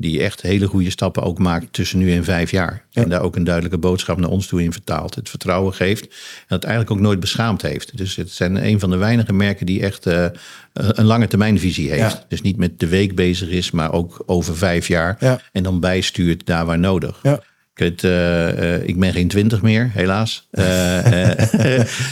Die 0.00 0.22
echt 0.22 0.42
hele 0.42 0.66
goede 0.66 0.90
stappen 0.90 1.22
ook 1.22 1.38
maakt 1.38 1.72
tussen 1.72 1.98
nu 1.98 2.12
en 2.12 2.24
vijf 2.24 2.50
jaar. 2.50 2.84
Ja. 2.90 3.02
En 3.02 3.08
daar 3.08 3.22
ook 3.22 3.36
een 3.36 3.44
duidelijke 3.44 3.78
boodschap 3.78 4.18
naar 4.18 4.30
ons 4.30 4.46
toe 4.46 4.62
in 4.62 4.72
vertaalt. 4.72 5.14
Het 5.14 5.28
vertrouwen 5.28 5.74
geeft 5.74 6.04
en 6.04 6.54
het 6.54 6.64
eigenlijk 6.64 6.92
ook 6.92 7.00
nooit 7.00 7.20
beschaamd 7.20 7.62
heeft. 7.62 7.96
Dus 7.96 8.16
het 8.16 8.30
zijn 8.30 8.66
een 8.66 8.80
van 8.80 8.90
de 8.90 8.96
weinige 8.96 9.32
merken 9.32 9.66
die 9.66 9.82
echt 9.82 10.06
uh, 10.06 10.26
een 10.72 11.04
lange 11.04 11.26
termijnvisie 11.26 11.90
heeft. 11.90 12.12
Ja. 12.12 12.24
Dus 12.28 12.42
niet 12.42 12.56
met 12.56 12.80
de 12.80 12.86
week 12.86 13.14
bezig 13.14 13.48
is, 13.48 13.70
maar 13.70 13.92
ook 13.92 14.22
over 14.26 14.56
vijf 14.56 14.88
jaar. 14.88 15.16
Ja. 15.20 15.40
En 15.52 15.62
dan 15.62 15.80
bijstuurt 15.80 16.46
daar 16.46 16.66
waar 16.66 16.78
nodig. 16.78 17.18
Ja. 17.22 17.40
Ik, 17.80 18.02
uh, 18.02 18.88
uh, 18.88 18.96
ben 18.96 19.12
geen 19.12 19.28
twintig 19.28 19.62
meer, 19.62 19.90
helaas. 19.92 20.48
Uh, 20.52 20.64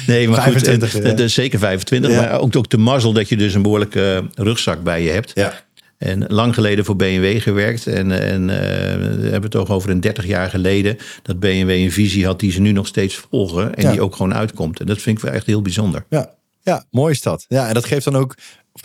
nee, 0.06 0.28
maar 0.28 0.42
25, 0.42 0.90
goed, 0.90 1.02
ja. 1.02 1.12
dus 1.12 1.34
zeker 1.34 1.58
25. 1.58 2.10
Ja. 2.10 2.20
Maar 2.20 2.40
ook, 2.40 2.56
ook 2.56 2.70
de 2.70 2.78
mazzel 2.78 3.12
dat 3.12 3.28
je 3.28 3.36
dus 3.36 3.54
een 3.54 3.62
behoorlijke 3.62 4.24
rugzak 4.34 4.82
bij 4.82 5.02
je 5.02 5.10
hebt. 5.10 5.30
Ja. 5.34 5.60
En 5.98 6.24
lang 6.28 6.54
geleden 6.54 6.84
voor 6.84 6.96
BMW 6.96 7.40
gewerkt. 7.40 7.86
En, 7.86 8.10
en 8.22 8.40
uh, 8.42 8.46
we 8.48 9.22
hebben 9.22 9.42
het 9.42 9.50
toch 9.50 9.70
over 9.70 9.90
een 9.90 10.00
30 10.00 10.26
jaar 10.26 10.50
geleden. 10.50 10.96
Dat 11.22 11.40
BMW 11.40 11.70
een 11.70 11.92
visie 11.92 12.26
had 12.26 12.40
die 12.40 12.52
ze 12.52 12.60
nu 12.60 12.72
nog 12.72 12.86
steeds 12.86 13.14
volgen. 13.30 13.74
En 13.74 13.82
Ja. 13.84 13.90
die 13.92 14.00
ook 14.00 14.16
gewoon 14.16 14.34
uitkomt. 14.34 14.80
En 14.80 14.86
dat 14.86 15.00
vind 15.00 15.16
ik 15.18 15.24
wel 15.24 15.32
echt 15.32 15.46
heel 15.46 15.62
bijzonder. 15.62 16.04
Ja, 16.08 16.34
ja 16.62 16.84
mooi 16.90 17.12
is 17.12 17.22
dat. 17.22 17.44
Ja, 17.48 17.68
en 17.68 17.74
dat 17.74 17.84
geeft 17.84 18.04
dan 18.04 18.16
ook, 18.16 18.34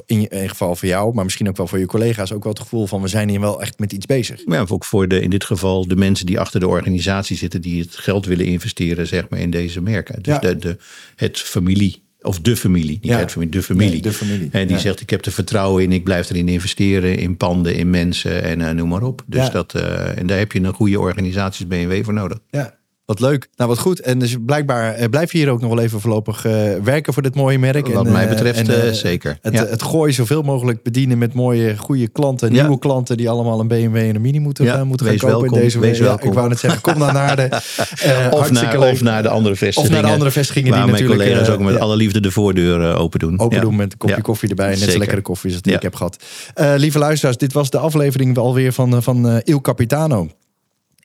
in 0.06 0.20
ieder 0.20 0.50
geval 0.50 0.76
voor 0.76 0.88
jou, 0.88 1.14
maar 1.14 1.24
misschien 1.24 1.48
ook 1.50 1.58
wel 1.58 1.68
voor 1.68 1.80
je 1.80 1.86
collega's, 1.86 2.32
ook 2.32 2.44
wel 2.44 2.54
het 2.54 2.62
gevoel 2.62 2.88
van 2.88 3.02
we 3.02 3.08
zijn 3.08 3.30
hier 3.30 3.40
wel 3.40 3.62
echt 3.62 3.80
met 3.80 3.92
iets 3.94 4.06
bezig. 4.06 4.46
Maar 4.46 4.72
ook 4.72 4.86
voor 4.86 5.08
de, 5.08 5.22
in 5.22 5.30
dit 5.30 5.44
geval 5.44 5.88
de 5.88 5.96
mensen 5.96 6.26
die 6.26 6.40
achter 6.40 6.60
de 6.60 6.68
organisatie 6.68 7.38
zitten. 7.38 7.62
Die 7.62 7.82
het 7.82 7.96
geld 7.96 8.26
willen 8.26 8.46
investeren 8.46 9.08
zeg 9.08 9.30
maar, 9.30 9.40
in 9.40 9.50
deze 9.50 9.82
merken. 9.82 10.22
Dus 10.24 10.34
Ja. 10.34 10.40
de, 10.40 10.58
de, 10.58 10.78
het 11.16 11.40
familie. 11.40 12.02
Of 12.24 12.40
de 12.40 12.56
familie, 12.58 13.00
niet 13.02 13.12
Ja. 13.12 13.18
het 13.20 13.32
familie, 13.32 13.52
de 13.52 13.64
familie. 13.64 13.92
Nee, 13.92 14.02
de 14.02 14.12
familie, 14.14 14.50
En 14.52 14.68
die 14.68 14.76
ja. 14.76 14.82
zegt, 14.82 15.02
ik 15.02 15.10
heb 15.10 15.26
er 15.26 15.32
vertrouwen 15.32 15.84
in, 15.84 15.92
ik 15.92 16.04
blijf 16.04 16.30
erin 16.30 16.48
investeren, 16.48 17.18
in 17.18 17.38
panden, 17.38 17.76
in 17.76 17.90
mensen 17.90 18.44
en 18.44 18.62
eh, 18.62 18.72
noem 18.74 18.90
maar 18.90 19.02
op. 19.04 19.24
Dus 19.26 19.50
dat, 19.50 19.76
eh, 19.76 20.18
en 20.18 20.28
daar 20.28 20.38
heb 20.38 20.52
je 20.52 20.60
een 20.60 20.74
goede 20.74 21.00
organisatie 21.00 21.66
als 21.66 21.78
BMW 21.78 22.04
voor 22.04 22.14
nodig. 22.14 22.38
Ja. 22.50 22.82
Wat 23.06 23.20
leuk. 23.20 23.50
Nou, 23.56 23.70
wat 23.70 23.80
goed. 23.80 24.00
En 24.00 24.20
dus 24.20 24.36
blijkbaar 24.46 24.94
eh, 24.94 25.10
blijf 25.10 25.32
je 25.32 25.38
hier 25.38 25.50
ook 25.50 25.62
nog 25.62 25.70
wel 25.70 25.84
even 25.84 26.00
voorlopig 26.00 26.46
eh, 26.46 26.54
werken 26.84 27.14
voor 27.14 27.24
dit 27.24 27.36
mooie 27.36 27.60
merk. 27.60 27.88
Wat 27.88 28.06
en, 28.06 28.12
mij 28.12 28.24
eh, 28.24 28.30
betreft 28.30 28.70
en, 28.70 28.96
zeker. 28.96 29.38
Het, 29.42 29.54
Ja. 29.54 29.66
het 29.66 29.84
gooi 29.84 30.14
zoveel 30.14 30.42
mogelijk 30.42 30.84
bedienen 30.84 31.18
met 31.18 31.34
mooie, 31.34 31.78
goede 31.78 32.08
klanten. 32.08 32.54
Ja. 32.54 32.62
Nieuwe 32.62 32.80
klanten 32.80 33.18
die 33.18 33.30
allemaal 33.30 33.60
een 33.60 33.68
BMW 33.68 33.96
en 33.96 34.16
een 34.16 34.22
Mini 34.22 34.40
moeten, 34.40 34.66
Ja, 34.66 34.84
moeten 34.84 35.06
gaan 35.06 35.18
kopen 35.18 35.40
welkom, 35.40 35.58
in 35.58 35.64
deze 35.64 35.80
week. 35.80 35.96
Ja, 35.96 36.20
ik 36.22 36.34
wou 36.34 36.50
net 36.50 36.60
zeggen, 36.60 36.82
kom 36.82 36.98
naar 36.98 37.14
Naarden. 37.14 37.50
Eh, 38.04 38.28
of, 38.32 38.52
naar, 38.52 38.80
of 38.80 39.02
naar 39.02 39.24
de 39.24 39.30
andere 39.30 39.56
vestigingen. 39.56 39.90
Of 39.90 39.96
naar 39.96 40.06
de 40.06 40.14
andere 40.14 40.32
vestigingen 40.32 40.72
die 40.72 40.80
mijn 40.80 40.92
natuurlijk, 40.92 41.22
collega's 41.22 41.50
ook 41.50 41.60
met 41.60 41.80
alle 41.80 41.96
liefde 41.96 42.20
de 42.22 42.32
voordeur 42.32 42.96
open 42.96 43.20
doen. 43.20 43.40
Open 43.40 43.62
doen 43.62 43.76
met 43.76 43.92
een 43.92 43.98
kopje 43.98 44.22
koffie 44.22 44.50
erbij. 44.50 44.70
Net 44.70 44.80
Zeker. 44.80 44.98
lekkere 44.98 45.22
koffie 45.22 45.52
als 45.52 45.62
die 45.62 45.74
ik 45.74 45.82
heb 45.82 45.96
gehad. 45.96 46.24
Eh, 46.54 46.74
lieve 46.78 47.00
luisteraars, 47.00 47.38
dit 47.38 47.54
was 47.54 47.70
de 47.70 47.78
aflevering 47.78 48.38
alweer 48.38 48.74
van, 48.74 49.04
van 49.04 49.42
Il 49.44 49.62
Capitano. 49.62 50.30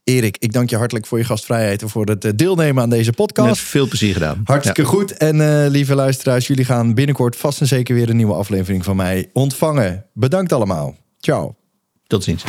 Erik, 0.09 0.37
ik 0.38 0.53
dank 0.53 0.71
je 0.71 0.77
hartelijk 0.77 1.07
voor 1.07 1.18
je 1.18 1.25
gastvrijheid 1.25 1.83
en 1.83 1.88
voor 1.88 2.07
het 2.07 2.25
eh, 2.25 2.33
deelnemen 2.35 2.83
aan 2.83 2.90
deze 2.90 3.12
podcast. 3.12 3.49
Met 3.49 3.59
veel 3.59 3.88
plezier 3.88 4.12
gedaan. 4.12 4.40
Hartstikke 4.44 4.85
goed. 4.85 5.16
En 5.16 5.40
eh, 5.40 5.71
lieve 5.71 5.94
luisteraars, 5.94 6.47
jullie 6.47 6.64
gaan 6.64 6.94
binnenkort 6.94 7.37
vast 7.37 7.61
en 7.61 7.66
zeker 7.66 7.94
weer 7.94 8.09
een 8.09 8.16
nieuwe 8.16 8.35
aflevering 8.35 8.85
van 8.85 8.97
mij 8.97 9.31
ontvangen. 9.33 10.07
Bedankt 10.12 10.53
allemaal. 10.53 10.97
Ciao. 11.18 11.55
Tot 12.07 12.25
ziens. 12.25 12.44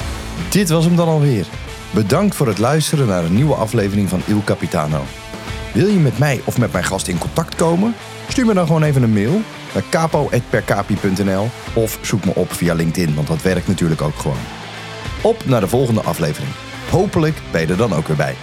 Dit 0.50 0.70
was 0.70 0.86
hem 0.86 0.96
dan 0.96 1.08
alweer. 1.08 1.46
Bedankt 1.94 2.36
voor 2.36 2.48
het 2.48 2.58
luisteren 2.58 3.08
naar 3.08 3.24
een 3.24 3.36
nieuwe 3.36 3.56
aflevering 3.56 4.10
van 4.10 4.22
Il 4.28 4.42
Capitano. 4.46 5.04
Wil 5.74 5.88
je 5.88 6.00
met 6.00 6.18
mij 6.18 6.42
of 6.46 6.58
met 6.58 6.72
mijn 6.72 6.84
gast 6.84 7.08
in 7.08 7.18
contact 7.18 7.56
komen? 7.56 7.94
Stuur 8.30 8.46
me 8.46 8.54
dan 8.54 8.66
gewoon 8.66 8.84
even 8.84 9.04
een 9.04 9.14
mail 9.14 9.42
naar 9.74 9.84
capo.percapi.nl 9.90 11.50
of 11.74 12.00
zoek 12.02 12.26
me 12.26 12.36
op 12.36 12.54
via 12.54 12.74
LinkedIn, 12.74 13.16
want 13.16 13.28
dat 13.28 13.42
werkt 13.42 13.68
natuurlijk 13.68 14.02
ook 14.02 14.16
gewoon. 14.16 14.38
Op 15.22 15.46
naar 15.46 15.62
de 15.62 15.68
volgende 15.68 16.02
aflevering. 16.02 16.52
Hopelijk 16.92 17.36
ben 17.52 17.62
je 17.62 17.68
er 17.68 17.78
dan 17.78 17.94
ook 17.94 18.08
weer 18.08 18.18
bij. 18.18 18.36